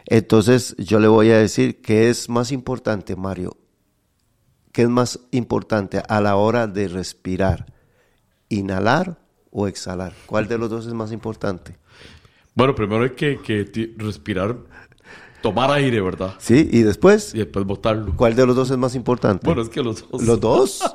Entonces, 0.06 0.76
yo 0.78 1.00
le 1.00 1.08
voy 1.08 1.32
a 1.32 1.40
decir 1.40 1.82
qué 1.82 2.12
es 2.12 2.30
más 2.30 2.52
importante, 2.52 3.16
Mario. 3.16 3.58
¿Qué 4.72 4.84
es 4.84 4.90
más 4.90 5.22
importante 5.32 6.04
a 6.08 6.22
la 6.22 6.36
hora 6.36 6.68
de 6.68 6.88
respirar? 6.88 7.66
inhalar 8.50 9.18
o 9.50 9.68
exhalar? 9.68 10.14
¿Cuál 10.28 10.48
de 10.48 10.60
los 10.60 10.70
dos 10.70 10.86
es 10.86 10.94
más 10.94 11.12
importante? 11.12 11.78
Bueno, 12.56 12.76
primero 12.76 13.02
hay 13.02 13.10
que, 13.10 13.96
respirar, 13.98 14.56
tomar 15.44 15.70
aire, 15.72 16.02
¿verdad? 16.02 16.34
Sí, 16.40 16.68
y 16.72 16.82
después. 16.82 17.36
Y 17.36 17.40
después 17.40 17.66
botarlo. 17.66 18.16
¿Cuál 18.16 18.36
de 18.36 18.48
los 18.48 18.56
dos 18.56 18.72
es 18.72 18.78
más 18.78 18.96
importante? 18.96 19.46
Bueno, 19.46 19.62
es 19.62 19.70
que 19.70 19.84
los 19.84 20.10
dos. 20.10 20.24
¿Los 20.24 20.40
dos? 20.40 20.82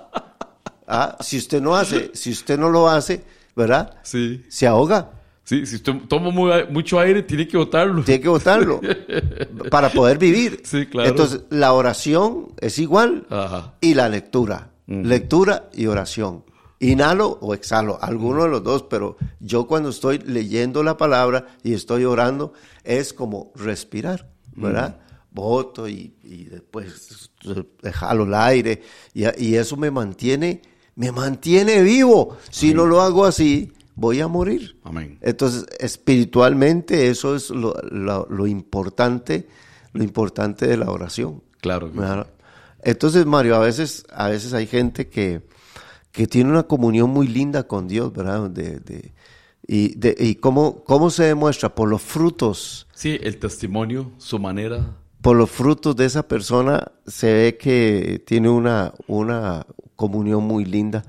Ah, 0.91 1.19
si 1.21 1.37
usted 1.37 1.61
no 1.61 1.77
hace, 1.77 2.11
si 2.15 2.31
usted 2.31 2.59
no 2.59 2.71
lo 2.71 2.89
hace, 2.89 3.23
¿verdad? 3.55 3.99
Sí. 4.05 4.43
Se 4.49 4.67
ahoga. 4.67 5.11
Sí, 5.45 5.67
si 5.67 5.77
usted 5.77 5.93
toma 6.09 6.31
mucho 6.71 6.99
aire, 6.99 7.23
tiene 7.23 7.47
que 7.47 7.59
botarlo. 7.59 8.03
Tiene 8.05 8.23
que 8.23 8.29
botarlo 8.31 8.81
para 9.71 9.91
poder 9.91 10.17
vivir. 10.17 10.63
Sí, 10.65 10.87
claro. 10.87 11.11
Entonces, 11.11 11.43
la 11.51 11.75
oración 11.75 12.55
es 12.59 12.79
igual 12.79 13.27
Ajá. 13.29 13.75
y 13.83 13.93
la 13.93 14.09
lectura. 14.09 14.71
Lectura 14.87 15.69
y 15.75 15.89
oración. 15.89 16.45
Inhalo 16.81 17.39
o 17.43 17.53
exhalo, 17.55 17.99
alguno 18.01 18.45
de 18.45 18.49
los 18.49 18.63
dos, 18.63 18.85
pero 18.85 19.17
yo 19.41 19.67
cuando 19.67 19.91
estoy 19.91 20.19
leyendo 20.21 20.83
la 20.83 20.97
palabra 20.97 21.49
y 21.63 21.75
estoy 21.75 22.05
orando, 22.05 22.55
es 22.85 23.13
como 23.13 23.53
respirar, 23.57 24.31
¿verdad? 24.59 24.99
Voto 25.31 25.89
y, 25.89 26.13
después 26.51 27.31
jalo 27.93 28.25
el 28.25 28.35
aire 28.35 28.83
y, 29.15 29.55
eso 29.55 29.77
me 29.77 29.91
mantiene, 29.91 30.63
me 30.97 31.13
mantiene 31.13 31.83
vivo. 31.83 32.37
Si 32.51 32.75
no 32.75 32.87
lo 32.87 33.01
hago 33.01 33.25
así, 33.25 33.73
voy 33.95 34.21
a 34.21 34.29
morir. 34.29 34.79
Amén. 34.85 35.19
Entonces, 35.21 35.67
espiritualmente, 35.79 37.09
eso 37.09 37.37
es 37.37 37.51
lo, 37.51 38.47
importante, 38.47 39.47
lo 39.93 40.03
importante 40.03 40.67
de 40.67 40.77
la 40.77 40.91
oración. 40.91 41.43
Claro. 41.61 41.91
Entonces, 42.83 43.27
Mario, 43.27 43.57
a 43.57 43.61
veces, 43.61 44.05
a 44.11 44.29
veces 44.29 44.53
hay 44.55 44.67
gente 44.67 45.09
que 45.09 45.43
que 46.19 46.27
tiene 46.27 46.51
una 46.51 46.65
comunión 46.65 47.11
muy 47.11 47.29
linda 47.29 47.63
con 47.69 47.87
Dios, 47.87 48.13
¿verdad? 48.13 48.51
De, 48.51 49.13
y 49.71 49.95
de, 49.97 50.16
y 50.19 50.37
cómo, 50.37 50.83
cómo 50.85 51.11
se 51.11 51.25
demuestra 51.25 51.75
por 51.75 51.89
los 51.89 52.01
frutos. 52.01 52.89
Sí, 52.95 53.21
el 53.23 53.39
testimonio, 53.39 54.11
su 54.16 54.39
manera. 54.39 54.97
Por 55.21 55.37
los 55.37 55.51
frutos 55.51 55.95
de 55.95 56.07
esa 56.07 56.27
persona 56.27 56.91
se 57.07 57.33
ve 57.33 57.59
que 57.59 58.23
tiene 58.27 58.49
una, 58.49 58.95
una 59.07 59.66
comunión 59.95 60.43
muy 60.45 60.64
linda. 60.64 61.05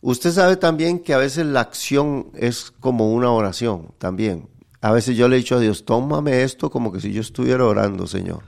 Usted 0.00 0.32
sabe 0.32 0.56
también 0.56 1.00
que 1.00 1.12
a 1.12 1.18
veces 1.18 1.44
la 1.44 1.60
acción 1.60 2.30
es 2.34 2.70
como 2.80 3.12
una 3.12 3.30
oración 3.30 3.92
también. 3.98 4.48
A 4.80 4.92
veces 4.92 5.14
yo 5.16 5.28
le 5.28 5.36
he 5.36 5.40
dicho 5.40 5.56
a 5.56 5.60
Dios, 5.60 5.84
tómame 5.84 6.42
esto 6.42 6.70
como 6.70 6.90
que 6.90 7.00
si 7.00 7.12
yo 7.12 7.20
estuviera 7.20 7.66
orando, 7.66 8.06
Señor. 8.06 8.42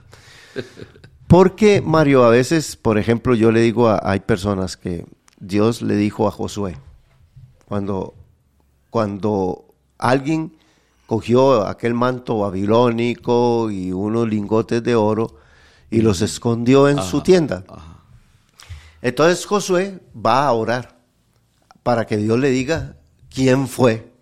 Porque, 1.27 1.81
Mario, 1.81 2.23
a 2.23 2.29
veces, 2.29 2.75
por 2.75 2.97
ejemplo, 2.97 3.35
yo 3.35 3.51
le 3.51 3.61
digo 3.61 3.87
a 3.87 4.01
hay 4.03 4.21
personas 4.21 4.77
que 4.77 5.05
Dios 5.39 5.83
le 5.83 5.95
dijo 5.95 6.27
a 6.27 6.31
Josué, 6.31 6.77
cuando, 7.65 8.15
cuando 8.93 9.73
alguien 9.97 10.55
cogió 11.07 11.65
aquel 11.65 11.95
manto 11.95 12.37
babilónico 12.37 13.71
y 13.71 13.91
unos 13.91 14.29
lingotes 14.29 14.83
de 14.83 14.93
oro 14.93 15.35
y 15.89 16.01
los 16.01 16.21
escondió 16.21 16.87
en 16.87 17.01
su 17.01 17.21
tienda. 17.21 17.63
Entonces 19.01 19.47
Josué 19.47 19.99
va 20.15 20.45
a 20.45 20.51
orar 20.53 20.99
para 21.81 22.05
que 22.05 22.17
Dios 22.17 22.37
le 22.37 22.51
diga 22.51 22.95
quién 23.33 23.67
fue 23.67 24.12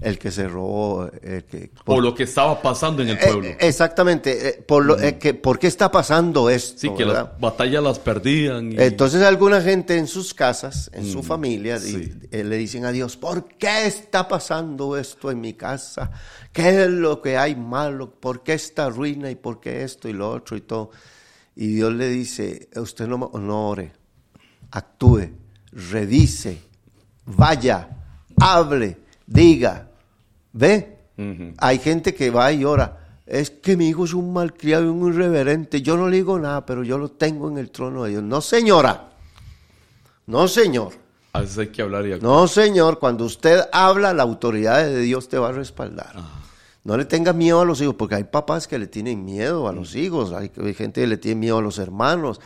el 0.00 0.18
que 0.18 0.30
se 0.30 0.48
robó. 0.48 1.08
El 1.22 1.44
que, 1.44 1.70
por, 1.84 2.02
lo 2.02 2.14
que 2.14 2.24
estaba 2.24 2.60
pasando 2.60 3.02
en 3.02 3.08
el 3.08 3.16
eh, 3.16 3.20
pueblo. 3.22 3.48
exactamente, 3.58 4.48
eh, 4.48 4.52
por, 4.62 4.84
lo, 4.84 4.98
eh, 5.00 5.18
que, 5.18 5.34
por 5.34 5.58
qué 5.58 5.66
está 5.66 5.90
pasando 5.90 6.50
esto. 6.50 6.80
Sí, 6.80 6.90
que 6.90 7.04
las 7.04 7.38
batallas 7.38 7.82
las 7.82 7.98
perdían. 7.98 8.78
Entonces 8.78 9.22
alguna 9.22 9.60
gente 9.60 9.96
en 9.96 10.06
sus 10.06 10.34
casas, 10.34 10.90
en 10.92 11.10
su 11.10 11.22
familia, 11.22 11.78
le 11.78 12.56
dicen 12.56 12.84
a 12.84 12.92
Dios, 12.92 13.16
¿por 13.16 13.48
qué 13.48 13.86
está 13.86 14.28
pasando 14.28 14.96
esto 14.96 15.30
en 15.30 15.40
mi 15.40 15.54
casa? 15.54 16.10
¿Qué 16.52 16.84
es 16.84 16.90
lo 16.90 17.20
que 17.22 17.36
hay 17.36 17.56
malo? 17.56 18.10
¿Por 18.10 18.42
qué 18.42 18.54
esta 18.54 18.88
ruina 18.88 19.30
y 19.30 19.34
por 19.34 19.60
qué 19.60 19.82
esto 19.82 20.08
y 20.08 20.12
lo 20.12 20.30
otro 20.30 20.56
y 20.56 20.62
todo? 20.62 20.90
Y 21.54 21.68
Dios 21.68 21.92
le 21.94 22.08
dice, 22.08 22.68
usted 22.76 23.06
no, 23.06 23.30
no 23.32 23.68
ore, 23.70 23.92
actúe, 24.70 25.30
revise, 25.72 26.58
vaya, 27.24 27.88
hable 28.38 29.05
diga, 29.26 29.88
ve, 30.52 30.98
hay 31.58 31.78
gente 31.78 32.14
que 32.14 32.30
va 32.30 32.52
y 32.52 32.64
ora. 32.64 32.98
Es 33.26 33.50
que 33.50 33.76
mi 33.76 33.88
hijo 33.88 34.04
es 34.04 34.14
un 34.14 34.32
malcriado 34.32 34.84
y 34.84 34.88
un 34.88 35.12
irreverente. 35.12 35.82
Yo 35.82 35.96
no 35.96 36.08
le 36.08 36.16
digo 36.16 36.38
nada, 36.38 36.64
pero 36.64 36.84
yo 36.84 36.96
lo 36.96 37.10
tengo 37.10 37.50
en 37.50 37.58
el 37.58 37.70
trono 37.70 38.04
de 38.04 38.10
Dios. 38.10 38.22
No, 38.22 38.40
señora. 38.40 39.10
No, 40.26 40.46
señor. 40.46 40.92
A 41.32 41.40
veces 41.40 41.58
hay 41.58 41.66
que 41.68 41.82
hablar 41.82 42.06
y 42.06 42.18
No, 42.20 42.46
señor. 42.46 42.98
Cuando 42.98 43.24
usted 43.24 43.64
habla, 43.72 44.14
la 44.14 44.22
autoridad 44.22 44.84
de 44.84 45.00
Dios 45.00 45.28
te 45.28 45.38
va 45.38 45.48
a 45.48 45.52
respaldar. 45.52 46.14
No 46.86 46.96
le 46.96 47.04
tenga 47.04 47.32
miedo 47.32 47.60
a 47.60 47.64
los 47.64 47.80
hijos, 47.80 47.96
porque 47.96 48.14
hay 48.14 48.24
papás 48.24 48.68
que 48.68 48.78
le 48.78 48.86
tienen 48.86 49.24
miedo 49.24 49.66
a 49.66 49.72
los 49.72 49.96
hijos, 49.96 50.32
hay, 50.32 50.50
gente 50.72 51.00
que 51.00 51.06
le 51.08 51.16
tiene 51.16 51.40
miedo 51.40 51.58
a 51.58 51.60
los 51.60 51.78
hermanos, 51.78 52.40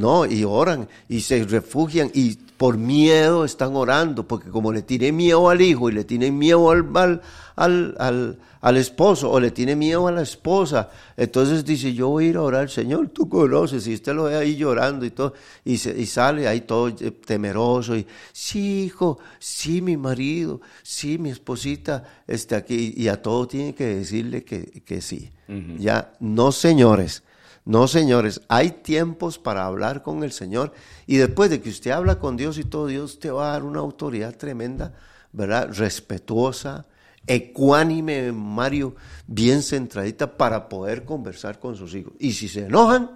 no, 0.00 0.26
y 0.26 0.44
oran 0.44 0.88
y 1.08 1.20
se 1.20 1.44
refugian 1.44 2.10
y 2.14 2.36
por 2.60 2.76
miedo 2.76 3.46
están 3.46 3.74
orando, 3.74 4.28
porque 4.28 4.50
como 4.50 4.70
le 4.70 4.82
tiene 4.82 5.12
miedo 5.12 5.48
al 5.48 5.62
hijo 5.62 5.88
y 5.88 5.92
le 5.92 6.04
tiene 6.04 6.30
miedo 6.30 6.70
al, 6.70 7.22
al, 7.56 8.38
al, 8.60 8.76
esposo 8.76 9.30
o 9.30 9.40
le 9.40 9.50
tiene 9.50 9.74
miedo 9.76 10.06
a 10.06 10.12
la 10.12 10.20
esposa, 10.20 10.90
entonces 11.16 11.64
dice, 11.64 11.94
yo 11.94 12.08
voy 12.08 12.26
a 12.26 12.28
ir 12.28 12.36
a 12.36 12.42
orar, 12.42 12.68
Señor, 12.68 13.08
tú 13.08 13.30
conoces, 13.30 13.86
y 13.86 13.94
usted 13.94 14.12
lo 14.12 14.24
ve 14.24 14.36
ahí 14.36 14.56
llorando 14.56 15.06
y 15.06 15.10
todo, 15.10 15.32
y, 15.64 15.72
y 15.72 16.04
sale 16.04 16.48
ahí 16.48 16.60
todo 16.60 16.88
eh, 16.88 17.10
temeroso, 17.24 17.96
y 17.96 18.06
sí, 18.30 18.84
hijo, 18.84 19.18
sí, 19.38 19.80
mi 19.80 19.96
marido, 19.96 20.60
sí, 20.82 21.16
mi 21.16 21.30
esposita 21.30 22.04
está 22.26 22.58
aquí, 22.58 22.92
y 22.94 23.08
a 23.08 23.22
todo 23.22 23.48
tiene 23.48 23.74
que 23.74 23.86
decirle 23.86 24.44
que, 24.44 24.82
que 24.84 25.00
sí. 25.00 25.30
Ya, 25.78 26.12
no 26.20 26.52
señores, 26.52 27.24
no, 27.70 27.86
señores, 27.86 28.40
hay 28.48 28.72
tiempos 28.72 29.38
para 29.38 29.64
hablar 29.64 30.02
con 30.02 30.24
el 30.24 30.32
Señor 30.32 30.72
y 31.06 31.18
después 31.18 31.50
de 31.50 31.60
que 31.60 31.68
usted 31.68 31.92
habla 31.92 32.18
con 32.18 32.36
Dios 32.36 32.58
y 32.58 32.64
todo, 32.64 32.88
Dios 32.88 33.20
te 33.20 33.30
va 33.30 33.50
a 33.50 33.52
dar 33.52 33.62
una 33.62 33.78
autoridad 33.78 34.36
tremenda, 34.36 34.92
¿verdad? 35.30 35.70
Respetuosa, 35.72 36.86
ecuánime, 37.28 38.32
Mario, 38.32 38.96
bien 39.28 39.62
centradita 39.62 40.36
para 40.36 40.68
poder 40.68 41.04
conversar 41.04 41.60
con 41.60 41.76
sus 41.76 41.94
hijos. 41.94 42.12
Y 42.18 42.32
si 42.32 42.48
se 42.48 42.64
enojan, 42.64 43.08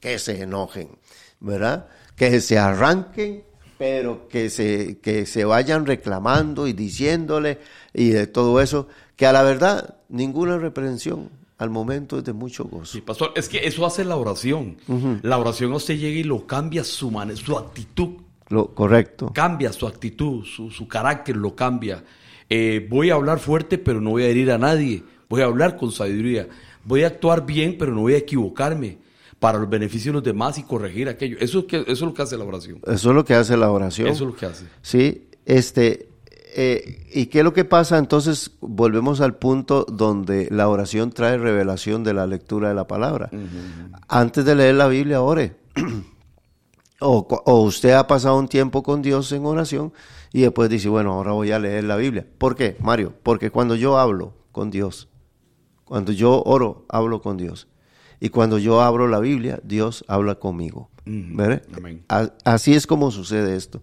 que 0.00 0.18
se 0.18 0.40
enojen, 0.40 0.88
¿verdad? 1.38 1.86
Que 2.16 2.40
se 2.40 2.58
arranquen, 2.58 3.44
pero 3.76 4.26
que 4.26 4.48
se, 4.48 5.00
que 5.00 5.26
se 5.26 5.44
vayan 5.44 5.84
reclamando 5.84 6.66
y 6.66 6.72
diciéndole 6.72 7.58
y 7.92 8.08
de 8.08 8.26
todo 8.26 8.58
eso, 8.62 8.88
que 9.16 9.26
a 9.26 9.34
la 9.34 9.42
verdad 9.42 9.96
ninguna 10.08 10.56
reprensión 10.56 11.41
al 11.62 11.70
momento 11.70 12.18
es 12.18 12.24
de 12.24 12.32
mucho 12.32 12.64
gozo. 12.64 12.92
Sí, 12.92 13.00
pastor, 13.00 13.32
es 13.36 13.48
que 13.48 13.58
eso 13.66 13.86
hace 13.86 14.04
la 14.04 14.16
oración. 14.16 14.76
La 15.22 15.38
oración 15.38 15.72
a 15.72 15.76
usted 15.76 15.96
llega 15.96 16.18
y 16.18 16.24
lo 16.24 16.46
cambia 16.46 16.82
su 16.82 17.10
manera, 17.10 17.38
su 17.38 17.56
actitud. 17.56 18.20
Lo 18.48 18.74
correcto. 18.74 19.30
Cambia 19.32 19.72
su 19.72 19.86
actitud, 19.86 20.44
su, 20.44 20.70
su 20.70 20.88
carácter 20.88 21.36
lo 21.36 21.54
cambia. 21.54 22.02
Eh, 22.50 22.86
voy 22.90 23.10
a 23.10 23.14
hablar 23.14 23.38
fuerte, 23.38 23.78
pero 23.78 24.00
no 24.00 24.10
voy 24.10 24.24
a 24.24 24.26
herir 24.26 24.50
a 24.50 24.58
nadie. 24.58 25.04
Voy 25.28 25.42
a 25.42 25.44
hablar 25.44 25.76
con 25.76 25.92
sabiduría. 25.92 26.48
Voy 26.84 27.04
a 27.04 27.06
actuar 27.06 27.46
bien, 27.46 27.76
pero 27.78 27.94
no 27.94 28.00
voy 28.02 28.14
a 28.14 28.18
equivocarme 28.18 28.98
para 29.38 29.58
los 29.58 29.70
beneficios 29.70 30.06
de 30.06 30.12
los 30.12 30.22
demás 30.24 30.58
y 30.58 30.64
corregir 30.64 31.08
aquello. 31.08 31.36
Eso 31.40 31.60
es, 31.60 31.64
que, 31.66 31.76
eso 31.78 31.92
es 31.92 32.00
lo 32.00 32.12
que 32.12 32.22
hace 32.22 32.36
la 32.36 32.44
oración. 32.44 32.80
Eso 32.86 33.10
es 33.10 33.14
lo 33.14 33.24
que 33.24 33.34
hace 33.34 33.56
la 33.56 33.70
oración. 33.70 34.08
Eso 34.08 34.24
es 34.24 34.30
lo 34.30 34.36
que 34.36 34.46
hace. 34.46 34.66
Sí, 34.82 35.28
este, 35.46 36.08
eh, 36.54 37.08
¿y 37.12 37.26
qué 37.26 37.38
es 37.38 37.44
lo 37.44 37.52
que 37.52 37.64
pasa? 37.64 37.98
Entonces 37.98 38.52
volvemos 38.60 39.20
al 39.20 39.36
punto 39.36 39.84
donde 39.88 40.48
la 40.50 40.68
oración 40.68 41.10
trae 41.10 41.38
revelación 41.38 42.04
de 42.04 42.14
la 42.14 42.26
lectura 42.26 42.68
de 42.68 42.74
la 42.74 42.86
palabra. 42.86 43.30
Antes 44.08 44.44
de 44.44 44.54
leer 44.54 44.74
la 44.74 44.88
Biblia, 44.88 45.22
ore. 45.22 45.56
o, 47.00 47.62
usted 47.62 47.92
ha 47.92 48.06
pasado 48.06 48.38
un 48.38 48.48
tiempo 48.48 48.82
con 48.82 49.02
Dios 49.02 49.32
en 49.32 49.46
oración 49.46 49.92
y 50.32 50.42
después 50.42 50.68
dice, 50.70 50.88
bueno, 50.88 51.12
ahora 51.12 51.32
voy 51.32 51.52
a 51.52 51.58
leer 51.58 51.84
la 51.84 51.96
Biblia. 51.96 52.26
¿Por 52.38 52.54
qué, 52.54 52.76
Mario? 52.80 53.14
Porque 53.22 53.50
cuando 53.50 53.74
yo 53.74 53.98
hablo 53.98 54.34
con 54.52 54.70
Dios, 54.70 55.08
cuando 55.84 56.12
yo 56.12 56.42
oro, 56.44 56.86
hablo 56.88 57.20
con 57.20 57.36
Dios. 57.36 57.68
Y 58.20 58.28
cuando 58.28 58.58
yo 58.58 58.80
abro 58.80 59.08
la 59.08 59.18
Biblia, 59.18 59.58
Dios 59.64 60.04
habla 60.06 60.36
conmigo. 60.36 60.90
¿Verdad? 61.04 61.62
Amén. 61.76 62.04
Así 62.44 62.74
es 62.74 62.86
como 62.86 63.10
sucede 63.10 63.56
esto. 63.56 63.82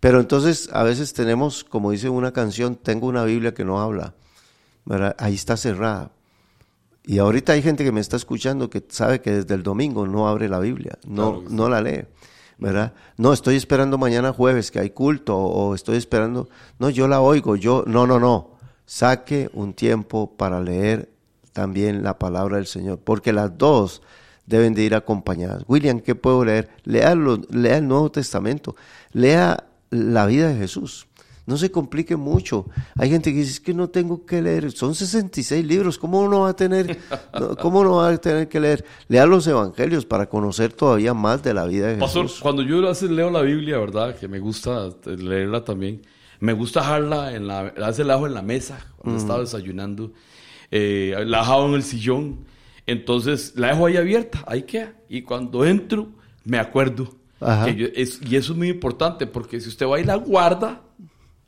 Pero 0.00 0.20
entonces 0.20 0.68
a 0.72 0.82
veces 0.84 1.12
tenemos, 1.12 1.64
como 1.64 1.90
dice 1.90 2.08
una 2.08 2.32
canción, 2.32 2.76
tengo 2.76 3.06
una 3.08 3.24
Biblia 3.24 3.54
que 3.54 3.64
no 3.64 3.80
habla. 3.80 4.14
¿verdad? 4.84 5.14
Ahí 5.18 5.34
está 5.34 5.56
cerrada. 5.56 6.12
Y 7.04 7.18
ahorita 7.18 7.52
hay 7.52 7.62
gente 7.62 7.84
que 7.84 7.92
me 7.92 8.00
está 8.00 8.16
escuchando 8.16 8.70
que 8.70 8.82
sabe 8.88 9.20
que 9.20 9.30
desde 9.32 9.54
el 9.54 9.62
domingo 9.62 10.06
no 10.06 10.28
abre 10.28 10.48
la 10.48 10.58
Biblia, 10.60 10.98
no, 11.06 11.14
Claro 11.30 11.42
que 11.42 11.48
sí. 11.48 11.54
no 11.54 11.68
la 11.68 11.80
lee. 11.80 12.04
¿verdad? 12.58 12.92
No, 13.16 13.32
estoy 13.32 13.54
esperando 13.56 13.98
mañana 13.98 14.32
jueves 14.32 14.70
que 14.70 14.80
hay 14.80 14.90
culto 14.90 15.36
o, 15.36 15.68
o 15.68 15.74
estoy 15.76 15.96
esperando, 15.96 16.48
no, 16.80 16.90
yo 16.90 17.06
la 17.06 17.20
oigo, 17.20 17.54
yo, 17.54 17.84
no, 17.86 18.04
no, 18.06 18.18
no, 18.18 18.50
saque 18.84 19.48
un 19.52 19.74
tiempo 19.74 20.34
para 20.36 20.60
leer 20.60 21.08
también 21.52 22.02
la 22.02 22.18
palabra 22.18 22.56
del 22.56 22.66
Señor, 22.66 22.98
porque 22.98 23.32
las 23.32 23.56
dos 23.56 24.02
deben 24.46 24.74
de 24.74 24.82
ir 24.82 24.94
acompañadas. 24.96 25.62
William, 25.68 26.00
¿qué 26.00 26.14
puedo 26.16 26.44
leer? 26.44 26.68
Lea, 26.84 27.14
lo- 27.14 27.40
lea 27.50 27.76
el 27.78 27.86
Nuevo 27.86 28.10
Testamento, 28.10 28.74
lea 29.12 29.64
la 29.90 30.26
vida 30.26 30.48
de 30.48 30.56
Jesús. 30.56 31.06
No 31.46 31.56
se 31.56 31.70
complique 31.70 32.14
mucho. 32.16 32.66
Hay 32.98 33.08
gente 33.08 33.32
que 33.32 33.38
dice 33.38 33.52
"Es 33.52 33.60
que 33.60 33.72
no 33.72 33.88
tengo 33.88 34.26
que 34.26 34.42
leer. 34.42 34.70
Son 34.70 34.94
66 34.94 35.64
libros. 35.64 35.96
¿Cómo 35.96 36.20
uno 36.20 36.40
va 36.40 36.50
a 36.50 36.56
tener, 36.56 36.98
cómo 37.62 37.80
uno 37.80 37.96
va 37.96 38.10
a 38.10 38.18
tener 38.18 38.48
que 38.48 38.60
leer? 38.60 38.84
Lea 39.08 39.24
los 39.24 39.46
evangelios 39.46 40.04
para 40.04 40.28
conocer 40.28 40.74
todavía 40.74 41.14
más 41.14 41.42
de 41.42 41.54
la 41.54 41.64
vida 41.64 41.86
de 41.86 41.96
Pastor, 41.96 42.24
Jesús. 42.26 42.40
cuando 42.40 42.60
yo 42.62 42.76
a 42.84 42.88
veces 42.90 43.10
leo 43.10 43.30
la 43.30 43.40
Biblia, 43.40 43.78
¿verdad? 43.78 44.14
Que 44.14 44.28
me 44.28 44.40
gusta 44.40 44.90
leerla 45.06 45.64
también. 45.64 46.02
Me 46.40 46.52
gusta 46.52 46.80
dejarla 46.80 47.34
en 47.34 47.46
la, 47.46 47.60
a 47.60 47.86
veces 47.88 48.04
la 48.04 48.14
dejo 48.14 48.26
en 48.26 48.34
la 48.34 48.42
mesa 48.42 48.78
cuando 48.98 49.18
estaba 49.18 49.40
desayunando. 49.40 50.12
Eh, 50.70 51.14
la 51.26 51.38
dejo 51.40 51.66
en 51.68 51.74
el 51.74 51.82
sillón. 51.82 52.40
Entonces 52.86 53.54
la 53.56 53.68
dejo 53.68 53.86
ahí 53.86 53.96
abierta, 53.96 54.44
ahí 54.46 54.64
queda. 54.64 54.92
Y 55.08 55.22
cuando 55.22 55.64
entro, 55.64 56.08
me 56.44 56.58
acuerdo. 56.58 57.14
Ajá. 57.40 57.66
que 57.66 57.74
yo- 57.76 57.86
es- 57.94 58.20
y 58.22 58.36
eso 58.36 58.52
es 58.52 58.58
muy 58.58 58.68
importante 58.68 59.26
porque 59.26 59.60
si 59.60 59.68
usted 59.68 59.86
va 59.86 60.00
y 60.00 60.04
la 60.04 60.16
guarda, 60.16 60.82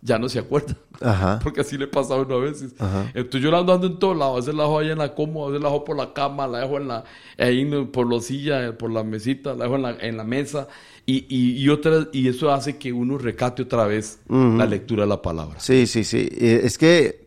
ya 0.03 0.19
no 0.19 0.29
se 0.31 0.39
acuerda. 0.39 0.75
Ajá. 1.03 1.39
Porque 1.45 1.61
así 1.61 1.77
le 1.77 1.87
pasa 1.87 2.15
a 2.15 2.19
uno 2.23 2.37
a 2.37 2.41
veces. 2.41 2.73
Ajá. 2.79 3.11
Entonces 3.15 3.43
yo 3.43 3.51
la 3.51 3.59
ando 3.59 3.87
en 3.87 3.99
todos 3.99 4.17
lados. 4.17 4.33
A 4.35 4.41
veces 4.41 4.55
la 4.55 4.63
dejo 4.63 4.79
ahí 4.79 4.89
en 4.91 4.97
la 4.99 5.15
cómoda, 5.15 5.49
a 5.49 5.51
veces 5.51 5.63
la 5.63 5.69
dejo 5.71 5.85
por 5.85 5.97
la 5.99 6.13
cama, 6.15 6.47
la 6.47 6.61
dejo 6.61 6.79
en 6.79 6.89
la, 6.89 7.05
ahí 7.37 7.65
por 7.93 8.11
la 8.11 8.19
silla, 8.21 8.79
por 8.79 8.91
la 8.91 9.05
mesita, 9.05 9.53
la 9.55 9.65
dejo 9.65 9.77
en 9.77 9.83
la, 9.83 9.97
en 10.01 10.17
la 10.17 10.25
mesa. 10.25 10.69
Y, 11.05 11.27
y, 11.29 11.63
y, 11.63 11.69
otra, 11.69 12.09
y 12.13 12.29
eso 12.29 12.51
hace 12.51 12.79
que 12.79 12.93
uno 12.95 13.19
recate 13.19 13.63
otra 13.63 13.85
vez 13.85 14.21
la 14.29 14.65
lectura 14.65 15.03
de 15.03 15.09
la 15.09 15.21
palabra. 15.21 15.61
Sí, 15.61 15.87
sí, 15.87 16.03
sí. 16.05 16.29
Eh, 16.33 16.61
Es 16.65 16.79
que 16.79 17.05
eh, 17.07 17.21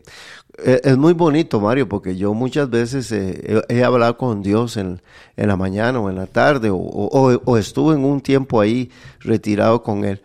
es 0.84 0.96
muy 0.96 1.12
bonito, 1.14 1.60
Mario, 1.60 1.88
porque 1.88 2.16
yo 2.16 2.32
muchas 2.34 2.70
veces 2.70 3.10
eh, 3.12 3.62
he, 3.68 3.78
he 3.78 3.84
hablado 3.84 4.16
con 4.16 4.42
Dios 4.42 4.76
en, 4.76 5.02
en 5.36 5.48
la 5.48 5.56
mañana 5.56 5.98
o 6.00 6.08
en 6.10 6.16
la 6.16 6.26
tarde, 6.26 6.70
o, 6.70 6.76
o- 6.76 7.40
o 7.44 7.56
estuve 7.58 7.94
en 7.96 8.04
un 8.04 8.20
tiempo 8.20 8.60
ahí 8.60 8.90
retirado 9.20 9.82
con 9.82 10.04
Él. 10.04 10.22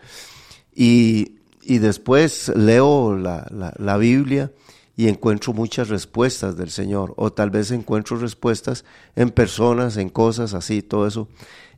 Y, 0.75 1.33
y 1.63 1.79
después 1.79 2.51
leo 2.55 3.15
la, 3.17 3.47
la- 3.51 3.73
la 3.77 3.97
Biblia 3.97 4.51
y 4.95 5.07
encuentro 5.07 5.53
muchas 5.53 5.87
respuestas 5.89 6.57
del 6.57 6.69
Señor, 6.69 7.13
o 7.17 7.31
tal 7.31 7.49
vez 7.49 7.71
encuentro 7.71 8.17
respuestas 8.17 8.83
en 9.15 9.29
personas, 9.31 9.97
en 9.97 10.09
cosas 10.09 10.53
así, 10.53 10.81
todo 10.81 11.07
eso. 11.07 11.27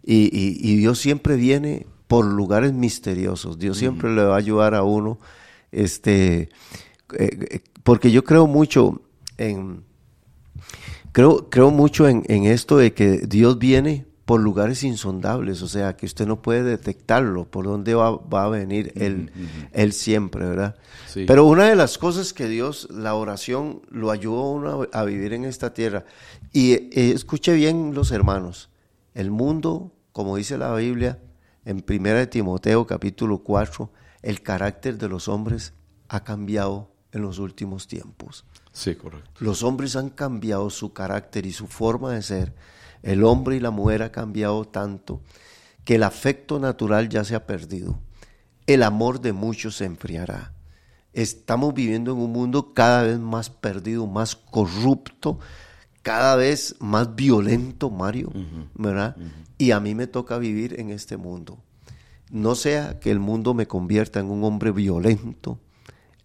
Y, 0.03 0.23
y- 0.35 0.57
y 0.59 0.75
Dios 0.77 0.99
siempre 0.99 1.35
viene 1.35 1.85
por 2.07 2.25
lugares 2.25 2.73
misteriosos. 2.73 3.59
Dios 3.59 3.77
siempre 3.77 4.13
le 4.13 4.23
va 4.23 4.33
a 4.35 4.39
ayudar 4.39 4.73
a 4.75 4.83
uno, 4.83 5.19
este, 5.71 6.49
eh, 7.17 7.47
eh, 7.51 7.59
porque 7.83 8.11
yo 8.11 8.23
creo 8.23 8.47
mucho 8.47 9.01
en, 9.37 9.83
creo, 11.11 11.49
creo 11.49 11.71
mucho 11.71 12.07
en, 12.07 12.23
en 12.27 12.45
esto 12.45 12.77
de 12.77 12.93
que 12.93 13.19
Dios 13.27 13.57
viene 13.59 14.05
por 14.31 14.39
lugares 14.39 14.83
insondables, 14.83 15.61
o 15.61 15.67
sea, 15.67 15.97
que 15.97 16.05
usted 16.05 16.25
no 16.25 16.41
puede 16.41 16.63
detectarlo, 16.63 17.51
por 17.51 17.65
dónde 17.65 17.95
va, 17.95 18.11
va 18.11 18.45
a 18.45 18.47
venir 18.49 18.93
él, 18.95 19.29
él 19.73 19.91
siempre, 19.91 20.45
¿verdad? 20.45 20.77
Sí. 21.07 21.25
Pero 21.27 21.45
una 21.45 21.67
de 21.67 21.75
las 21.75 21.97
cosas 21.97 22.31
que 22.31 22.47
Dios, 22.47 22.87
la 22.91 23.15
oración, 23.15 23.81
lo 23.89 24.09
ayudó 24.09 24.39
a 24.39 24.51
uno 24.51 24.87
a, 24.93 25.03
vivir 25.03 25.33
en 25.33 25.43
esta 25.43 25.73
tierra. 25.73 26.05
Y 26.53 26.71
eh, 26.71 27.11
escuche 27.13 27.53
bien 27.53 27.93
los 27.93 28.11
hermanos, 28.11 28.69
el 29.15 29.31
mundo, 29.31 29.91
como 30.13 30.37
dice 30.37 30.57
la 30.57 30.73
Biblia, 30.75 31.19
en 31.65 31.83
1 31.85 32.09
de 32.13 32.27
Timoteo 32.27 32.87
capítulo 32.87 33.39
4, 33.39 33.91
el 34.21 34.41
carácter 34.41 34.97
de 34.97 35.09
los 35.09 35.27
hombres 35.27 35.73
ha 36.07 36.23
cambiado 36.23 36.90
en 37.11 37.21
los 37.21 37.39
últimos 37.39 37.87
tiempos. 37.87 38.45
Sí, 38.71 38.95
correcto. 38.95 39.31
Los 39.39 39.63
hombres 39.63 39.95
han 39.95 40.09
cambiado 40.09 40.69
su 40.69 40.93
carácter 40.93 41.45
y 41.45 41.51
su 41.51 41.67
forma 41.67 42.11
de 42.11 42.21
ser. 42.21 42.53
El 43.03 43.23
hombre 43.23 43.55
y 43.57 43.59
la 43.59 43.71
mujer 43.71 44.03
ha 44.03 44.11
cambiado 44.11 44.65
tanto 44.65 45.21
que 45.83 45.95
el 45.95 46.03
afecto 46.03 46.59
natural 46.59 47.09
ya 47.09 47.23
se 47.23 47.35
ha 47.35 47.45
perdido. 47.45 47.99
El 48.67 48.83
amor 48.83 49.21
de 49.21 49.33
muchos 49.33 49.75
se 49.75 49.85
enfriará. 49.85 50.53
Estamos 51.13 51.73
viviendo 51.73 52.13
en 52.13 52.19
un 52.19 52.31
mundo 52.31 52.73
cada 52.73 53.03
vez 53.03 53.19
más 53.19 53.49
perdido, 53.49 54.07
más 54.07 54.35
corrupto, 54.35 55.39
cada 56.03 56.35
vez 56.35 56.75
más 56.79 57.15
violento, 57.15 57.89
Mario, 57.89 58.31
¿verdad? 58.75 59.17
Y 59.57 59.71
a 59.71 59.79
mí 59.79 59.93
me 59.93 60.07
toca 60.07 60.37
vivir 60.37 60.79
en 60.79 60.89
este 60.89 61.17
mundo. 61.17 61.59
No 62.29 62.55
sea 62.55 62.99
que 62.99 63.11
el 63.11 63.19
mundo 63.19 63.53
me 63.53 63.67
convierta 63.67 64.21
en 64.21 64.31
un 64.31 64.43
hombre 64.45 64.71
violento, 64.71 65.59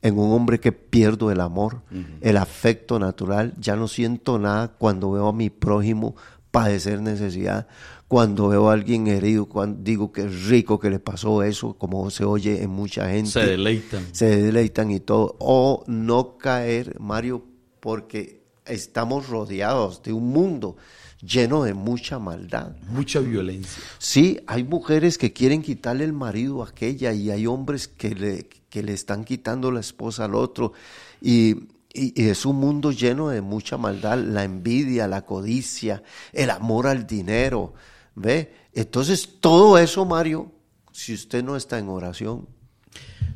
en 0.03 0.19
un 0.19 0.33
hombre 0.33 0.61
que 0.61 0.73
pierdo 0.73 1.31
el 1.31 1.41
amor, 1.41 1.83
el 2.21 2.37
afecto 2.37 2.99
natural. 2.99 3.55
Ya 3.59 3.77
no 3.77 3.89
siento 3.89 4.39
nada 4.39 4.69
cuando 4.69 5.11
veo 5.13 5.29
a 5.29 5.33
mi 5.33 5.51
prójimo 5.51 6.15
padecer 6.51 7.03
necesidad, 7.03 7.67
cuando 8.09 8.49
veo 8.49 8.71
a 8.71 8.73
alguien 8.73 9.09
herido, 9.09 9.47
cuando 9.47 9.83
digo 9.83 10.13
que 10.13 10.23
es 10.23 10.47
rico 10.47 10.79
que 10.79 10.91
le 10.91 10.99
pasó 10.99 11.43
eso, 11.43 11.75
como 11.75 12.09
se 12.11 12.25
oye 12.25 12.63
en 12.63 12.71
mucha 12.71 13.11
gente. 13.11 13.31
Se 13.31 13.47
deleitan. 13.47 14.07
Se 14.13 14.43
deleitan 14.43 14.91
y 14.91 15.01
todo. 15.01 15.37
O 15.41 15.85
no 15.87 16.39
caer, 16.39 16.99
Mario, 17.01 17.45
porque 17.81 18.43
estamos 18.65 19.29
rodeados 19.29 20.03
de 20.03 20.13
un 20.13 20.29
mundo 20.31 20.77
lleno 21.21 21.65
de 21.65 21.75
mucha 21.75 22.19
maldad. 22.19 22.77
Mucha 22.89 23.21
violencia. 23.21 23.83
Sí, 23.99 24.41
hay 24.47 24.65
mujeres 24.65 25.19
que 25.19 25.33
quieren 25.33 25.63
quitarle 25.63 26.05
el 26.05 26.13
marido 26.13 26.63
a 26.63 26.69
aquella 26.69 27.13
y 27.13 27.31
hay 27.31 27.47
hombres 27.47 27.89
que 27.89 28.15
le, 28.15 28.49
que 28.77 28.83
le 28.83 28.93
están 28.93 29.25
quitando 29.25 29.71
la 29.73 29.81
esposa 29.81 30.27
al 30.27 30.35
otro. 30.35 30.75
Y, 31.23 31.53
y- 31.95 32.13
y 32.15 32.29
es 32.29 32.45
un 32.45 32.57
mundo 32.57 32.93
lleno 32.93 33.31
de 33.31 33.41
mucha 33.41 33.79
maldad, 33.79 34.19
la 34.19 34.45
envidia, 34.45 35.09
la 35.09 35.23
codicia, 35.25 36.03
el 36.35 36.51
amor 36.51 36.87
al 36.87 37.07
dinero. 37.07 37.73
¿Ve? 38.15 38.53
Entonces, 38.75 39.37
todo 39.41 39.79
eso, 39.79 40.05
Mario, 40.05 40.53
si 40.93 41.15
usted 41.15 41.43
no 41.43 41.57
está 41.57 41.79
en 41.79 41.89
oración, 41.89 42.47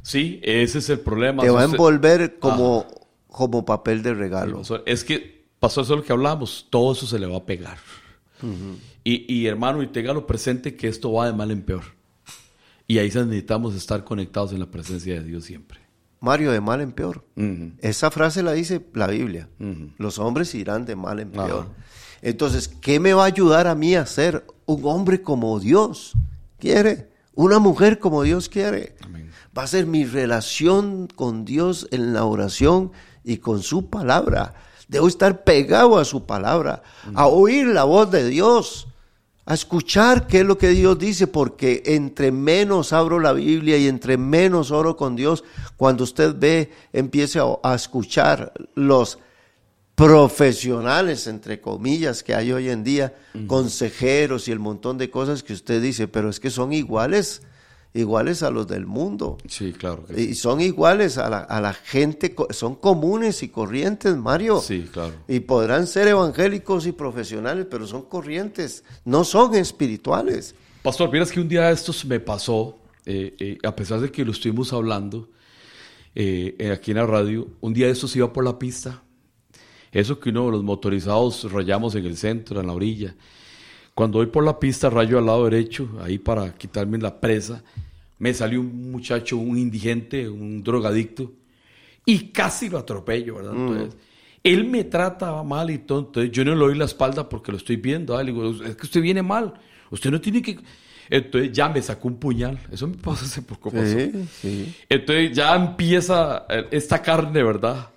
Sí, 0.02 0.40
ese 0.42 0.78
es 0.80 0.90
el 0.90 1.00
problema. 1.00 1.42
te 1.42 1.48
va 1.48 1.62
a 1.62 1.64
envolver 1.64 2.38
como, 2.38 2.86
como 3.26 3.64
papel 3.64 4.02
de 4.02 4.12
regalo. 4.12 4.60
Es 4.84 5.04
que 5.04 5.46
pasó 5.58 5.80
eso 5.80 5.96
lo 5.96 6.02
que 6.04 6.12
hablamos, 6.12 6.66
todo 6.68 6.92
eso 6.92 7.06
se 7.06 7.18
le 7.18 7.26
va 7.26 7.38
a 7.38 7.44
pegar. 7.46 7.78
y, 9.04 9.24
y, 9.34 9.46
hermano, 9.46 9.82
y 9.82 9.86
téngalo 9.86 10.26
presente 10.26 10.76
que 10.76 10.88
esto 10.88 11.10
va 11.14 11.26
de 11.28 11.32
mal 11.32 11.50
en 11.50 11.62
peor. 11.62 11.84
Y 12.90 12.98
ahí 12.98 13.08
necesitamos 13.08 13.76
estar 13.76 14.02
conectados 14.02 14.52
en 14.52 14.58
la 14.58 14.70
presencia 14.70 15.14
de 15.14 15.22
Dios 15.22 15.44
siempre. 15.44 15.78
Mario, 16.18 16.50
de 16.50 16.60
mal 16.60 16.80
en 16.80 16.90
peor. 16.90 17.24
Esa 17.78 18.10
frase 18.10 18.42
la 18.42 18.52
dice 18.52 18.84
la 18.94 19.06
Biblia. 19.06 19.48
Los 19.96 20.18
hombres 20.18 20.54
irán 20.56 20.86
de 20.86 20.96
mal 20.96 21.20
en 21.20 21.30
peor. 21.30 21.68
Entonces, 22.20 22.66
¿qué 22.66 22.98
me 22.98 23.14
va 23.14 23.22
a 23.22 23.26
ayudar 23.26 23.68
a 23.68 23.76
mí 23.76 23.94
a 23.94 24.04
ser 24.06 24.44
un 24.66 24.84
hombre 24.86 25.22
como 25.22 25.60
Dios 25.60 26.14
quiere? 26.58 27.10
una 27.34 27.58
mujer 27.58 27.98
como 27.98 28.22
Dios 28.22 28.48
quiere. 28.48 28.96
Va 29.56 29.62
a 29.62 29.66
ser 29.66 29.86
mi 29.86 30.04
relación 30.04 31.06
con 31.06 31.44
Dios 31.44 31.88
en 31.90 32.12
la 32.12 32.24
oración 32.24 32.92
y 33.24 33.38
con 33.38 33.62
su 33.62 33.88
palabra. 33.88 34.54
Debo 34.88 35.08
estar 35.08 35.44
pegado 35.44 35.98
a 35.98 36.04
su 36.04 36.26
palabra, 36.26 36.82
a 37.14 37.28
oír 37.28 37.66
la 37.68 37.84
voz 37.84 38.10
de 38.10 38.28
Dios, 38.28 38.88
a 39.50 39.54
escuchar 39.54 40.28
qué 40.28 40.42
es 40.42 40.46
lo 40.46 40.56
que 40.56 40.68
Dios 40.68 40.96
dice, 40.96 41.26
porque 41.26 41.82
entre 41.86 42.30
menos 42.30 42.92
abro 42.92 43.18
la 43.18 43.32
Biblia 43.32 43.76
y 43.78 43.88
entre 43.88 44.16
menos 44.16 44.70
oro 44.70 44.96
con 44.96 45.16
Dios, 45.16 45.42
cuando 45.76 46.04
usted 46.04 46.36
ve, 46.38 46.70
empiece 46.92 47.40
a, 47.40 47.46
a 47.64 47.74
escuchar 47.74 48.52
los 48.76 49.18
profesionales, 49.96 51.26
entre 51.26 51.60
comillas, 51.60 52.22
que 52.22 52.32
hay 52.32 52.52
hoy 52.52 52.68
en 52.68 52.84
día, 52.84 53.12
consejeros 53.48 54.46
y 54.46 54.52
el 54.52 54.60
montón 54.60 54.98
de 54.98 55.10
cosas 55.10 55.42
que 55.42 55.52
usted 55.52 55.82
dice, 55.82 56.06
pero 56.06 56.30
es 56.30 56.38
que 56.38 56.50
son 56.50 56.72
iguales, 56.72 57.42
iguales 57.94 58.42
a 58.42 58.50
los 58.50 58.66
del 58.68 58.86
mundo. 58.86 59.38
Sí, 59.48 59.72
claro. 59.72 60.04
Que 60.04 60.20
Y 60.20 60.34
son 60.34 60.60
iguales 60.60 61.18
a 61.18 61.28
la, 61.28 61.38
a 61.40 61.60
la 61.60 61.72
gente, 61.72 62.34
son 62.50 62.76
comunes 62.76 63.42
y 63.42 63.48
corrientes, 63.48 64.16
Mario. 64.16 64.60
Sí, 64.60 64.88
claro. 64.92 65.14
Y 65.28 65.40
podrán 65.40 65.86
ser 65.86 66.08
evangélicos 66.08 66.86
y 66.86 66.92
profesionales, 66.92 67.66
pero 67.70 67.86
son 67.86 68.02
corrientes, 68.02 68.84
no 69.04 69.24
son 69.24 69.54
espirituales. 69.54 70.54
Pastor, 70.82 71.10
vieras 71.10 71.30
que 71.30 71.40
un 71.40 71.48
día 71.48 71.70
esto 71.70 71.92
se 71.92 72.06
me 72.06 72.20
pasó, 72.20 72.78
eh, 73.04 73.34
eh, 73.38 73.58
a 73.62 73.74
pesar 73.74 74.00
de 74.00 74.10
que 74.10 74.24
lo 74.24 74.32
estuvimos 74.32 74.72
hablando 74.72 75.28
eh, 76.14 76.56
eh, 76.58 76.72
aquí 76.72 76.90
en 76.90 76.96
la 76.96 77.06
radio, 77.06 77.48
un 77.60 77.72
día 77.72 77.88
esto 77.88 78.08
se 78.08 78.18
iba 78.18 78.32
por 78.32 78.44
la 78.44 78.58
pista. 78.58 79.02
Eso 79.92 80.18
que 80.20 80.30
uno 80.30 80.46
de 80.46 80.52
los 80.52 80.62
motorizados 80.62 81.50
rayamos 81.50 81.94
en 81.94 82.06
el 82.06 82.16
centro, 82.16 82.60
en 82.60 82.66
la 82.66 82.72
orilla. 82.72 83.14
Cuando 83.94 84.18
voy 84.18 84.26
por 84.26 84.44
la 84.44 84.58
pista, 84.58 84.88
rayo 84.88 85.18
al 85.18 85.26
lado 85.26 85.44
derecho, 85.44 85.88
ahí 86.00 86.18
para 86.18 86.54
quitarme 86.54 86.98
la 86.98 87.20
presa, 87.20 87.62
me 88.20 88.34
salió 88.34 88.60
un 88.60 88.92
muchacho, 88.92 89.38
un 89.38 89.58
indigente, 89.58 90.28
un 90.28 90.62
drogadicto, 90.62 91.32
y 92.04 92.28
casi 92.28 92.68
lo 92.68 92.78
atropello, 92.78 93.36
¿verdad? 93.36 93.54
Entonces, 93.56 93.96
él 94.44 94.64
me 94.64 94.84
trata 94.84 95.42
mal 95.42 95.70
y 95.70 95.78
todo, 95.78 96.00
entonces 96.00 96.30
yo 96.30 96.44
no 96.44 96.52
le 96.52 96.60
doy 96.60 96.74
la 96.76 96.84
espalda 96.84 97.28
porque 97.28 97.50
lo 97.50 97.58
estoy 97.58 97.76
viendo, 97.76 98.16
ah, 98.16 98.22
le 98.22 98.32
digo, 98.32 98.50
es 98.62 98.76
que 98.76 98.82
usted 98.86 99.00
viene 99.00 99.22
mal, 99.22 99.54
usted 99.90 100.10
no 100.10 100.20
tiene 100.20 100.40
que... 100.42 100.58
Entonces 101.08 101.50
ya 101.50 101.68
me 101.68 101.82
sacó 101.82 102.06
un 102.06 102.18
puñal, 102.20 102.60
eso 102.70 102.86
me 102.86 102.96
pasó 102.96 103.24
hace 103.24 103.42
poco. 103.42 103.70
pasó. 103.70 103.98
sí. 104.40 104.74
Entonces 104.88 105.32
ya 105.32 105.56
empieza 105.56 106.46
eh, 106.48 106.68
esta 106.70 107.02
carne, 107.02 107.42
¿verdad? 107.42 107.88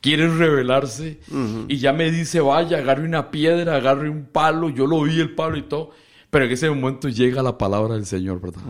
Quiere 0.00 0.26
rebelarse 0.28 1.20
y 1.68 1.76
ya 1.76 1.92
me 1.92 2.10
dice, 2.10 2.40
vaya, 2.40 2.78
agarre 2.78 3.04
una 3.04 3.30
piedra, 3.30 3.76
agarre 3.76 4.08
un 4.08 4.24
palo, 4.24 4.70
yo 4.70 4.86
lo 4.86 5.02
vi 5.02 5.20
el 5.20 5.34
palo 5.34 5.56
y 5.56 5.62
todo, 5.62 5.92
pero 6.36 6.44
en 6.44 6.52
ese 6.52 6.68
momento 6.68 7.08
llega 7.08 7.42
la 7.42 7.56
palabra 7.56 7.94
del 7.94 8.04
Señor, 8.04 8.42
¿verdad? 8.42 8.60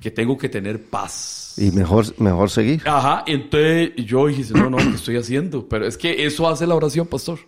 Que 0.00 0.10
tengo 0.10 0.36
que 0.36 0.50
tener 0.50 0.82
paz. 0.82 1.54
Y 1.56 1.70
mejor, 1.70 2.04
mejor 2.18 2.50
seguir. 2.50 2.82
Ajá, 2.84 3.24
entonces 3.26 3.92
yo 4.04 4.26
dije, 4.26 4.52
no, 4.52 4.68
no, 4.68 4.76
¿qué 4.76 4.90
estoy 4.90 5.16
haciendo? 5.16 5.66
Pero 5.66 5.86
es 5.86 5.96
que 5.96 6.26
eso 6.26 6.46
hace 6.46 6.66
la 6.66 6.74
oración, 6.74 7.06
pastor. 7.06 7.38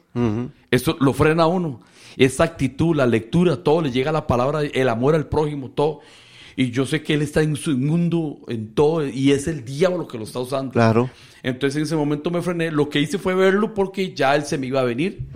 Esto 0.70 0.96
lo 1.00 1.12
frena 1.12 1.42
a 1.42 1.48
uno. 1.48 1.82
Esta 2.16 2.44
actitud, 2.44 2.96
la 2.96 3.06
lectura, 3.06 3.62
todo 3.62 3.82
le 3.82 3.90
llega 3.90 4.10
la 4.10 4.26
palabra, 4.26 4.62
el 4.62 4.88
amor 4.88 5.14
al 5.14 5.26
prójimo, 5.26 5.68
todo. 5.68 6.00
Y 6.56 6.70
yo 6.70 6.86
sé 6.86 7.02
que 7.02 7.12
él 7.12 7.20
está 7.20 7.42
en 7.42 7.54
su 7.54 7.76
mundo, 7.76 8.38
en 8.48 8.72
todo, 8.72 9.06
y 9.06 9.32
es 9.32 9.48
el 9.48 9.66
diablo 9.66 10.08
que 10.08 10.16
lo 10.16 10.24
está 10.24 10.38
usando. 10.38 10.72
Claro. 10.72 11.10
Entonces 11.42 11.76
en 11.76 11.82
ese 11.82 11.94
momento 11.94 12.30
me 12.30 12.40
frené. 12.40 12.70
Lo 12.70 12.88
que 12.88 13.02
hice 13.02 13.18
fue 13.18 13.34
verlo 13.34 13.74
porque 13.74 14.14
ya 14.14 14.34
él 14.34 14.44
se 14.44 14.56
me 14.56 14.68
iba 14.68 14.80
a 14.80 14.84
venir. 14.84 15.28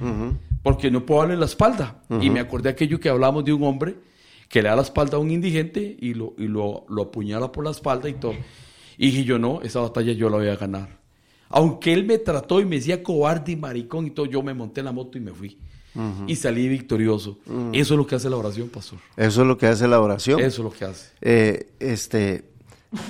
Porque 0.62 0.90
no 0.90 1.04
puedo 1.04 1.20
darle 1.20 1.36
la 1.36 1.44
espalda. 1.44 2.02
Y 2.18 2.30
me 2.30 2.40
acordé 2.40 2.70
aquello 2.70 2.98
que 2.98 3.10
hablamos 3.10 3.44
de 3.44 3.52
un 3.52 3.62
hombre 3.64 4.10
que 4.52 4.60
le 4.60 4.68
da 4.68 4.76
la 4.76 4.82
espalda 4.82 5.16
a 5.16 5.20
un 5.20 5.30
indigente 5.30 5.96
y 5.98 6.12
lo, 6.12 6.34
y 6.36 6.46
lo, 6.46 6.84
lo 6.90 7.02
apuñala 7.04 7.50
por 7.50 7.64
la 7.64 7.70
espalda 7.70 8.10
y 8.10 8.12
todo. 8.12 8.34
Y 8.98 9.06
dije 9.06 9.24
yo, 9.24 9.38
no, 9.38 9.62
esa 9.62 9.80
batalla 9.80 10.12
yo 10.12 10.28
la 10.28 10.36
voy 10.36 10.48
a 10.48 10.56
ganar. 10.56 11.00
Aunque 11.48 11.94
él 11.94 12.04
me 12.04 12.18
trató 12.18 12.60
y 12.60 12.66
me 12.66 12.76
decía 12.76 13.02
cobarde 13.02 13.52
y 13.52 13.56
maricón 13.56 14.06
y 14.06 14.10
todo, 14.10 14.26
yo 14.26 14.42
me 14.42 14.52
monté 14.52 14.80
en 14.80 14.84
la 14.84 14.92
moto 14.92 15.16
y 15.16 15.22
me 15.22 15.32
fui. 15.32 15.56
Y 16.26 16.36
salí 16.36 16.68
victorioso. 16.68 17.38
Eso 17.72 17.94
es 17.94 17.98
lo 17.98 18.06
que 18.06 18.14
hace 18.14 18.28
la 18.28 18.36
oración, 18.36 18.68
pastor. 18.68 18.98
Eso 19.16 19.40
es 19.40 19.46
lo 19.48 19.56
que 19.56 19.68
hace 19.68 19.88
la 19.88 19.98
oración. 20.00 20.38
Eso 20.40 20.60
es 20.60 20.64
lo 20.64 20.70
que 20.70 20.84
hace. 20.84 21.08
Eh, 21.22 21.70
este, 21.80 22.44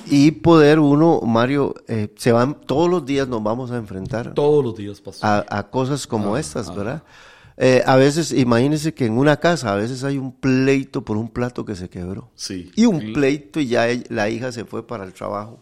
y 0.06 0.30
poder 0.30 0.78
uno, 0.78 1.22
Mario, 1.22 1.74
eh, 1.88 2.08
se 2.16 2.30
van, 2.30 2.60
todos 2.60 2.88
los 2.88 3.04
días 3.04 3.26
nos 3.26 3.42
vamos 3.42 3.72
a 3.72 3.78
enfrentar 3.78 4.32
Todos 4.34 4.64
los 4.64 4.76
días, 4.76 5.00
pastor. 5.00 5.28
a, 5.28 5.58
a 5.58 5.70
cosas 5.70 6.06
como 6.06 6.36
estas, 6.36 6.72
¿verdad? 6.74 7.02
Eh, 7.56 7.82
a 7.86 7.96
veces, 7.96 8.32
imagínense 8.32 8.94
que 8.94 9.06
en 9.06 9.12
una 9.18 9.36
casa, 9.38 9.72
a 9.72 9.76
veces 9.76 10.04
hay 10.04 10.18
un 10.18 10.32
pleito 10.32 11.04
por 11.04 11.16
un 11.16 11.28
plato 11.28 11.64
que 11.64 11.76
se 11.76 11.88
quebró. 11.90 12.30
Sí. 12.34 12.70
Y 12.76 12.86
un 12.86 13.12
pleito 13.12 13.60
y 13.60 13.66
ya 13.68 13.88
ella- 13.88 14.04
la 14.08 14.30
hija 14.30 14.52
se 14.52 14.64
fue 14.64 14.86
para 14.86 15.04
el 15.04 15.12
trabajo, 15.12 15.60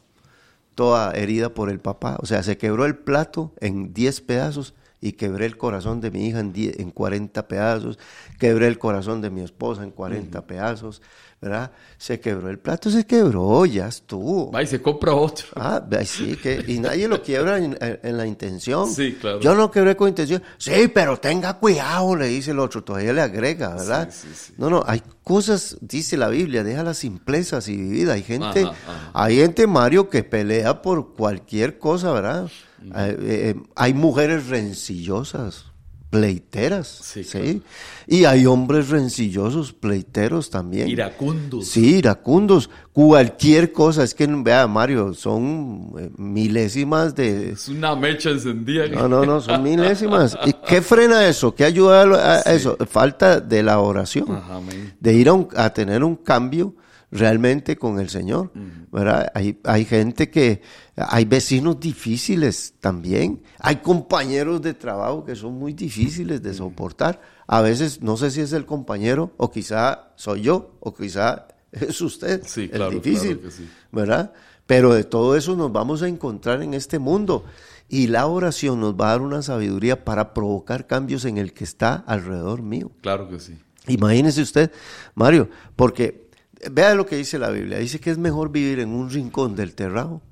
toda 0.75 1.13
herida 1.13 1.53
por 1.53 1.69
el 1.71 1.81
papá. 1.81 2.17
O 2.21 2.27
sea, 2.27 2.43
se 2.43 2.57
quebró 2.57 2.87
el 2.87 2.97
plato 2.97 3.53
en 3.61 3.93
10 3.93 4.21
pedazos 4.21 4.75
y 5.01 5.13
quebré 5.13 5.47
el 5.47 5.57
corazón 5.57 6.01
de 6.01 6.11
mi 6.11 6.27
hija 6.27 6.41
en, 6.41 6.53
10 6.53 6.79
en 6.79 6.91
40 6.91 7.49
pedazos, 7.49 7.99
quebré 8.39 8.67
el 8.69 8.79
corazón 8.79 9.21
de 9.21 9.31
mi 9.31 9.41
esposa 9.41 9.83
en 9.83 9.91
40 9.91 10.47
pedazos, 10.47 11.01
¿verdad? 11.41 11.71
Se 11.97 12.21
quebró 12.21 12.51
el 12.51 12.59
plato, 12.59 12.91
se 12.91 13.07
quebró, 13.07 13.65
ya 13.65 13.89
estuvo. 13.89 14.51
Va 14.51 14.63
y 14.63 14.67
se 14.67 14.83
compra 14.83 15.15
otro. 15.15 15.47
Ah, 15.57 15.83
sí, 16.05 16.37
que, 16.37 16.63
y 16.69 16.79
nadie 16.79 17.09
lo 17.09 17.23
quiebra 17.23 17.57
en, 17.59 17.79
en 17.81 18.17
la 18.17 18.27
intención. 18.27 18.91
Sí, 18.93 19.17
claro. 19.21 19.41
Yo 19.41 19.55
no 19.55 19.71
quebré 19.71 19.97
con 19.97 20.09
intención. 20.09 20.43
Sí, 20.59 20.89
pero 20.93 21.19
tenga 21.19 21.55
cuidado, 21.55 22.15
le 22.15 22.27
dice 22.27 22.51
el 22.51 22.59
otro. 22.59 22.85
Todavía 22.85 23.13
le 23.15 23.23
agrega, 23.23 23.75
¿verdad? 23.75 24.09
Sí, 24.13 24.29
sí, 24.29 24.35
sí. 24.49 24.53
No, 24.59 24.69
no, 24.69 24.85
hay 24.87 25.03
cosas, 25.25 25.79
dice 25.81 26.17
la 26.19 26.29
Biblia, 26.29 26.63
deja 26.63 26.83
las 26.83 26.99
simplezas 26.99 27.69
y 27.69 27.77
vivida. 27.77 28.13
Hay 28.15 28.23
gente, 28.23 28.63
Ajá, 28.63 28.71
ajá. 28.87 29.11
hay 29.15 29.37
gente, 29.37 29.67
Mario, 29.67 30.11
que 30.11 30.23
pelea 30.25 30.83
por 30.83 31.15
cualquier 31.15 31.79
cosa, 31.79 32.13
¿verdad? 32.13 32.51
Eh, 32.83 33.17
eh, 33.21 33.55
hay 33.77 33.95
mujeres 33.95 34.49
rencillosas, 34.49 35.67
pleiteras, 36.11 36.89
Sí, 36.89 37.23
¿sí? 37.25 37.63
Y 38.07 38.25
hay 38.25 38.45
hombres 38.45 38.89
rencillosos, 38.89 39.73
pleiteros 39.73 40.51
también. 40.51 40.89
Iracundos. 40.89 41.69
Sí, 41.69 41.97
iracundos. 41.99 42.69
Cualquier 42.93 43.73
cosa. 43.73 44.03
Es 44.03 44.15
que, 44.15 44.27
vea, 44.27 44.67
Mario, 44.67 45.15
son 45.15 45.93
eh, 45.99 46.11
milésimas 46.19 47.15
de... 47.15 47.51
Es 47.53 47.69
una 47.69 47.95
mecha 47.95 48.31
encendida. 48.31 48.89
No, 48.89 49.09
no, 49.09 49.25
no, 49.25 49.41
son 49.41 49.63
milésimas. 49.63 50.37
¿Y 50.45 50.53
qué 50.67 50.83
frena 50.83 51.27
eso? 51.27 51.55
¿Qué 51.55 51.65
ayuda 51.65 52.03
a, 52.03 52.41
eso? 52.53 52.77
Falta 52.91 53.41
de 53.41 53.63
la 53.63 53.79
oración. 53.79 54.27
Ajá. 54.33 54.61
De 54.99 55.15
ir 55.15 55.29
a, 55.29 55.33
un- 55.35 55.49
a 55.57 55.71
tener 55.73 56.03
un 56.03 56.17
cambio 56.17 56.75
realmente 57.13 57.77
con 57.77 58.01
el 58.01 58.09
Señor. 58.11 58.51
¿verdad? 58.93 59.31
Hay, 59.35 59.59
hay 59.65 59.85
gente 59.85 60.29
que... 60.31 60.61
Hay 61.09 61.25
vecinos 61.25 61.81
difíciles 61.81 62.75
también. 62.81 63.43
Hay 63.59 63.77
compañeros 63.77 64.61
de 64.63 64.75
trabajo 64.75 65.25
que 65.25 65.37
son 65.37 65.55
muy 65.55 65.73
difíciles 65.73 66.43
de 66.43 66.55
soportar. 66.55 67.21
A 67.47 67.61
veces, 67.61 68.03
no 68.03 68.17
sé 68.17 68.31
si 68.31 68.41
es 68.41 68.53
el 68.53 68.67
compañero, 68.67 69.33
o 69.37 69.51
quizá 69.51 70.13
soy 70.17 70.43
yo, 70.43 70.77
o 70.81 70.95
quizá 70.95 71.49
es 71.73 72.01
usted. 72.01 72.43
Sí, 72.47 72.63
el 72.63 72.71
claro, 72.71 72.91
difícil. 72.91 73.39
claro 73.39 73.43
que 73.43 73.51
sí. 73.51 73.69
¿verdad? 73.93 74.33
Pero 74.67 74.95
de 74.95 75.05
todo 75.05 75.37
eso 75.37 75.57
nos 75.57 75.73
vamos 75.73 76.03
a 76.03 76.09
encontrar 76.09 76.63
en 76.63 76.75
este 76.75 76.99
mundo. 76.99 77.45
Y 77.89 78.07
la 78.07 78.27
oración 78.27 78.81
nos 78.81 78.95
va 78.95 79.09
a 79.09 79.11
dar 79.13 79.23
una 79.23 79.43
sabiduría 79.43 80.05
para 80.05 80.33
provocar 80.33 80.87
cambios 80.87 81.25
en 81.25 81.39
el 81.39 81.53
que 81.53 81.65
está 81.65 81.95
alrededor 82.07 82.63
mío. 82.63 82.93
Claro 83.01 83.29
que 83.29 83.41
sí. 83.41 83.59
Imagínese 83.89 84.43
usted, 84.43 84.71
Mario, 85.15 85.49
porque 85.75 86.29
vea 86.71 86.95
lo 86.95 87.07
que 87.07 87.17
dice 87.17 87.39
la 87.39 87.51
Biblia. 87.51 87.79
Dice 87.79 87.99
que 87.99 88.11
es 88.11 88.19
mejor 88.19 88.53
vivir 88.53 88.79
en 88.79 88.91
un 88.91 89.11
rincón 89.11 89.57
del 89.57 89.75
terrado 89.75 90.23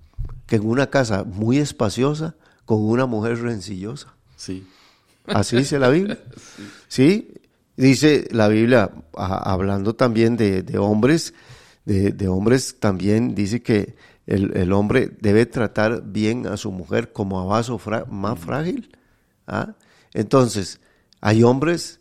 que 0.49 0.57
en 0.57 0.67
una 0.67 0.89
casa 0.89 1.23
muy 1.23 1.59
espaciosa 1.59 2.35
con 2.65 2.81
una 2.85 3.07
mujer 3.07 3.41
rencillosa. 3.41 4.09
Sí. 4.37 4.67
Así 5.27 5.57
dice 5.59 5.79
la 5.79 5.89
Biblia. 5.91 6.19
Sí, 6.89 7.35
dice 7.77 8.27
la 8.33 8.49
Biblia, 8.49 8.91
a- 9.15 9.53
hablando 9.53 9.95
también 9.95 10.37
de, 10.37 10.63
de 10.63 10.79
hombres, 10.79 11.35
de, 11.85 12.13
de 12.13 12.27
hombres 12.29 12.81
también 12.81 13.35
dice 13.35 13.63
que 13.63 13.95
el, 14.27 14.57
el 14.57 14.73
hombre 14.73 15.11
debe 15.21 15.45
tratar 15.47 16.03
bien 16.03 16.47
a 16.47 16.57
su 16.57 16.71
mujer 16.73 17.13
como 17.13 17.41
a 17.41 17.45
vaso 17.45 17.79
fra- 17.79 18.07
más 18.07 18.39
frágil. 18.39 18.97
¿ah? 19.47 19.75
Entonces, 20.15 20.81
hay 21.21 21.43
hombres 21.43 22.01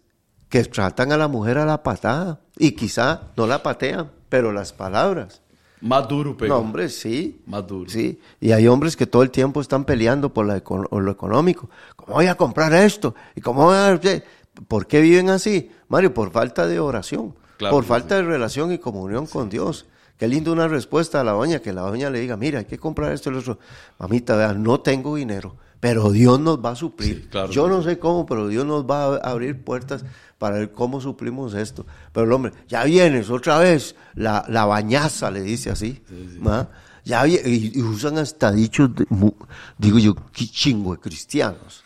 que 0.50 0.64
tratan 0.64 1.12
a 1.12 1.18
la 1.18 1.28
mujer 1.28 1.58
a 1.58 1.66
la 1.66 1.84
patada 1.84 2.40
y 2.58 2.72
quizá 2.72 3.24
no 3.36 3.46
la 3.46 3.62
patean, 3.62 4.10
pero 4.30 4.54
las 4.54 4.72
palabras. 4.72 5.42
Más 5.82 6.08
duro, 6.08 6.36
pero. 6.36 6.56
No, 6.56 6.60
hombre, 6.62 6.90
sí. 6.90 7.40
Más 7.46 7.66
duro. 7.68 7.90
Sí, 7.90 8.20
y 8.42 8.52
hay 8.52 8.68
hombres 8.68 8.96
que 8.98 9.06
todo 9.06 9.22
el 9.24 9.30
tiempo 9.30 9.62
están 9.62 9.86
peleando 9.86 10.34
por, 10.34 10.46
la 10.46 10.58
eco- 10.58 10.88
por 10.90 11.04
lo 11.04 11.12
económico. 11.12 11.70
¿Cómo 11.96 12.16
voy 12.16 12.28
a 12.28 12.36
comprar 12.36 12.74
esto? 12.74 13.14
¿Y 13.36 13.42
cómo 13.42 13.66
voy 13.66 13.76
a... 13.76 14.00
¿Por 14.68 14.88
qué 14.88 15.02
viven 15.02 15.30
así? 15.30 15.70
Mario, 15.88 16.14
por 16.14 16.32
falta 16.32 16.66
de 16.66 16.80
oración, 16.80 17.36
Claro 17.58 17.76
por 17.76 17.84
falta 17.84 18.16
de 18.16 18.24
relación 18.24 18.72
y 18.72 18.80
comunión 18.80 19.28
con 19.28 19.50
Dios. 19.50 19.86
Qué 20.18 20.28
lindo 20.28 20.52
una 20.52 20.68
respuesta 20.68 21.22
a 21.22 21.24
la 21.24 21.34
doña, 21.34 21.60
que 21.60 21.72
la 21.74 21.82
doña 21.82 22.10
le 22.10 22.20
diga, 22.20 22.38
mira, 22.38 22.58
hay 22.58 22.66
que 22.66 22.80
comprar 22.80 23.12
esto 23.12 23.30
y 23.30 23.34
lo 23.34 23.40
otro. 23.40 23.60
Mamita, 24.00 24.36
vea, 24.36 24.54
no 24.56 24.80
tengo 24.80 25.16
dinero, 25.16 25.58
pero 25.80 26.10
Dios 26.12 26.40
nos 26.40 26.58
va 26.64 26.72
a 26.72 26.76
suplir. 26.76 27.22
Sí, 27.22 27.28
claro 27.30 27.52
Yo 27.52 27.68
no 27.68 27.84
sé 27.84 28.00
cómo, 28.00 28.26
pero 28.26 28.48
Dios 28.48 28.66
nos 28.66 28.86
va 28.90 29.18
a 29.18 29.18
abrir 29.18 29.64
puertas 29.64 30.04
para 30.38 30.58
ver 30.58 30.72
cómo 30.72 31.02
suplimos 31.02 31.54
esto. 31.54 31.86
Pero 32.12 32.26
el 32.26 32.32
hombre, 32.32 32.54
ya 32.68 32.84
vienes 32.84 33.30
otra 33.30 33.58
vez, 33.60 33.96
la, 34.16 34.46
la 34.50 34.66
bañaza, 34.66 35.32
le 35.32 35.42
dice 35.42 35.70
así. 35.70 36.02
¿ma? 36.40 36.70
Ya 37.04 37.26
y, 37.28 37.72
y 37.74 37.82
usan 37.82 38.18
hasta 38.18 38.52
dichos, 38.52 38.94
de 38.94 39.06
digo 39.78 39.98
yo, 39.98 40.14
qué 40.34 40.46
chingo 40.48 40.94
de 40.94 41.00
cristianos. 41.00 41.84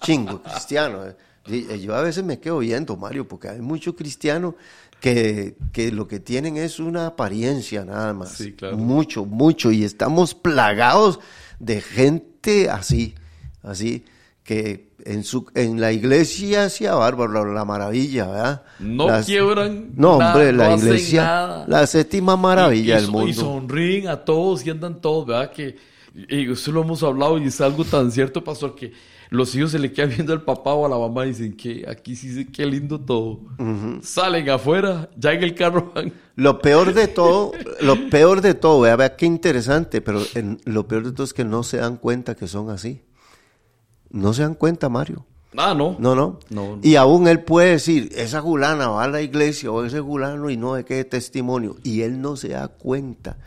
Chingo 0.00 0.38
de 0.38 0.50
cristianos. 0.50 1.14
Y- 1.46 1.72
y 1.72 1.80
Yo 1.80 1.94
a 1.94 2.02
veces 2.02 2.24
me 2.24 2.40
quedo 2.40 2.58
viendo, 2.58 2.96
Mario, 2.96 3.28
porque 3.28 3.48
hay 3.48 3.60
muchos 3.60 3.94
cristianos 3.94 4.54
que, 5.00 5.56
que 5.72 5.92
lo 5.92 6.08
que 6.08 6.18
tienen 6.20 6.56
es 6.56 6.80
una 6.80 7.06
apariencia 7.06 7.84
nada 7.84 8.12
más. 8.12 8.32
Sí, 8.32 8.52
claro. 8.52 8.76
Mucho, 8.76 9.24
mucho. 9.24 9.70
Y 9.70 9.84
estamos 9.84 10.34
plagados 10.34 11.20
de 11.60 11.80
gente 11.80 12.68
así, 12.68 13.14
así, 13.62 14.04
que 14.46 14.92
en, 15.04 15.24
su, 15.24 15.46
en 15.54 15.80
la 15.80 15.92
iglesia 15.92 16.64
hacía 16.64 16.94
bárbaro, 16.94 17.52
la 17.52 17.64
maravilla, 17.64 18.26
¿verdad? 18.26 18.62
No 18.78 19.08
Las- 19.08 19.26
quiebran 19.26 19.90
No, 19.96 20.18
nada, 20.18 20.32
hombre, 20.34 20.52
la 20.52 20.74
iglesia, 20.76 21.22
nada. 21.22 21.64
la 21.68 21.86
séptima 21.86 22.36
maravilla 22.36 22.94
y, 22.94 22.98
y- 22.98 23.00
del 23.00 23.08
y 23.08 23.12
mundo. 23.12 23.32
sonríen 23.40 24.08
a 24.08 24.24
todos 24.24 24.64
y 24.66 24.70
andan 24.70 25.00
todos, 25.00 25.26
¿verdad? 25.26 25.50
Que, 25.52 25.76
y 26.14 26.50
eso 26.50 26.72
lo 26.72 26.82
hemos 26.82 27.02
hablado 27.02 27.38
y 27.38 27.44
es 27.46 27.60
algo 27.60 27.84
tan 27.84 28.10
cierto, 28.10 28.42
pastor, 28.42 28.74
que 28.74 28.92
los 29.30 29.52
hijos 29.56 29.72
se 29.72 29.78
le 29.80 29.92
quedan 29.92 30.10
viendo 30.10 30.32
al 30.32 30.42
papá 30.42 30.72
o 30.74 30.86
a 30.86 30.88
la 30.88 30.96
mamá 30.96 31.24
y 31.26 31.30
dicen 31.30 31.56
que 31.56 31.84
aquí 31.88 32.14
sí 32.14 32.46
qué 32.46 32.64
lindo 32.64 33.00
todo. 33.00 33.40
Salen 34.02 34.48
afuera, 34.50 35.10
ya 35.16 35.32
en 35.32 35.42
el 35.42 35.54
carro 35.54 35.92
van. 35.94 36.12
Lo 36.36 36.60
peor 36.60 36.94
de 36.94 37.08
todo, 37.08 37.50
lo 37.80 38.08
peor 38.08 38.40
de 38.40 38.54
todo, 38.54 38.80
vea, 38.82 38.94
vea 38.96 39.16
qué 39.16 39.26
interesante, 39.26 40.00
pero 40.00 40.22
en- 40.34 40.60
lo 40.64 40.86
peor 40.86 41.04
de 41.04 41.12
todo 41.12 41.24
es 41.24 41.34
que 41.34 41.44
no 41.44 41.62
se 41.64 41.78
dan 41.78 41.96
cuenta 41.96 42.34
que 42.36 42.46
son 42.46 42.70
así. 42.70 43.02
No 44.10 44.32
se 44.34 44.42
dan 44.42 44.54
cuenta, 44.54 44.88
Mario. 44.88 45.24
Ah, 45.56 45.74
no. 45.76 45.96
No, 45.98 46.14
no. 46.14 46.38
No, 46.50 46.76
no. 46.76 46.80
Y 46.82 46.96
aún 46.96 47.28
él 47.28 47.40
puede 47.40 47.70
decir, 47.70 48.10
esa 48.14 48.42
fulana 48.42 48.88
va 48.88 49.04
a 49.04 49.08
la 49.08 49.22
iglesia 49.22 49.70
o 49.70 49.84
ese 49.84 50.02
fulano 50.02 50.50
y 50.50 50.56
no 50.56 50.74
de 50.74 50.84
qué 50.84 51.04
testimonio. 51.04 51.76
Y 51.82 52.02
él 52.02 52.20
no 52.20 52.36
se 52.36 52.48
da 52.48 52.68
cuenta 52.68 53.38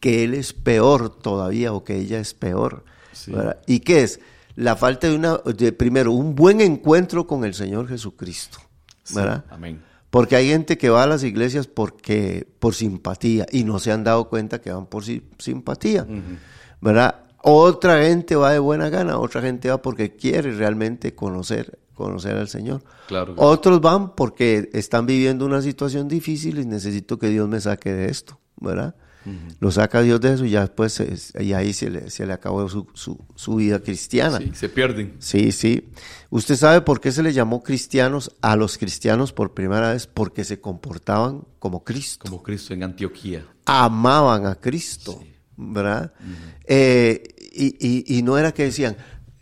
que 0.00 0.24
él 0.24 0.34
es 0.34 0.52
peor 0.52 1.10
todavía 1.10 1.72
o 1.72 1.84
que 1.84 1.96
ella 1.98 2.18
es 2.20 2.32
peor. 2.34 2.84
¿Y 3.66 3.80
qué 3.80 4.02
es? 4.02 4.20
La 4.56 4.76
falta 4.76 5.08
de 5.08 5.14
una, 5.14 5.38
de 5.38 5.72
primero, 5.72 6.12
un 6.12 6.34
buen 6.34 6.60
encuentro 6.60 7.26
con 7.26 7.44
el 7.44 7.54
Señor 7.54 7.86
Jesucristo. 7.88 8.58
Sí, 9.02 9.14
¿Verdad? 9.14 9.44
amén. 9.50 9.82
Porque 10.10 10.36
hay 10.36 10.48
gente 10.48 10.76
que 10.76 10.90
va 10.90 11.04
a 11.04 11.06
las 11.06 11.22
iglesias 11.24 11.66
porque 11.66 12.46
por 12.58 12.74
simpatía 12.74 13.46
y 13.50 13.64
no 13.64 13.78
se 13.78 13.92
han 13.92 14.04
dado 14.04 14.28
cuenta 14.28 14.60
que 14.60 14.70
van 14.72 14.84
por 14.86 15.04
si- 15.04 15.22
simpatía, 15.38 16.06
¿verdad? 16.82 17.20
Otra 17.42 18.02
gente 18.04 18.36
va 18.36 18.52
de 18.52 18.58
buena 18.58 18.88
gana, 18.88 19.18
otra 19.18 19.42
gente 19.42 19.68
va 19.68 19.82
porque 19.82 20.14
quiere 20.16 20.52
realmente 20.52 21.14
conocer, 21.14 21.78
conocer 21.94 22.36
al 22.36 22.48
Señor. 22.48 22.82
Claro 23.08 23.34
Otros 23.36 23.80
van 23.80 24.14
porque 24.14 24.70
están 24.72 25.06
viviendo 25.06 25.44
una 25.44 25.60
situación 25.62 26.08
difícil 26.08 26.58
y 26.60 26.64
necesito 26.66 27.18
que 27.18 27.28
Dios 27.28 27.48
me 27.48 27.60
saque 27.60 27.92
de 27.92 28.10
esto, 28.10 28.38
¿verdad? 28.60 28.94
Lo 29.60 29.70
saca 29.70 30.00
Dios 30.02 30.20
de 30.20 30.34
eso 30.34 30.44
y 30.44 30.50
ya 30.50 30.62
después 30.62 30.92
se- 30.94 31.14
y 31.44 31.52
ahí 31.52 31.72
se 31.72 31.88
le, 31.90 32.10
se 32.10 32.26
le 32.26 32.32
acabó 32.32 32.68
su, 32.68 32.88
su, 32.92 33.16
su 33.36 33.54
vida 33.54 33.78
cristiana. 33.78 34.38
Sí, 34.38 34.50
se 34.52 34.68
pierden. 34.68 35.14
Sí, 35.20 35.52
sí. 35.52 35.90
¿Usted 36.30 36.56
sabe 36.56 36.80
por 36.80 37.00
qué 37.00 37.12
se 37.12 37.22
le 37.22 37.32
llamó 37.32 37.62
cristianos 37.62 38.32
a 38.40 38.56
los 38.56 38.78
cristianos 38.78 39.32
por 39.32 39.54
primera 39.54 39.92
vez? 39.92 40.08
Porque 40.08 40.42
se 40.42 40.60
comportaban 40.60 41.44
como 41.60 41.84
Cristo. 41.84 42.24
Como 42.28 42.42
Cristo 42.42 42.74
en 42.74 42.82
Antioquía. 42.82 43.46
Amaban 43.64 44.44
a 44.46 44.56
Cristo, 44.56 45.22
¿verdad? 45.62 46.12
Eh, 46.64 47.22
y, 47.52 47.76
y- 47.86 48.18
y 48.18 48.22
no 48.22 48.38
era 48.38 48.52
que 48.52 48.64
decían, 48.64 48.96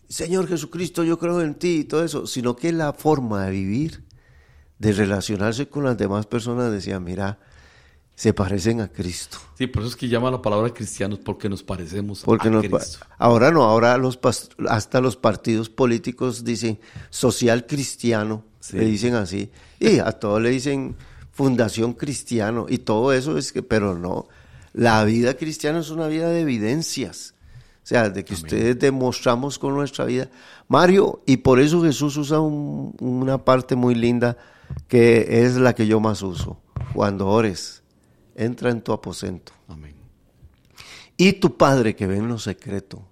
Señor 0.08 0.48
Jesucristo, 0.48 1.04
yo 1.04 1.18
creo 1.18 1.40
en 1.40 1.54
ti 1.54 1.78
y 1.80 1.84
todo 1.84 2.04
eso, 2.04 2.26
sino 2.26 2.56
que 2.56 2.72
la 2.72 2.92
forma 2.92 3.44
de 3.46 3.50
vivir, 3.52 4.02
de 4.78 4.92
relacionarse 4.92 5.68
con 5.68 5.84
las 5.84 5.96
demás 5.96 6.26
personas, 6.26 6.72
decían, 6.72 7.04
mira, 7.04 7.38
se 8.16 8.34
parecen 8.34 8.80
a 8.80 8.88
Cristo. 8.88 9.38
Sí, 9.56 9.66
por 9.66 9.82
eso 9.82 9.90
es 9.90 9.96
que 9.96 10.08
llama 10.08 10.30
la 10.30 10.42
palabra 10.42 10.74
cristianos, 10.74 11.20
porque 11.24 11.48
nos 11.48 11.62
parecemos 11.62 12.22
Porque 12.22 12.48
a 12.48 12.50
nos 12.50 12.66
Cristo. 12.66 12.98
ahora 13.18 13.50
no, 13.50 13.62
ahora 13.62 13.96
los 13.96 14.18
hasta 14.68 15.00
los 15.00 15.16
partidos 15.16 15.70
políticos 15.70 16.44
dicen 16.44 16.78
social 17.10 17.66
cristiano, 17.66 18.44
Sí. 18.60 18.76
le 18.76 18.84
dicen 18.86 19.14
así, 19.14 19.50
y 19.78 20.00
a 20.00 20.12
todos 20.12 20.42
le 20.42 20.50
dicen 20.50 20.96
fundación 21.32 21.94
cristiano, 21.94 22.66
y 22.68 22.78
todo 22.78 23.12
eso 23.14 23.38
es 23.38 23.52
que, 23.52 23.62
pero 23.62 23.96
no, 23.96 24.28
la 24.72 25.04
vida 25.04 25.34
cristiana 25.34 25.80
es 25.80 25.90
una 25.90 26.06
vida 26.06 26.28
de 26.28 26.40
evidencias, 26.40 27.34
o 27.82 27.86
sea, 27.86 28.08
de 28.10 28.24
que 28.24 28.34
ustedes 28.34 28.78
demostramos 28.78 29.58
con 29.58 29.74
nuestra 29.74 30.04
vida. 30.04 30.28
Mario, 30.68 31.22
y 31.26 31.38
por 31.38 31.60
eso 31.60 31.82
Jesús 31.82 32.16
usa 32.16 32.40
un- 32.40 32.94
una 33.00 33.44
parte 33.44 33.74
muy 33.76 33.94
linda 33.94 34.36
que 34.86 35.44
es 35.44 35.56
la 35.56 35.74
que 35.74 35.86
yo 35.86 35.98
más 36.00 36.22
uso, 36.22 36.60
cuando 36.94 37.26
ores, 37.28 37.82
entra 38.36 38.70
en 38.70 38.80
tu 38.82 38.92
aposento. 38.92 39.52
Amén. 39.68 39.94
Y 41.16 41.34
tu 41.34 41.56
Padre 41.56 41.96
que 41.96 42.06
ve 42.06 42.16
en 42.18 42.28
lo 42.28 42.38
secreto 42.38 43.02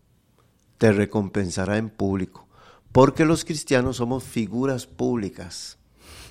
te 0.79 0.93
recompensará 0.93 1.77
en 1.77 1.91
público. 1.91 2.47
Porque 2.93 3.25
los 3.27 3.45
cristianos 3.45 3.97
somos 3.97 4.25
figuras 4.25 4.87
públicas. 4.87 5.77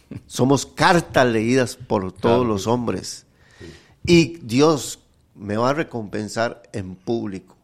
Somos 0.25 0.65
cartas 0.65 1.27
leídas 1.27 1.75
por 1.75 2.11
todos 2.13 2.37
Claro. 2.39 2.43
los 2.45 2.65
hombres. 2.65 3.25
Y 4.05 4.37
Dios 4.37 4.99
me 5.37 5.57
va 5.57 5.69
a 5.69 5.73
recompensar 5.73 6.63
en 6.73 6.95
público. 6.95 7.55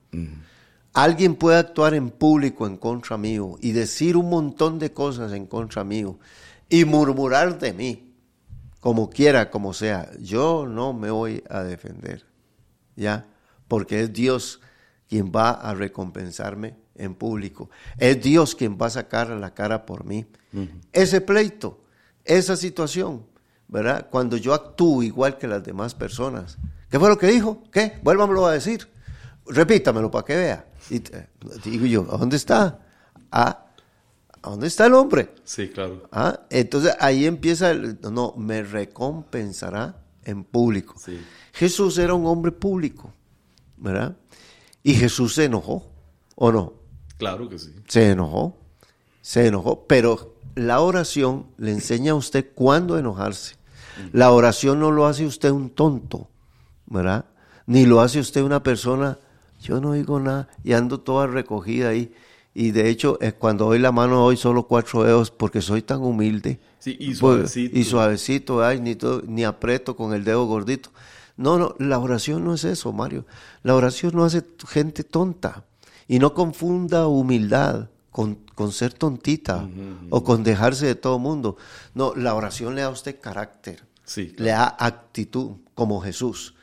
Alguien 0.93 1.35
puede 1.35 1.57
actuar 1.57 1.93
en 1.95 2.09
público 2.09 2.67
en 2.67 2.77
contra 2.77 3.17
mío 3.17 3.57
y 3.61 3.71
decir 3.71 4.15
un 4.15 4.29
montón 4.29 4.77
de 4.79 4.93
cosas 4.93 5.31
en 5.33 5.47
contra 5.47 5.83
mío 5.83 6.19
y 6.69 6.85
murmurar 6.85 7.57
de 7.59 7.73
mí, 7.73 8.13
como 8.79 9.09
quiera, 9.09 9.49
como 9.49 9.73
sea. 9.73 10.11
Yo 10.19 10.67
no 10.67 10.93
me 10.93 11.09
voy 11.09 11.43
a 11.49 11.63
defender. 11.63 12.25
¿ya? 12.95 13.25
Porque 13.67 14.01
es 14.01 14.13
Dios 14.13 14.59
quien 15.07 15.31
va 15.31 15.51
a 15.51 15.73
recompensarme 15.73 16.75
en 16.95 17.15
público. 17.15 17.69
Es 17.97 18.21
Dios 18.21 18.55
quien 18.55 18.77
va 18.79 18.87
a 18.87 18.91
sacar 18.91 19.29
la 19.29 19.53
cara 19.53 19.85
por 19.85 20.05
mí. 20.05 20.25
Ese 20.91 21.21
pleito, 21.21 21.83
esa 22.23 22.55
situación, 22.55 23.25
¿verdad? 23.67 24.07
Cuando 24.11 24.37
yo 24.37 24.53
actúo 24.53 25.01
igual 25.01 25.37
que 25.37 25.47
las 25.47 25.63
demás 25.63 25.95
personas. 25.95 26.57
¿Qué 26.93 26.99
fue 26.99 27.09
lo 27.09 27.17
que 27.17 27.25
dijo? 27.25 27.63
¿Qué? 27.71 27.99
Vuélvamelo 28.03 28.45
a 28.45 28.51
decir. 28.51 28.87
Repítamelo 29.47 30.11
para 30.11 30.25
que 30.25 30.35
vea. 30.35 30.67
Y 30.91 30.99
te- 30.99 31.27
digo 31.65 31.87
yo, 31.87 32.01
¿a 32.13 32.17
dónde 32.17 32.37
está? 32.37 32.81
¿a 33.31 33.63
dónde 34.43 34.67
está 34.67 34.85
el 34.85 34.93
hombre? 34.93 35.33
Sí, 35.43 35.69
claro. 35.69 36.07
Ah, 36.11 36.41
entonces 36.51 36.95
ahí 36.99 37.25
empieza 37.25 37.71
el, 37.71 37.97
no, 38.11 38.35
me 38.37 38.61
recompensará 38.61 40.03
en 40.23 40.43
público. 40.43 40.93
Sí. 41.03 41.19
Jesús 41.53 41.97
era 41.97 42.13
un 42.13 42.27
hombre 42.27 42.51
público, 42.51 43.11
¿verdad? 43.77 44.15
Y 44.83 44.93
Jesús 44.93 45.33
se 45.33 45.45
enojó, 45.45 45.89
¿o 46.35 46.51
no? 46.51 46.73
Claro 47.17 47.49
que 47.49 47.57
sí. 47.57 47.73
Se 47.87 48.11
enojó, 48.11 48.55
se 49.23 49.47
enojó, 49.47 49.87
pero 49.87 50.35
la 50.53 50.79
oración 50.81 51.47
le 51.57 51.71
enseña 51.71 52.11
a 52.11 52.15
usted 52.15 52.51
cuándo 52.53 52.99
enojarse. 52.99 53.55
La 54.11 54.29
oración 54.31 54.79
no 54.79 54.91
lo 54.91 55.07
hace 55.07 55.25
usted 55.25 55.49
un 55.49 55.71
tonto, 55.71 56.29
¿verdad? 56.85 57.25
Ni 57.65 57.85
lo 57.85 58.01
hace 58.01 58.19
usted 58.19 58.41
una 58.41 58.61
persona, 58.63 59.17
yo 59.61 59.79
no 59.79 59.93
digo 59.93 60.19
nada 60.19 60.49
y 60.63 60.73
ando 60.73 60.99
toda 60.99 61.27
recogida 61.27 61.89
ahí. 61.89 62.13
Y 62.53 62.71
de 62.71 62.89
hecho, 62.89 63.17
cuando 63.39 63.65
doy 63.65 63.79
la 63.79 63.91
mano 63.91 64.17
doy 64.17 64.37
solo 64.37 64.67
cuatro 64.67 65.03
dedos 65.03 65.31
porque 65.31 65.61
soy 65.61 65.81
tan 65.81 66.01
humilde. 66.03 66.59
Sí, 66.79 66.95
y 66.99 67.07
Pues, 67.07 67.17
suavecito. 67.19 67.77
y 67.79 67.83
suavecito, 67.83 68.63
ay, 68.63 68.79
ni, 68.79 68.95
todo- 68.95 69.23
ni 69.25 69.43
aprieto 69.43 69.95
con 69.95 70.13
el 70.13 70.23
dedo 70.23 70.45
gordito. 70.45 70.89
No, 71.35 71.57
no, 71.57 71.73
la 71.79 71.97
oración 71.97 72.43
no 72.43 72.53
es 72.53 72.63
eso, 72.63 72.93
Mario. 72.93 73.25
La 73.63 73.73
oración 73.73 74.11
no 74.15 74.23
hace 74.23 74.43
gente 74.67 75.03
tonta. 75.03 75.63
Y 76.07 76.19
no 76.19 76.33
confunda 76.35 77.07
humildad 77.07 77.87
con, 78.11 78.35
con 78.53 78.71
ser 78.71 78.93
tontita 78.93 79.67
o 80.11 80.23
con 80.23 80.43
dejarse 80.43 80.85
de 80.85 80.95
todo 80.95 81.17
mundo. 81.17 81.55
No, 81.95 82.13
la 82.15 82.35
oración 82.35 82.75
le 82.75 82.81
da 82.81 82.87
a 82.87 82.91
usted 82.91 83.19
carácter, 83.19 83.83
Sí, 84.05 84.27
claro. 84.27 84.43
le 84.43 84.49
da 84.51 84.75
actitud, 84.77 85.51
como 85.73 86.01
Jesús. 86.01 86.53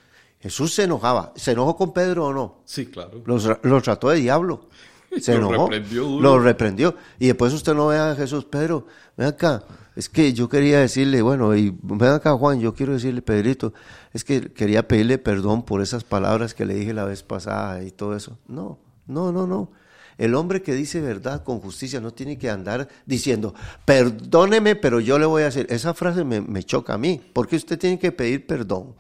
Jesús 0.41 0.73
se 0.75 0.85
enojaba. 0.85 1.33
¿Se 1.37 1.53
enojó 1.53 1.77
con 1.77 1.93
Pedro 1.93 2.27
o 2.27 2.33
no? 2.33 2.63
Sí, 2.65 2.87
claro. 2.87 3.23
Lo, 3.25 3.39
tra- 3.39 3.59
lo 3.63 3.81
trató 3.83 4.09
de 4.11 4.17
diablo. 4.21 4.69
Se 5.21 5.37
Lo 5.37 5.49
enojó. 5.49 5.65
reprendió 5.69 6.05
duro. 6.05 6.23
Lo 6.23 6.39
reprendió. 6.39 6.95
Y 7.19 7.27
después 7.27 7.53
usted 7.53 7.75
no 7.75 7.89
ve 7.89 7.99
a 7.99 8.15
Jesús, 8.15 8.45
Pedro, 8.45 8.87
ven 9.17 9.27
acá. 9.27 9.65
Es 9.97 10.09
que 10.09 10.33
yo 10.33 10.49
quería 10.49 10.79
decirle, 10.79 11.21
bueno, 11.21 11.55
y 11.57 11.77
ven 11.83 12.11
acá, 12.13 12.33
Juan, 12.35 12.61
yo 12.61 12.73
quiero 12.75 12.93
decirle, 12.93 13.21
Pedrito, 13.21 13.75
es 14.13 14.23
que 14.25 14.53
quería 14.53 14.87
pedirle 14.87 15.19
perdón 15.19 15.65
por 15.65 15.83
esas 15.83 16.05
palabras 16.05 16.55
que 16.55 16.65
le 16.65 16.75
dije 16.75 16.95
la 16.95 17.05
vez 17.05 17.23
pasada 17.25 17.83
y 17.83 17.91
todo 17.91 18.15
eso. 18.17 18.39
No, 18.47 18.79
no, 19.09 19.33
no, 19.33 19.47
no. 19.49 19.73
El 20.17 20.35
hombre 20.37 20.63
que 20.63 20.75
dice 20.75 21.01
verdad 21.01 21.43
con 21.43 21.59
justicia 21.61 22.01
no 22.01 22.13
tiene 22.13 22.39
que 22.39 22.49
andar 22.49 22.89
diciendo, 23.05 23.53
perdóneme, 23.85 24.77
pero 24.77 25.01
yo 25.01 25.19
le 25.19 25.27
voy 25.27 25.43
a 25.43 25.47
decir. 25.47 25.67
Esa 25.71 25.93
frase 25.93 26.25
me, 26.25 26.41
me 26.41 26.63
choca 26.63 26.95
a 26.95 26.99
mí, 26.99 27.21
porque 27.33 27.57
usted 27.57 27.79
tiene 27.79 27.99
que 27.99 28.13
pedir 28.13 28.47
perdón 28.47 28.95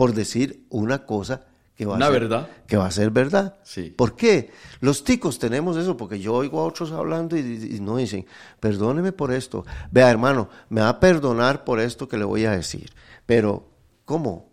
por 0.00 0.14
decir 0.14 0.64
una 0.70 1.04
cosa 1.04 1.44
que 1.76 1.84
va 1.84 1.96
Una 1.96 2.06
a 2.06 2.10
ser, 2.10 2.20
verdad. 2.20 2.48
que 2.66 2.78
va 2.78 2.86
a 2.86 2.90
ser 2.90 3.10
verdad. 3.10 3.56
Sí. 3.64 3.90
¿Por 3.94 4.16
qué? 4.16 4.50
Los 4.80 5.04
ticos 5.04 5.38
tenemos 5.38 5.76
eso, 5.76 5.94
porque 5.98 6.18
yo 6.18 6.32
oigo 6.32 6.58
a 6.58 6.64
otros 6.64 6.90
hablando 6.90 7.36
y, 7.36 7.40
y 7.40 7.80
no 7.80 7.98
dicen, 7.98 8.24
perdóneme 8.60 9.12
por 9.12 9.30
esto. 9.30 9.66
Vea, 9.90 10.10
hermano, 10.10 10.48
me 10.70 10.80
va 10.80 10.88
a 10.88 11.00
perdonar 11.00 11.64
por 11.64 11.80
esto 11.80 12.08
que 12.08 12.16
le 12.16 12.24
voy 12.24 12.46
a 12.46 12.52
decir. 12.52 12.90
Pero, 13.26 13.68
¿cómo? 14.06 14.48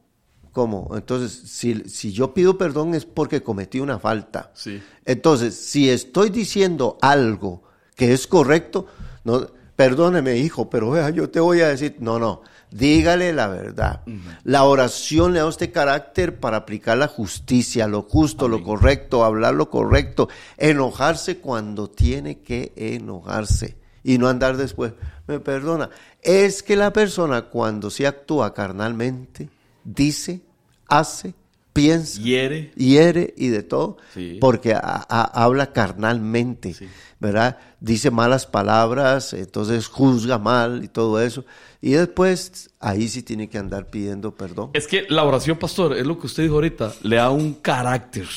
¿Cómo? 0.52 0.92
Entonces, 0.98 1.32
si, 1.32 1.76
si 1.88 2.12
yo 2.12 2.34
pido 2.34 2.58
perdón 2.58 2.94
es 2.94 3.06
porque 3.06 3.42
cometí 3.42 3.80
una 3.80 4.00
falta. 4.00 4.52
Sí. 4.54 4.84
Entonces, 5.06 5.56
si 5.56 5.90
estoy 5.90 6.30
diciendo 6.30 6.98
algo 7.02 7.64
que 7.96 8.12
es 8.12 8.28
correcto, 8.28 8.88
no, 9.24 9.48
perdóneme, 9.78 10.36
hijo, 10.40 10.70
pero 10.70 10.90
vea, 10.90 11.10
yo 11.12 11.30
te 11.30 11.40
voy 11.40 11.62
a 11.62 11.70
decir, 11.70 11.96
no, 12.00 12.20
no, 12.20 12.42
dígale 12.72 13.34
la 13.34 13.48
verdad. 13.48 14.02
La 14.44 14.64
oración 14.64 15.34
le 15.34 15.40
da 15.40 15.46
a 15.46 15.50
usted 15.50 15.72
carácter 15.72 16.40
para 16.40 16.58
aplicar 16.58 16.98
la 16.98 17.08
justicia, 17.08 17.88
lo 17.88 18.04
justo, 18.04 18.48
lo 18.48 18.64
correcto, 18.64 19.24
hablar 19.24 19.54
lo 19.54 19.70
correcto, 19.70 20.30
enojarse 20.58 21.38
cuando 21.40 21.90
tiene 21.90 22.40
que 22.40 22.74
enojarse 22.76 23.78
y 24.04 24.18
no 24.18 24.30
andar 24.30 24.56
después, 24.56 24.94
me 25.28 25.40
perdona. 25.40 25.90
Es 26.22 26.64
que 26.64 26.76
la 26.76 26.94
persona 26.94 27.44
cuando 27.44 27.90
se 27.90 28.08
actúa 28.08 28.54
carnalmente, 28.54 29.50
dice, 29.84 30.42
hace, 30.88 31.34
piensa, 31.78 32.22
Hiere. 32.22 32.72
hiere 32.76 33.34
y 33.38 33.48
de 33.48 33.64
todo, 33.64 33.98
Sí. 34.14 34.38
porque 34.42 34.74
a- 34.74 34.80
a- 35.10 35.44
habla 35.44 35.72
carnalmente, 35.74 36.74
Sí. 36.74 36.88
¿verdad? 37.20 37.58
Dice 37.80 38.12
malas 38.12 38.46
palabras, 38.46 39.34
entonces 39.34 39.88
juzga 39.88 40.38
mal 40.38 40.84
y 40.84 40.88
todo 40.88 41.22
eso. 41.22 41.46
Y 41.82 41.92
después 41.92 42.70
ahí 42.80 43.08
sí 43.08 43.22
tiene 43.24 43.50
que 43.50 43.58
andar 43.58 43.90
pidiendo 43.90 44.36
perdón. 44.36 44.72
Es 44.74 44.88
que 44.88 45.06
la 45.10 45.24
oración, 45.24 45.58
pastor, 45.58 45.96
es 45.96 46.06
lo 46.06 46.20
que 46.20 46.28
usted 46.28 46.44
dijo 46.44 46.56
ahorita, 46.56 46.94
le 47.04 47.16
da 47.18 47.30
un 47.30 47.54
carácter 47.54 48.28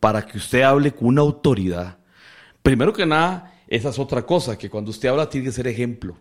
para 0.00 0.24
que 0.26 0.38
usted 0.38 0.62
hable 0.62 0.92
con 0.92 1.08
una 1.08 1.20
autoridad. 1.22 1.96
Primero 2.62 2.92
que 2.92 3.06
nada, 3.06 3.54
esa 3.68 3.88
es 3.88 3.98
otra 3.98 4.22
cosa, 4.26 4.56
que 4.58 4.68
cuando 4.70 4.90
usted 4.90 5.08
habla 5.08 5.28
tiene 5.28 5.46
que 5.46 5.52
ser 5.52 5.66
ejemplo, 5.66 6.16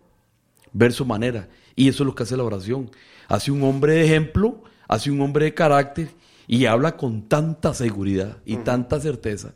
ver 0.74 0.94
su 0.94 1.06
manera. 1.06 1.50
Y 1.76 1.88
eso 1.90 2.04
es 2.04 2.08
lo 2.08 2.16
que 2.16 2.24
hace 2.24 2.38
la 2.38 2.44
oración. 2.44 2.90
Hace 3.28 3.52
un 3.52 3.64
hombre 3.64 3.94
de 3.94 4.06
ejemplo, 4.06 4.64
hace 4.88 5.10
un 5.12 5.22
hombre 5.22 5.46
de 5.46 5.54
carácter 5.54 6.10
y 6.52 6.66
habla 6.66 6.98
con 6.98 7.30
tanta 7.30 7.74
seguridad 7.74 8.38
y 8.46 8.58
tanta 8.58 9.00
certeza 9.00 9.54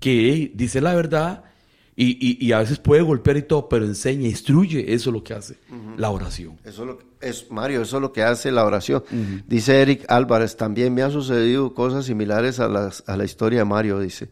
que 0.00 0.32
hey, 0.32 0.52
dice 0.54 0.80
la 0.80 0.92
verdad 0.94 1.44
y, 1.96 2.18
y- 2.20 2.44
y 2.44 2.50
a 2.50 2.58
veces 2.58 2.80
puede 2.80 3.02
golpear 3.02 3.36
y 3.36 3.42
todo, 3.42 3.68
pero 3.68 3.84
enseña, 3.84 4.26
instruye. 4.26 4.92
Eso 4.92 5.10
es 5.10 5.14
lo 5.14 5.22
que 5.22 5.32
hace 5.32 5.58
la 5.96 6.10
oración. 6.10 6.58
Eso 6.64 6.82
es, 6.82 6.88
lo 6.88 6.98
que- 6.98 7.04
es 7.20 7.50
Mario, 7.52 7.82
eso 7.82 7.96
es 7.98 8.02
lo 8.02 8.12
que 8.12 8.24
hace 8.24 8.50
la 8.50 8.64
oración. 8.64 9.04
Dice 9.46 9.80
Eric 9.80 10.04
Álvarez, 10.08 10.56
también 10.56 10.92
me 10.92 11.02
han 11.02 11.12
sucedido 11.12 11.72
cosas 11.72 12.04
similares 12.06 12.58
a, 12.58 12.66
las- 12.68 13.04
a 13.06 13.16
la 13.16 13.24
historia 13.24 13.60
de 13.60 13.64
Mario, 13.66 14.00
dice. 14.00 14.28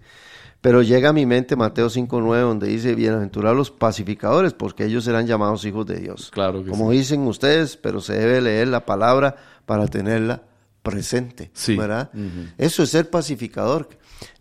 Pero 0.60 0.82
llega 0.82 1.10
a 1.10 1.12
mi 1.12 1.24
mente 1.24 1.54
Mateo 1.54 1.88
5.9, 1.88 2.40
donde 2.40 2.66
dice, 2.66 2.96
bienaventurados 2.96 3.56
los 3.56 3.70
pacificadores, 3.70 4.52
porque 4.54 4.84
ellos 4.86 5.04
serán 5.04 5.28
llamados 5.28 5.64
hijos 5.64 5.86
de 5.86 6.00
Dios. 6.00 6.30
Claro 6.32 6.64
que 6.64 6.70
Como 6.70 6.90
dicen 6.90 7.20
ustedes, 7.28 7.76
pero 7.76 8.00
se 8.00 8.14
debe 8.14 8.40
leer 8.40 8.66
la 8.68 8.84
palabra 8.86 9.36
para 9.66 9.86
tenerla 9.86 10.42
presente, 10.82 11.50
Sí. 11.54 11.76
¿verdad? 11.76 12.10
Eso 12.58 12.82
es 12.82 12.90
ser 12.90 13.08
pacificador. 13.10 13.88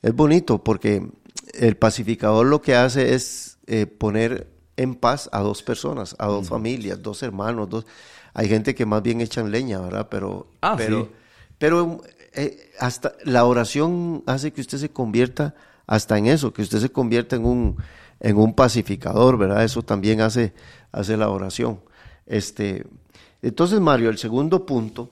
Es 0.01 0.13
bonito 0.13 0.63
porque 0.63 1.07
el 1.53 1.77
pacificador 1.77 2.45
lo 2.45 2.61
que 2.61 2.75
hace 2.75 3.13
es 3.13 3.57
eh, 3.67 3.85
poner 3.85 4.47
en 4.77 4.95
paz 4.95 5.29
a 5.31 5.41
dos 5.41 5.61
personas, 5.63 6.15
a 6.19 6.27
dos 6.27 6.49
familias, 6.49 7.01
dos 7.01 7.21
hermanos, 7.23 7.69
dos. 7.69 7.85
Hay 8.33 8.47
gente 8.47 8.73
que 8.73 8.85
más 8.85 9.03
bien 9.03 9.21
echan 9.21 9.51
leña, 9.51 9.79
¿verdad? 9.81 10.07
Pero, 10.09 10.47
Ah, 10.61 10.75
pero, 10.77 11.03
sí. 11.03 11.09
pero 11.57 12.01
eh, 12.33 12.71
hasta 12.79 13.13
la 13.25 13.45
oración 13.45 14.23
hace 14.25 14.51
que 14.53 14.61
usted 14.61 14.77
se 14.77 14.89
convierta 14.89 15.53
hasta 15.85 16.17
en 16.17 16.27
eso, 16.27 16.53
que 16.53 16.61
usted 16.61 16.79
se 16.79 16.89
convierta 16.89 17.35
en 17.35 17.45
un 17.45 17.77
en 18.23 18.37
un 18.37 18.53
pacificador, 18.53 19.37
¿verdad? 19.37 19.63
Eso 19.63 19.81
también 19.81 20.21
hace 20.21 20.53
hace 20.91 21.17
la 21.17 21.29
oración. 21.29 21.81
Este, 22.25 22.85
entonces 23.41 23.79
Mario, 23.79 24.09
el 24.09 24.17
segundo 24.17 24.65
punto 24.65 25.09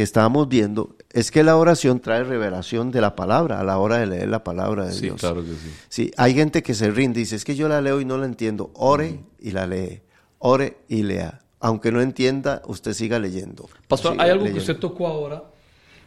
que 0.00 0.04
estábamos 0.04 0.48
viendo 0.48 0.96
es 1.10 1.30
que 1.30 1.42
la 1.42 1.58
oración 1.58 2.00
trae 2.00 2.24
revelación 2.24 2.90
de 2.90 3.02
la 3.02 3.14
palabra 3.16 3.60
a 3.60 3.64
la 3.64 3.76
hora 3.76 3.98
de 3.98 4.06
leer 4.06 4.28
la 4.30 4.42
palabra 4.42 4.86
de 4.86 4.94
Sí, 4.94 5.02
Dios. 5.02 5.20
claro 5.20 5.42
que 5.42 5.50
sí. 5.50 5.70
Sí, 5.90 6.10
hay 6.16 6.32
gente 6.32 6.62
que 6.62 6.72
se 6.72 6.90
rinde, 6.90 7.20
dice, 7.20 7.36
es 7.36 7.44
que 7.44 7.54
yo 7.54 7.68
la 7.68 7.82
leo 7.82 8.00
y 8.00 8.06
no 8.06 8.16
la 8.16 8.24
entiendo. 8.24 8.70
Ore 8.72 9.20
y 9.38 9.50
la 9.50 9.66
lee. 9.66 10.00
Ore 10.38 10.78
y 10.88 11.02
lea. 11.02 11.42
Aunque 11.58 11.92
no 11.92 12.00
entienda, 12.00 12.62
usted 12.66 12.94
siga 12.94 13.18
leyendo. 13.18 13.68
Pastor, 13.88 14.12
Siga 14.12 14.24
hay 14.24 14.30
algo 14.30 14.46
que 14.46 14.54
usted 14.54 14.78
tocó 14.78 15.06
ahora 15.06 15.44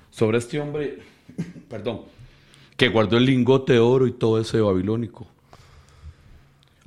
sobre 0.09 0.39
este 0.39 0.59
hombre, 0.59 0.97
perdón, 1.69 2.01
que 2.75 2.89
guardó 2.89 3.17
el 3.17 3.25
lingote 3.27 3.73
de 3.73 3.79
oro 3.79 4.07
y 4.07 4.11
todo 4.11 4.41
eso 4.41 4.57
de 4.57 4.63
babilónico. 4.63 5.27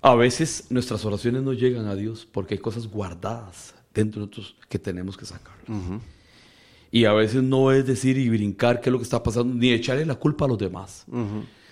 A 0.03 0.17
veces 0.17 0.65
nuestras 0.71 1.05
oraciones 1.05 1.45
no 1.45 1.53
llegan 1.53 1.87
a 1.87 1.95
Dios 1.95 2.27
porque 2.27 2.55
hay 2.55 2.59
cosas 2.59 2.89
guardadas 2.89 3.77
dentro 3.95 4.23
de 4.23 4.27
nosotros 4.27 4.57
que 4.69 4.81
tenemos 4.81 5.17
que 5.17 5.25
sacar. 5.25 5.55
Y 6.97 7.05
a 7.05 7.13
veces 7.13 7.43
no 7.43 7.73
es 7.73 7.87
decir 7.87 8.17
y 8.17 8.31
brincar 8.31 8.81
qué 8.81 8.89
es 8.89 8.93
lo 8.93 8.99
que 8.99 9.05
está 9.05 9.23
pasando, 9.23 9.55
ni 9.55 9.71
echarle 9.71 10.07
la 10.07 10.15
culpa 10.15 10.47
a 10.47 10.49
los 10.49 10.57
demás, 10.57 11.05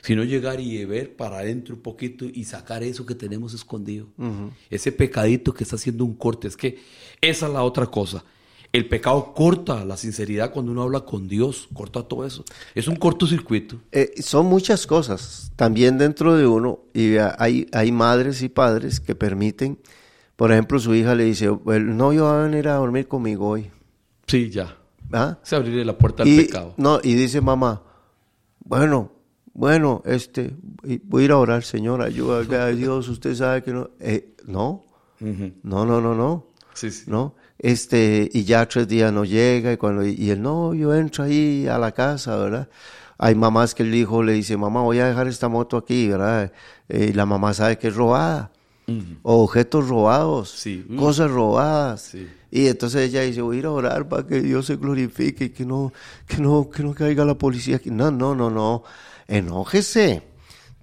sino 0.03 0.23
llegar 0.23 0.61
y 0.61 0.85
ver 0.85 1.17
para 1.17 1.39
adentro 1.39 1.77
un 1.77 1.81
poquito 1.81 2.27
y 2.27 2.45
sacar 2.45 2.83
eso 2.83 3.07
que 3.07 3.15
tenemos 3.15 3.55
escondido. 3.55 4.07
Ese 4.69 4.93
pecadito 4.93 5.55
que 5.55 5.65
está 5.65 5.77
haciendo 5.77 6.05
un 6.05 6.15
corte. 6.15 6.47
Es 6.47 6.59
que 6.59 6.79
esa 7.23 7.47
es 7.47 7.53
la 7.55 7.63
otra 7.63 7.87
cosa. 7.87 8.23
El 8.71 8.87
pecado 8.87 9.33
corta 9.33 9.83
la 9.87 9.97
sinceridad 9.97 10.53
cuando 10.53 10.73
uno 10.73 10.83
habla 10.83 11.01
con 11.07 11.27
Dios, 11.27 11.71
corta 11.73 12.03
todo 12.03 12.27
eso. 12.27 12.45
Es 12.75 12.87
un 12.87 12.97
cortocircuito. 12.97 13.81
Eh, 13.93 14.13
son 14.21 14.45
muchas 14.45 14.87
cosas 14.87 15.53
también 15.57 15.97
dentro 15.97 16.37
de 16.37 16.47
uno 16.47 16.81
y 16.93 17.17
hay, 17.17 17.67
hay 17.73 17.93
madres 17.93 18.43
y 18.43 18.51
padres 18.51 19.01
que 19.01 19.15
permiten, 19.15 19.79
por 20.37 20.53
ejemplo, 20.53 20.79
su 20.79 20.95
hija 20.95 21.15
le 21.15 21.25
dice, 21.25 21.49
el 21.69 21.97
novio 21.97 22.25
va 22.25 22.43
a 22.43 22.47
venir 22.47 22.69
a 22.69 22.75
dormir 22.75 23.09
conmigo 23.09 23.49
hoy. 23.49 23.71
Sí, 24.27 24.51
ya. 24.51 24.84
¿Ah? 25.13 25.39
Se 25.43 25.57
abrirle 25.57 25.85
la 25.85 25.97
puerta 25.97 26.23
al 26.23 26.29
y, 26.29 26.37
pecado. 26.39 26.75
No, 26.77 27.01
y 27.03 27.15
dice 27.15 27.41
mamá, 27.41 27.83
bueno, 28.65 29.13
bueno, 29.53 30.03
este, 30.05 30.55
voy 31.05 31.23
a 31.23 31.25
ir 31.27 31.31
a 31.33 31.39
orar, 31.39 31.63
Señor, 31.63 32.03
ayúdame 32.03 32.57
a 32.57 32.67
Dios, 32.75 33.09
usted 33.09 33.35
sabe 33.35 33.63
que 33.63 33.73
no. 33.73 33.91
Eh, 34.01 34.35
no, 34.47 34.85
no, 35.21 35.85
no, 35.87 36.01
no, 36.01 36.15
no. 36.15 36.47
Sí, 36.75 36.91
sí. 36.91 37.05
¿no? 37.07 37.35
Este, 37.59 38.29
y 38.33 38.43
ya 38.45 38.67
tres 38.67 38.89
días 38.89 39.13
no 39.13 39.25
llega, 39.25 39.73
y 39.73 39.77
cuando, 39.77 40.05
y 40.05 40.29
el 40.31 40.43
novio 40.43 40.93
entra 40.95 41.25
ahí 41.27 41.67
a 41.69 41.79
la 41.79 41.93
casa, 41.93 42.37
¿verdad? 42.37 42.69
Hay 43.17 43.37
mamás 43.37 43.75
que 43.77 43.85
el 43.85 43.95
hijo 43.95 44.23
le 44.25 44.33
dice, 44.33 44.57
mamá, 44.57 44.83
voy 44.83 44.99
a 44.99 45.07
dejar 45.07 45.29
esta 45.29 45.49
moto 45.49 45.77
aquí, 45.77 46.09
¿verdad? 46.09 46.53
Eh, 46.89 47.11
y 47.11 47.13
la 47.13 47.25
mamá 47.27 47.55
sabe 47.55 47.79
que 47.79 47.89
es 47.89 47.95
robada, 47.95 48.51
o 49.23 49.45
objetos 49.45 49.89
robados, 49.89 50.51
Sí. 50.51 50.85
Mm. 50.89 50.97
cosas 50.97 51.31
robadas. 51.31 52.03
Sí. 52.03 52.29
Y 52.55 52.69
entonces 52.69 53.09
ella 53.09 53.23
dice, 53.23 53.43
voy 53.43 53.57
a 53.57 53.59
ir 53.59 53.67
a 53.67 53.73
orar 53.73 54.09
para 54.09 54.25
que 54.25 54.41
Dios 54.41 54.67
se 54.67 54.77
glorifique 54.77 55.47
y 55.47 55.51
que 55.51 55.67
no, 55.67 55.93
que 56.25 56.37
no, 56.37 56.71
que 56.71 56.85
no 56.85 56.95
caiga 56.95 57.25
la 57.25 57.35
policía 57.35 57.79
aquí. 57.79 57.91
No, 57.91 58.13
no, 58.13 58.33
no, 58.37 58.49
no. 58.49 58.85
Enójese. 59.27 60.23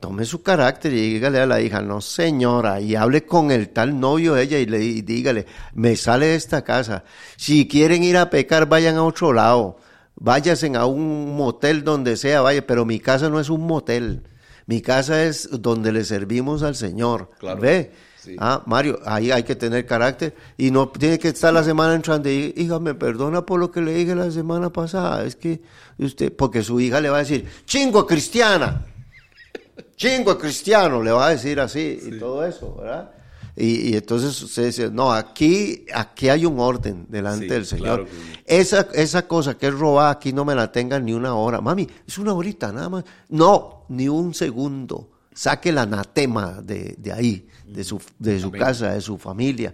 Tome 0.01 0.25
su 0.25 0.43
carácter 0.43 0.91
y 0.91 1.13
dígale 1.13 1.39
a 1.39 1.45
la 1.45 1.61
hija, 1.61 1.81
no 1.81 2.01
señora, 2.01 2.81
y 2.81 2.95
hable 2.95 3.25
con 3.25 3.51
el 3.51 3.69
tal 3.69 3.97
novio 3.97 4.33
de 4.33 4.43
ella 4.43 4.59
y 4.59 4.65
le 4.65 4.83
y 4.83 5.01
dígale, 5.01 5.45
me 5.73 5.95
sale 5.95 6.25
de 6.25 6.35
esta 6.35 6.61
casa. 6.65 7.05
Si 7.37 7.69
quieren 7.69 8.03
ir 8.03 8.17
a 8.17 8.29
pecar, 8.29 8.67
vayan 8.67 8.97
a 8.97 9.03
otro 9.03 9.31
lado. 9.31 9.77
Váyanse 10.15 10.75
a 10.75 10.85
un 10.85 11.37
motel 11.37 11.85
donde 11.85 12.17
sea, 12.17 12.41
vaya, 12.41 12.67
pero 12.67 12.83
mi 12.83 12.99
casa 12.99 13.29
no 13.29 13.39
es 13.39 13.49
un 13.49 13.65
motel. 13.65 14.23
Mi 14.65 14.81
casa 14.81 15.23
es 15.23 15.47
donde 15.49 15.93
le 15.93 16.03
servimos 16.03 16.63
al 16.63 16.75
Señor. 16.75 17.31
Claro. 17.39 17.61
¿Ve? 17.61 18.10
Sí. 18.23 18.35
Ah, 18.37 18.61
Mario, 18.67 18.99
ahí 19.03 19.31
hay 19.31 19.41
que 19.41 19.55
tener 19.55 19.85
carácter 19.87 20.35
y 20.55 20.69
no 20.69 20.89
tiene 20.89 21.17
que 21.17 21.29
estar 21.29 21.51
la 21.51 21.63
semana 21.63 21.95
entrando 21.95 22.29
y 22.29 22.53
hija, 22.55 22.79
me 22.79 22.93
perdona 22.93 23.43
por 23.45 23.59
lo 23.59 23.71
que 23.71 23.81
le 23.81 23.93
dije 23.95 24.13
la 24.13 24.29
semana 24.29 24.71
pasada, 24.71 25.25
es 25.25 25.35
que 25.35 25.59
usted, 25.97 26.31
porque 26.35 26.61
su 26.63 26.79
hija 26.79 27.01
le 27.01 27.09
va 27.09 27.17
a 27.17 27.19
decir, 27.21 27.47
chingo 27.65 28.05
cristiana, 28.05 28.85
chingo 29.95 30.37
cristiano, 30.37 31.01
le 31.01 31.11
va 31.11 31.27
a 31.27 31.29
decir 31.31 31.59
así 31.59 31.99
y 32.01 32.19
todo 32.19 32.45
eso, 32.45 32.75
¿verdad? 32.75 33.11
Y, 33.55 33.89
y 33.89 33.95
entonces 33.95 34.41
usted 34.41 34.67
dice, 34.67 34.89
no, 34.89 35.11
aquí, 35.11 35.85
aquí 35.93 36.29
hay 36.29 36.45
un 36.45 36.59
orden 36.59 37.05
delante 37.09 37.45
Sí, 37.45 37.51
del 37.51 37.65
Señor. 37.65 37.85
claro 37.85 38.05
que 38.05 38.11
sí. 38.11 38.43
Esa, 38.45 38.87
esa 38.93 39.27
cosa 39.27 39.57
que 39.57 39.67
es 39.67 39.73
robada 39.73 40.09
aquí 40.11 40.31
no 40.31 40.45
me 40.45 40.55
la 40.55 40.71
tengan 40.71 41.03
ni 41.05 41.13
una 41.13 41.35
hora. 41.35 41.59
Mami, 41.59 41.87
es 42.07 42.17
una 42.17 42.33
horita 42.33 42.71
nada 42.71 42.87
más. 42.87 43.03
No, 43.29 43.83
ni 43.89 44.07
un 44.07 44.33
segundo. 44.33 45.09
Saque 45.33 45.69
el 45.69 45.77
anatema 45.77 46.61
de, 46.61 46.95
de 46.97 47.11
ahí, 47.13 47.47
de 47.67 47.83
su, 47.83 48.01
de 48.19 48.39
su 48.39 48.51
casa, 48.51 48.93
de 48.93 49.01
su 49.01 49.17
familia. 49.17 49.73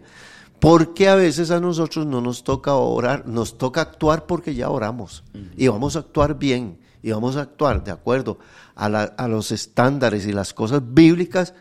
Porque 0.59 1.07
a 1.07 1.15
veces 1.15 1.51
a 1.51 1.59
nosotros 1.59 2.05
no 2.05 2.19
nos 2.21 2.43
toca 2.43 2.73
orar, 2.75 3.27
nos 3.27 3.57
toca 3.57 3.81
actuar 3.81 4.25
porque 4.25 4.55
ya 4.55 4.69
oramos. 4.69 5.23
Y 5.55 5.67
vamos 5.67 5.95
a 5.95 5.99
actuar 5.99 6.37
bien. 6.39 6.79
Y 7.03 7.11
vamos 7.11 7.35
a 7.37 7.41
actuar 7.41 7.83
de 7.83 7.91
acuerdo 7.91 8.39
a, 8.75 8.89
la- 8.89 9.03
a 9.03 9.27
los 9.27 9.51
estándares 9.51 10.25
y 10.25 10.31
las 10.33 10.53
cosas 10.53 10.81
bíblicas 10.83 11.53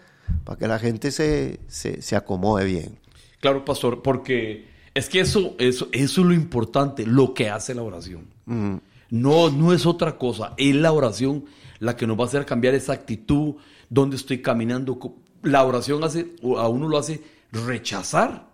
para 0.45 0.59
que 0.59 0.67
la 0.67 0.79
gente 0.79 1.11
se, 1.11 1.61
se, 1.69 2.01
se 2.03 2.17
acomode 2.17 2.65
bien. 2.65 2.99
Claro, 3.41 3.65
pastor, 3.65 4.03
porque 4.03 4.67
es 4.95 5.09
que 5.11 5.21
eso, 5.21 5.55
eso, 5.59 5.89
eso 5.93 6.21
es 6.23 6.27
lo 6.27 6.33
importante, 6.33 7.07
lo 7.07 7.35
que 7.35 7.51
hace 7.51 7.75
la 7.75 7.83
oración. 7.83 8.27
No, 9.11 9.51
no 9.51 9.73
es 9.75 9.85
otra 9.87 10.17
cosa. 10.17 10.55
Es 10.57 10.75
la 10.75 10.91
oración 10.93 11.45
la 11.79 11.97
que 11.97 12.07
nos 12.07 12.19
va 12.19 12.25
a 12.25 12.27
hacer 12.27 12.47
cambiar 12.47 12.75
esa 12.75 12.95
actitud, 12.95 13.57
donde 13.89 14.17
estoy 14.17 14.43
caminando. 14.43 14.99
La 15.43 15.65
oración 15.65 16.03
hace, 16.05 16.35
a 16.59 16.69
uno 16.69 16.89
lo 16.89 16.99
hace 16.99 17.23
rechazar 17.53 18.47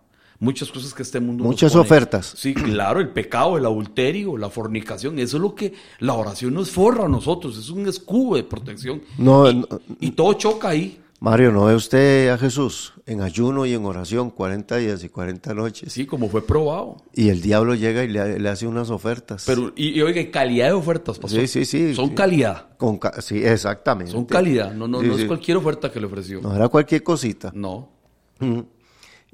muchas 0.43 0.73
cosas 0.73 0.93
que 0.93 1.03
este 1.03 1.21
mundo 1.21 1.45
Muchas 1.45 1.77
ofertas. 1.77 2.35
Sí, 2.37 2.53
claro, 2.53 2.99
el 3.01 3.11
pecado, 3.11 3.57
el 3.57 3.65
adulterio, 3.65 4.37
la 4.37 4.51
fornicación, 4.51 5.19
eso 5.21 5.37
es 5.37 5.43
lo 5.43 5.55
que 5.55 5.73
la 6.01 6.15
oración 6.15 6.53
nos 6.55 6.71
forra 6.71 7.05
a 7.05 7.09
nosotros, 7.09 7.57
es 7.57 7.71
un 7.71 7.87
escudo 7.87 8.37
de 8.37 8.43
protección. 8.43 9.03
No, 9.19 9.49
y, 9.49 9.55
no, 9.55 9.67
y 10.01 10.11
todo 10.11 10.33
choca 10.35 10.71
ahí. 10.71 10.99
Mario, 11.23 11.53
¿no 11.53 11.67
ve 11.67 11.77
usted 11.77 12.31
a 12.31 12.37
Jesús 12.37 12.95
en 13.07 13.21
ayuno 13.21 13.65
y 13.65 13.75
en 13.75 13.85
oración 13.85 14.31
40 14.31 14.77
días 14.79 15.05
y 15.05 15.09
40 15.09 15.55
noches? 15.55 15.93
Sí, 15.93 16.05
como 16.05 16.29
fue 16.29 16.45
probado. 16.45 16.97
Y 17.15 17.29
el 17.29 17.41
diablo 17.41 17.77
llega 17.77 18.03
y 18.03 18.09
le, 18.09 18.41
le 18.41 18.49
hace 18.49 18.67
unas 18.67 18.91
ofertas. 18.91 19.45
Pero, 19.47 19.73
y, 19.77 19.91
y, 19.91 20.03
oiga, 20.03 20.29
calidad 20.33 20.67
de 20.67 20.73
ofertas, 20.73 21.21
pastor. 21.21 21.43
Sí, 21.43 21.47
sí, 21.47 21.65
sí. 21.65 21.95
Son 21.95 22.09
sí. 22.09 22.15
calidad. 22.17 22.77
Con 22.77 22.99
sí, 23.21 23.41
exactamente. 23.45 24.11
Son 24.11 24.25
calidad. 24.25 24.73
No, 24.75 24.89
no, 24.89 25.01
Sí, 25.01 25.07
no 25.07 25.15
sí. 25.15 25.23
es 25.23 25.29
cualquier 25.29 25.59
oferta 25.59 25.93
que 25.93 26.01
le 26.01 26.07
ofreció. 26.07 26.41
No 26.41 26.57
era 26.57 26.67
cualquier 26.69 27.05
cosita. 27.05 27.53
No. 27.55 27.89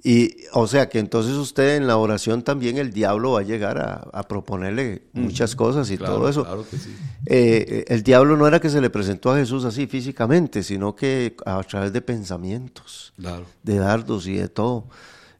Y, 0.04 0.36
o 0.52 0.68
sea, 0.68 0.88
que 0.88 1.00
entonces 1.00 1.32
usted 1.34 1.76
en 1.76 1.88
la 1.88 1.96
oración 1.96 2.42
también 2.42 2.78
el 2.78 2.92
diablo 2.92 3.32
va 3.32 3.40
a 3.40 3.42
llegar 3.42 3.78
a, 3.78 3.94
a 4.12 4.22
proponerle 4.28 5.02
muchas 5.12 5.56
cosas 5.56 5.90
y 5.90 5.98
Claro, 5.98 6.14
todo 6.14 6.28
eso. 6.28 6.44
Claro 6.44 6.64
que 6.70 6.76
sí. 6.78 6.94
Eh, 7.26 7.84
el 7.88 8.04
diablo 8.04 8.36
no 8.36 8.46
era 8.46 8.60
que 8.60 8.70
se 8.70 8.80
le 8.80 8.90
presentó 8.90 9.32
a 9.32 9.36
Jesús 9.38 9.64
así 9.64 9.88
físicamente, 9.88 10.62
sino 10.62 10.94
que 10.94 11.34
a 11.44 11.60
través 11.64 11.92
de 11.92 12.00
pensamientos, 12.00 13.12
Claro. 13.18 13.44
de 13.64 13.76
dardos 13.78 14.28
y 14.28 14.34
de 14.36 14.48
todo. 14.48 14.84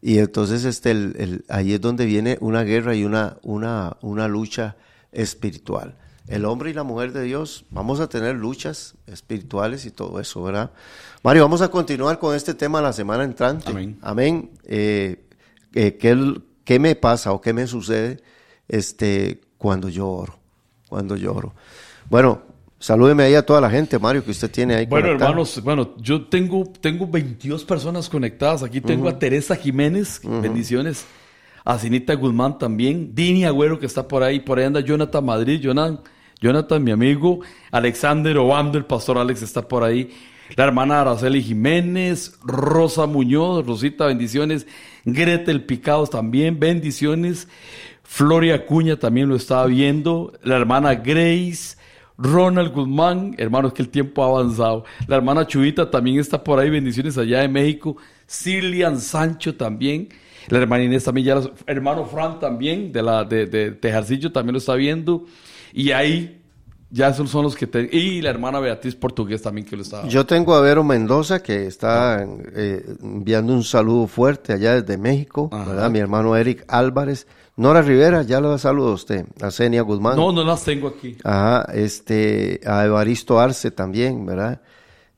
Y 0.03 0.19
entonces 0.19 0.65
este, 0.65 0.91
el- 0.91 1.15
el- 1.19 1.45
ahí 1.49 1.73
es 1.75 1.81
donde 1.81 2.05
viene 2.07 2.37
una 2.41 2.63
guerra 2.65 2.97
y 2.97 3.05
una, 3.05 3.37
una, 3.43 3.97
una 4.01 4.27
lucha 4.27 4.75
espiritual. 5.13 5.97
El 6.27 6.45
hombre 6.45 6.71
y 6.71 6.75
la 6.75 6.83
mujer 6.83 7.13
de 7.13 7.23
Dios, 7.23 7.65
vamos 7.71 8.01
a 8.01 8.09
tener 8.09 8.35
luchas 8.37 8.95
espirituales 9.07 9.87
y 9.87 9.91
todo 9.91 10.21
eso, 10.21 10.43
¿verdad? 10.43 10.73
Mario, 11.23 11.43
vamos 11.43 11.63
a 11.63 11.69
continuar 11.69 12.19
con 12.19 12.35
este 12.35 12.55
tema 12.55 12.81
la 12.81 12.93
semana 12.93 13.25
entrante. 13.25 13.71
Amén. 13.71 13.99
Amén. 14.03 14.51
Eh, 14.65 15.25
eh, 15.75 15.97
¿qué, 15.99 16.41
qué 16.65 16.79
me 16.79 16.95
pasa 16.95 17.33
o 17.33 17.41
qué 17.41 17.53
me 17.53 17.67
sucede 17.67 18.23
este, 18.69 19.41
cuando 19.57 19.89
yo 19.89 20.09
oro? 20.09 20.39
Cuando 20.89 21.17
yo 21.17 21.35
oro. 21.35 21.55
Bueno, 22.09 22.43
salúdeme 22.79 23.25
ahí 23.25 23.35
a 23.35 23.45
toda 23.45 23.61
la 23.61 23.69
gente, 23.69 23.99
Mario, 23.99 24.25
que 24.25 24.31
usted 24.31 24.51
tiene 24.51 24.77
ahí. 24.77 24.87
Bueno, 24.87 25.07
conectada. 25.07 25.31
hermanos, 25.31 25.61
bueno, 25.63 25.95
yo 25.99 26.27
tengo, 26.27 26.65
tengo 26.81 27.07
22 27.07 27.65
personas 27.65 28.09
conectadas. 28.09 28.63
Aquí 28.63 28.81
tengo 28.81 29.09
a 29.09 29.19
Teresa 29.19 29.57
Jiménez, 29.57 30.21
bendiciones. 30.23 31.05
A 31.65 31.79
Cinita 31.79 32.15
Guzmán 32.15 32.59
también. 32.59 33.15
Dini 33.15 33.45
Agüero, 33.45 33.79
que 33.79 33.87
está 33.87 34.07
por 34.09 34.23
ahí. 34.23 34.41
Por 34.41 34.59
ahí 34.59 34.65
anda 34.65 34.81
Jonathan 34.81 35.23
Madrid. 35.23 35.61
Jonathan, 35.61 36.01
Jonathan 36.41 36.83
mi 36.83 36.93
amigo. 36.93 37.41
Alexander 37.71 38.39
Obando, 38.39 38.79
el 38.79 38.87
pastor 38.87 39.19
Alex, 39.19 39.43
está 39.43 39.67
por 39.67 39.83
ahí. 39.83 40.11
La 40.57 40.65
hermana 40.65 41.01
Araceli 41.01 41.43
Jiménez. 41.43 42.39
Rosa 42.43 43.07
Muñoz, 43.07 43.67
Rosita, 43.67 44.07
bendiciones. 44.07 44.67
Gretel 45.05 45.65
Picados 45.65 46.11
también, 46.11 46.59
bendiciones. 46.59 47.49
Floria 48.03 48.55
Acuña 48.55 48.97
también 48.97 49.29
lo 49.29 49.37
estaba 49.37 49.67
viendo. 49.67 50.33
La 50.43 50.57
hermana 50.57 50.95
Grace. 50.95 51.77
Ronald 52.21 52.73
Guzmán, 52.73 53.37
hermanos, 53.39 53.73
que 53.73 53.83
el 53.83 53.91
tiempo 53.91 54.25
ha 54.25 54.27
avanzado. 54.27 54.85
La 55.07 55.17
hermana 55.17 55.47
Chubita 55.47 55.89
también 55.89 56.19
está 56.19 56.43
por 56.43 56.59
ahí, 56.59 56.69
bendiciones 56.69 57.17
allá 57.17 57.43
de 57.43 57.49
México. 57.49 57.97
Cilian 58.27 58.99
Sancho 58.99 59.55
también. 59.55 60.09
La 60.49 60.59
hermana 60.59 60.83
Inés 60.83 61.05
también, 61.05 61.27
ya 61.27 61.41
hermano 61.67 62.07
Fran 62.07 62.41
también, 62.41 62.91
de 62.91 63.03
la 63.03 63.23
de, 63.23 63.47
de 63.47 63.71
Tejarcillo 63.71 64.33
también 64.33 64.55
lo 64.55 64.59
está 64.59 64.75
viendo. 64.75 65.27
Y 65.73 65.93
ahí, 65.93 66.38
ya 66.91 67.09
esos 67.09 67.29
son 67.31 67.43
los 67.45 67.55
que 67.55 67.67
te... 67.67 67.89
Y 67.93 68.23
la 68.23 68.31
hermana 68.31 68.61
Beatriz 68.61 68.95
Portugués 68.95 69.43
también 69.43 69.67
que 69.67 69.77
lo 69.77 69.83
está... 69.83 70.07
Yo 70.09 70.25
tengo 70.27 70.55
a 70.55 70.61
Vero 70.61 70.83
Mendoza 70.85 71.43
que 71.43 71.67
está 71.67 72.25
eh, 72.55 72.85
enviando 73.03 73.53
un 73.53 73.63
saludo 73.65 74.07
fuerte 74.07 74.53
allá 74.53 74.81
desde 74.81 74.97
México, 74.97 75.51
Ajá. 75.53 75.65
¿verdad? 75.71 75.91
Mi 75.91 75.99
hermano 75.99 76.35
Eric 76.37 76.65
Álvarez. 76.69 77.27
Nora 77.57 77.83
Rivera, 77.83 78.23
ya 78.23 78.41
lo 78.41 78.57
saludo 78.57 78.89
a 78.91 78.95
usted. 78.95 79.27
A 79.43 79.51
Zenia 79.51 79.83
Guzmán. 79.83 80.17
no, 80.17 80.31
no 80.33 80.45
las 80.45 80.63
tengo 80.65 80.89
aquí. 80.89 81.17
Ajá, 81.25 81.67
este, 81.75 82.61
a 82.65 82.85
Evaristo 82.85 83.39
Arce 83.41 83.71
también, 83.73 84.25
¿verdad? 84.25 84.61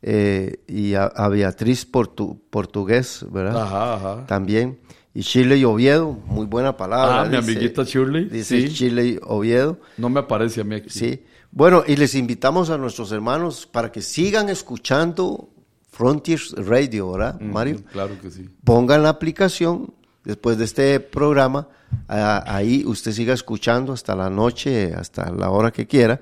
Eh, 0.02 0.60
y 0.66 0.94
a, 0.94 1.04
a 1.04 1.28
Beatriz 1.28 1.86
Portu- 1.90 2.38
Portugués, 2.48 3.26
¿verdad? 3.30 3.60
Ajá, 3.62 3.94
ajá. 3.94 4.26
También. 4.26 4.78
Y 5.12 5.22
Chile 5.22 5.58
y 5.58 5.64
Oviedo, 5.64 6.16
muy 6.26 6.46
buena 6.46 6.76
palabra. 6.76 7.22
Ah, 7.22 7.24
mi 7.26 7.36
amiguita 7.36 7.82
Shirley, 7.84 8.24
Dice 8.26 8.68
sí. 8.68 8.72
Chile 8.74 9.04
y 9.06 9.18
Oviedo. 9.22 9.78
No 9.98 10.08
me 10.08 10.20
aparece 10.20 10.60
a 10.62 10.64
mí 10.64 10.76
aquí. 10.76 10.88
Sí. 10.88 11.22
Bueno, 11.52 11.82
y 11.86 11.96
les 11.96 12.14
invitamos 12.14 12.70
a 12.70 12.78
nuestros 12.78 13.10
hermanos 13.12 13.66
para 13.66 13.90
que 13.90 14.02
sigan 14.02 14.48
escuchando 14.48 15.48
Frontiers 15.90 16.52
Radio, 16.56 17.12
¿verdad, 17.12 17.40
Mario? 17.40 17.82
Claro 17.92 18.20
que 18.20 18.30
sí. 18.30 18.48
Pongan 18.64 19.02
la 19.02 19.08
aplicación 19.08 19.92
después 20.24 20.58
de 20.58 20.64
este 20.64 21.00
programa. 21.00 21.68
a- 22.06 22.44
ahí 22.54 22.84
usted 22.86 23.10
siga 23.10 23.34
escuchando 23.34 23.92
hasta 23.92 24.14
la 24.14 24.30
noche, 24.30 24.94
hasta 24.94 25.32
la 25.32 25.50
hora 25.50 25.72
que 25.72 25.88
quiera. 25.88 26.20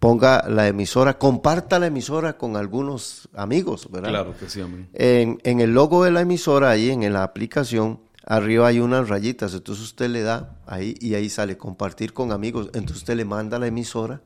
Ponga 0.00 0.44
la 0.48 0.66
emisora, 0.66 1.18
comparta 1.18 1.78
la 1.78 1.86
emisora 1.86 2.36
con 2.36 2.56
algunos 2.56 3.28
amigos, 3.32 3.88
¿verdad? 3.92 4.08
Claro 4.08 4.34
que 4.36 4.50
sí, 4.50 4.60
amén. 4.60 4.88
En, 4.92 5.38
en 5.44 5.60
el 5.60 5.72
logo 5.72 6.02
de 6.02 6.10
la 6.10 6.22
emisora, 6.22 6.70
ahí 6.70 6.90
en 6.90 7.12
la 7.12 7.22
aplicación, 7.22 8.00
arriba 8.26 8.66
hay 8.66 8.80
unas 8.80 9.08
rayitas, 9.08 9.54
entonces 9.54 9.84
usted 9.84 10.08
le 10.10 10.22
da 10.22 10.56
ahí 10.66 10.96
y 11.00 11.14
ahí 11.14 11.30
sale 11.30 11.56
compartir 11.56 12.12
con 12.12 12.32
amigos, 12.32 12.66
entonces 12.74 12.96
usted 12.98 13.14
le 13.14 13.24
manda 13.24 13.58
la 13.60 13.68
emisora 13.68 14.20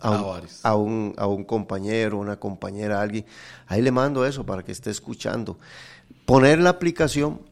a 0.00 0.76
un, 0.76 1.14
a 1.16 1.26
un 1.26 1.44
compañero, 1.44 2.18
una 2.18 2.38
compañera, 2.38 3.00
alguien, 3.00 3.24
ahí 3.66 3.82
le 3.82 3.90
mando 3.90 4.24
eso 4.24 4.44
para 4.44 4.62
que 4.62 4.72
esté 4.72 4.90
escuchando. 4.90 5.58
Poner 6.26 6.60
la 6.60 6.70
aplicación 6.70 7.42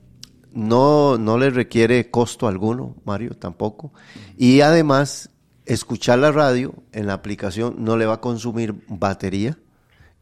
no, 0.53 1.19
no 1.19 1.39
le 1.39 1.51
requiere 1.51 2.11
costo 2.11 2.49
alguno, 2.49 2.97
Mario, 3.05 3.37
tampoco, 3.37 3.93
y 4.37 4.61
además 4.61 5.31
escuchar 5.67 6.21
la 6.21 6.33
radio 6.33 6.75
en 6.93 7.07
la 7.07 7.15
aplicación 7.15 7.77
no 7.79 7.97
le 7.97 8.07
va 8.07 8.15
a 8.15 8.21
consumir 8.21 8.75
batería, 8.89 9.59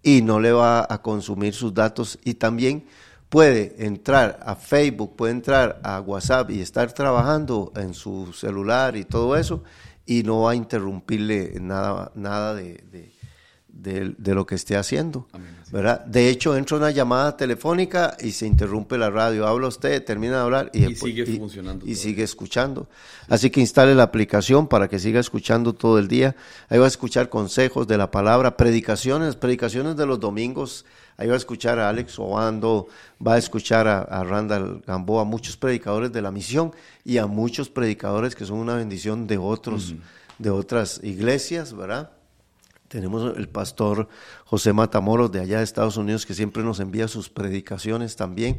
y 0.04 0.20
no 0.20 0.38
le 0.38 0.52
va 0.52 0.86
a 0.88 1.02
consumir 1.02 1.54
sus 1.54 1.74
datos. 1.74 2.20
Y 2.22 2.34
también 2.34 2.84
puede 3.30 3.74
entrar 3.84 4.38
a 4.44 4.54
Facebook, 4.54 5.16
puede 5.16 5.32
entrar 5.32 5.80
a 5.82 6.00
WhatsApp 6.00 6.50
y 6.50 6.60
estar 6.60 6.92
trabajando 6.92 7.72
en 7.74 7.94
su 7.94 8.32
celular 8.32 8.96
y 8.96 9.04
todo 9.04 9.34
eso 9.34 9.64
y 10.06 10.22
no 10.22 10.42
va 10.42 10.52
a 10.52 10.54
interrumpirle 10.54 11.54
nada, 11.60 12.12
nada 12.14 12.54
de, 12.54 12.82
de- 12.90 13.12
de- 13.68 14.14
de 14.16 14.34
lo 14.34 14.46
que 14.46 14.54
esté 14.54 14.76
haciendo. 14.76 15.26
¿verdad? 15.72 16.04
De 16.04 16.28
hecho, 16.28 16.56
entra 16.56 16.76
una 16.76 16.92
llamada 16.92 17.36
telefónica 17.36 18.16
y 18.20 18.30
se 18.30 18.46
interrumpe 18.46 18.96
la 18.96 19.10
radio. 19.10 19.46
Habla 19.48 19.66
usted, 19.66 20.04
termina 20.04 20.34
de 20.36 20.42
hablar 20.42 20.70
y, 20.72 20.78
Y 20.84 20.88
después- 20.90 21.12
sigue 21.12 21.38
funcionando 21.38 21.84
Y, 21.84 21.96
sigue 21.96 22.22
escuchando. 22.22 22.88
Así 23.28 23.50
que 23.50 23.60
instale 23.60 23.94
la 23.96 24.04
aplicación 24.04 24.68
para 24.68 24.86
que 24.88 25.00
siga 25.00 25.18
escuchando 25.18 25.72
todo 25.72 25.98
el 25.98 26.06
día. 26.06 26.36
Ahí 26.68 26.78
va 26.78 26.84
a 26.84 26.88
escuchar 26.88 27.28
consejos 27.28 27.88
de 27.88 27.98
la 27.98 28.12
palabra, 28.12 28.56
predicaciones, 28.56 29.34
predicaciones 29.34 29.96
de 29.96 30.06
los 30.06 30.20
domingos. 30.20 30.84
Ahí 31.16 31.28
va 31.28 31.34
a 31.34 31.38
escuchar 31.38 31.78
a 31.78 31.88
Alex 31.88 32.18
Obando, 32.18 32.88
va 33.24 33.34
a 33.34 33.38
escuchar 33.38 33.86
a, 33.86 34.00
a 34.02 34.24
Randall 34.24 34.82
Gamboa, 34.86 35.24
muchos 35.24 35.56
predicadores 35.56 36.12
de 36.12 36.22
la 36.22 36.30
misión 36.30 36.72
y 37.04 37.18
a 37.18 37.26
muchos 37.26 37.68
predicadores 37.68 38.34
que 38.34 38.44
son 38.44 38.58
una 38.58 38.76
bendición 38.76 39.26
de 39.26 39.38
otros, 39.38 39.94
de 40.38 40.50
otras 40.50 41.00
iglesias, 41.02 41.74
¿verdad? 41.74 42.10
Tenemos 42.88 43.36
el 43.36 43.48
pastor 43.48 44.08
José 44.44 44.72
Matamoros 44.72 45.32
de 45.32 45.40
allá 45.40 45.58
de 45.58 45.64
Estados 45.64 45.96
Unidos 45.96 46.26
que 46.26 46.34
siempre 46.34 46.62
nos 46.62 46.78
envía 46.78 47.08
sus 47.08 47.28
predicaciones 47.28 48.14
también 48.14 48.58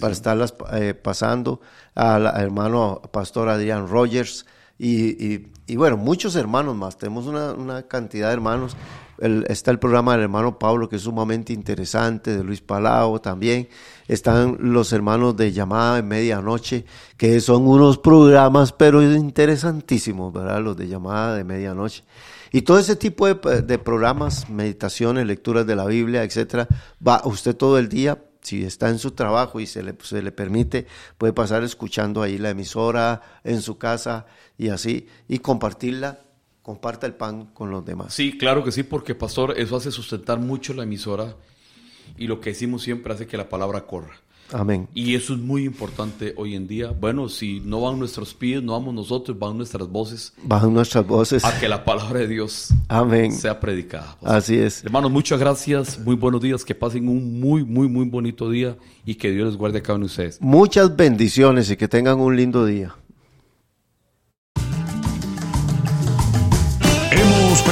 para 0.00 0.12
estarlas 0.12 0.54
eh, 0.72 0.94
pasando 0.94 1.60
al 1.94 2.26
hermano 2.26 3.02
pastor 3.12 3.48
Adrián 3.48 3.88
Rogers 3.88 4.46
y, 4.78 5.24
y- 5.34 5.50
y 5.66 5.76
bueno, 5.76 5.96
muchos 5.96 6.36
hermanos 6.36 6.76
más. 6.76 6.98
Tenemos 6.98 7.26
una, 7.26 7.52
una 7.52 7.84
cantidad 7.84 8.28
de 8.28 8.34
hermanos. 8.34 8.76
El- 9.18 9.46
está 9.48 9.70
el 9.70 9.78
programa 9.78 10.12
del 10.12 10.22
hermano 10.22 10.58
Pablo 10.58 10.88
que 10.90 10.96
es 10.96 11.02
sumamente 11.02 11.52
interesante, 11.54 12.36
de 12.36 12.44
Luis 12.44 12.60
Palau 12.60 13.18
también. 13.20 13.68
Están 14.08 14.58
los 14.60 14.92
hermanos 14.92 15.36
de 15.36 15.52
llamada 15.52 15.96
de 15.96 16.02
medianoche 16.02 16.84
que 17.16 17.40
son 17.40 17.66
unos 17.66 17.96
programas 17.96 18.72
pero 18.72 19.02
interesantísimos, 19.02 20.32
¿verdad? 20.32 20.60
Los 20.60 20.76
de 20.76 20.88
llamada 20.88 21.36
de 21.36 21.44
medianoche. 21.44 22.04
Y 22.52 22.62
todo 22.62 22.78
ese 22.78 22.96
tipo 22.96 23.26
de, 23.26 23.62
de 23.62 23.78
programas, 23.78 24.48
meditaciones, 24.50 25.26
lecturas 25.26 25.66
de 25.66 25.76
la 25.76 25.86
Biblia, 25.86 26.22
etcétera, 26.22 26.68
va 27.06 27.22
usted 27.24 27.56
todo 27.56 27.78
el 27.78 27.88
día, 27.88 28.18
si 28.42 28.62
está 28.64 28.90
en 28.90 28.98
su 28.98 29.12
trabajo 29.12 29.58
y 29.58 29.66
se 29.66 29.82
le, 29.82 29.94
se 30.02 30.22
le 30.22 30.30
permite, 30.30 30.86
puede 31.18 31.32
pasar 31.32 31.64
escuchando 31.64 32.22
ahí 32.22 32.36
la 32.38 32.50
emisora 32.50 33.22
en 33.42 33.60
su 33.62 33.78
casa 33.78 34.26
y 34.58 34.68
así, 34.68 35.06
y 35.28 35.38
compartirla, 35.38 36.20
comparta 36.62 37.06
el 37.06 37.14
pan 37.14 37.46
con 37.52 37.70
los 37.70 37.84
demás. 37.84 38.14
Sí, 38.14 38.38
claro 38.38 38.64
que 38.64 38.72
sí, 38.72 38.82
porque 38.82 39.14
pastor, 39.14 39.54
eso 39.58 39.76
hace 39.76 39.90
sustentar 39.90 40.38
mucho 40.38 40.72
la 40.74 40.84
emisora 40.84 41.34
y 42.16 42.26
lo 42.26 42.40
que 42.40 42.50
decimos 42.50 42.82
siempre 42.82 43.12
hace 43.12 43.26
que 43.26 43.36
la 43.36 43.48
palabra 43.48 43.86
corra. 43.86 44.14
Amén. 44.52 44.88
Y 44.94 45.14
eso 45.14 45.32
es 45.32 45.40
muy 45.40 45.64
importante 45.64 46.34
hoy 46.36 46.54
en 46.54 46.68
día. 46.68 46.90
Bueno, 46.90 47.30
si 47.30 47.60
no 47.60 47.80
van 47.80 47.98
nuestros 47.98 48.34
pies, 48.34 48.62
no 48.62 48.72
vamos 48.72 48.94
nosotros, 48.94 49.36
van 49.38 49.56
nuestras 49.56 49.88
voces 49.88 50.34
Bajo 50.44 50.68
nuestras 50.68 51.06
voces. 51.06 51.44
a 51.44 51.58
que 51.58 51.66
la 51.66 51.82
palabra 51.84 52.20
de 52.20 52.28
Dios 52.28 52.68
Amén. 52.88 53.32
sea 53.32 53.58
predicada. 53.58 54.16
Así 54.22 54.56
es. 54.56 54.84
Hermanos, 54.84 55.10
muchas 55.10 55.40
gracias, 55.40 55.98
muy 55.98 56.14
buenos 56.14 56.42
días, 56.42 56.64
que 56.64 56.74
pasen 56.74 57.08
un 57.08 57.40
muy, 57.40 57.64
muy, 57.64 57.88
muy 57.88 58.06
bonito 58.06 58.50
día 58.50 58.76
y 59.06 59.14
que 59.14 59.30
Dios 59.30 59.48
les 59.48 59.56
guarde 59.56 59.78
a 59.78 59.82
cada 59.82 59.94
uno 59.96 60.04
de 60.04 60.10
ustedes. 60.10 60.40
Muchas 60.40 60.94
bendiciones 60.94 61.70
y 61.70 61.76
que 61.76 61.88
tengan 61.88 62.20
un 62.20 62.36
lindo 62.36 62.64
día. 62.66 62.94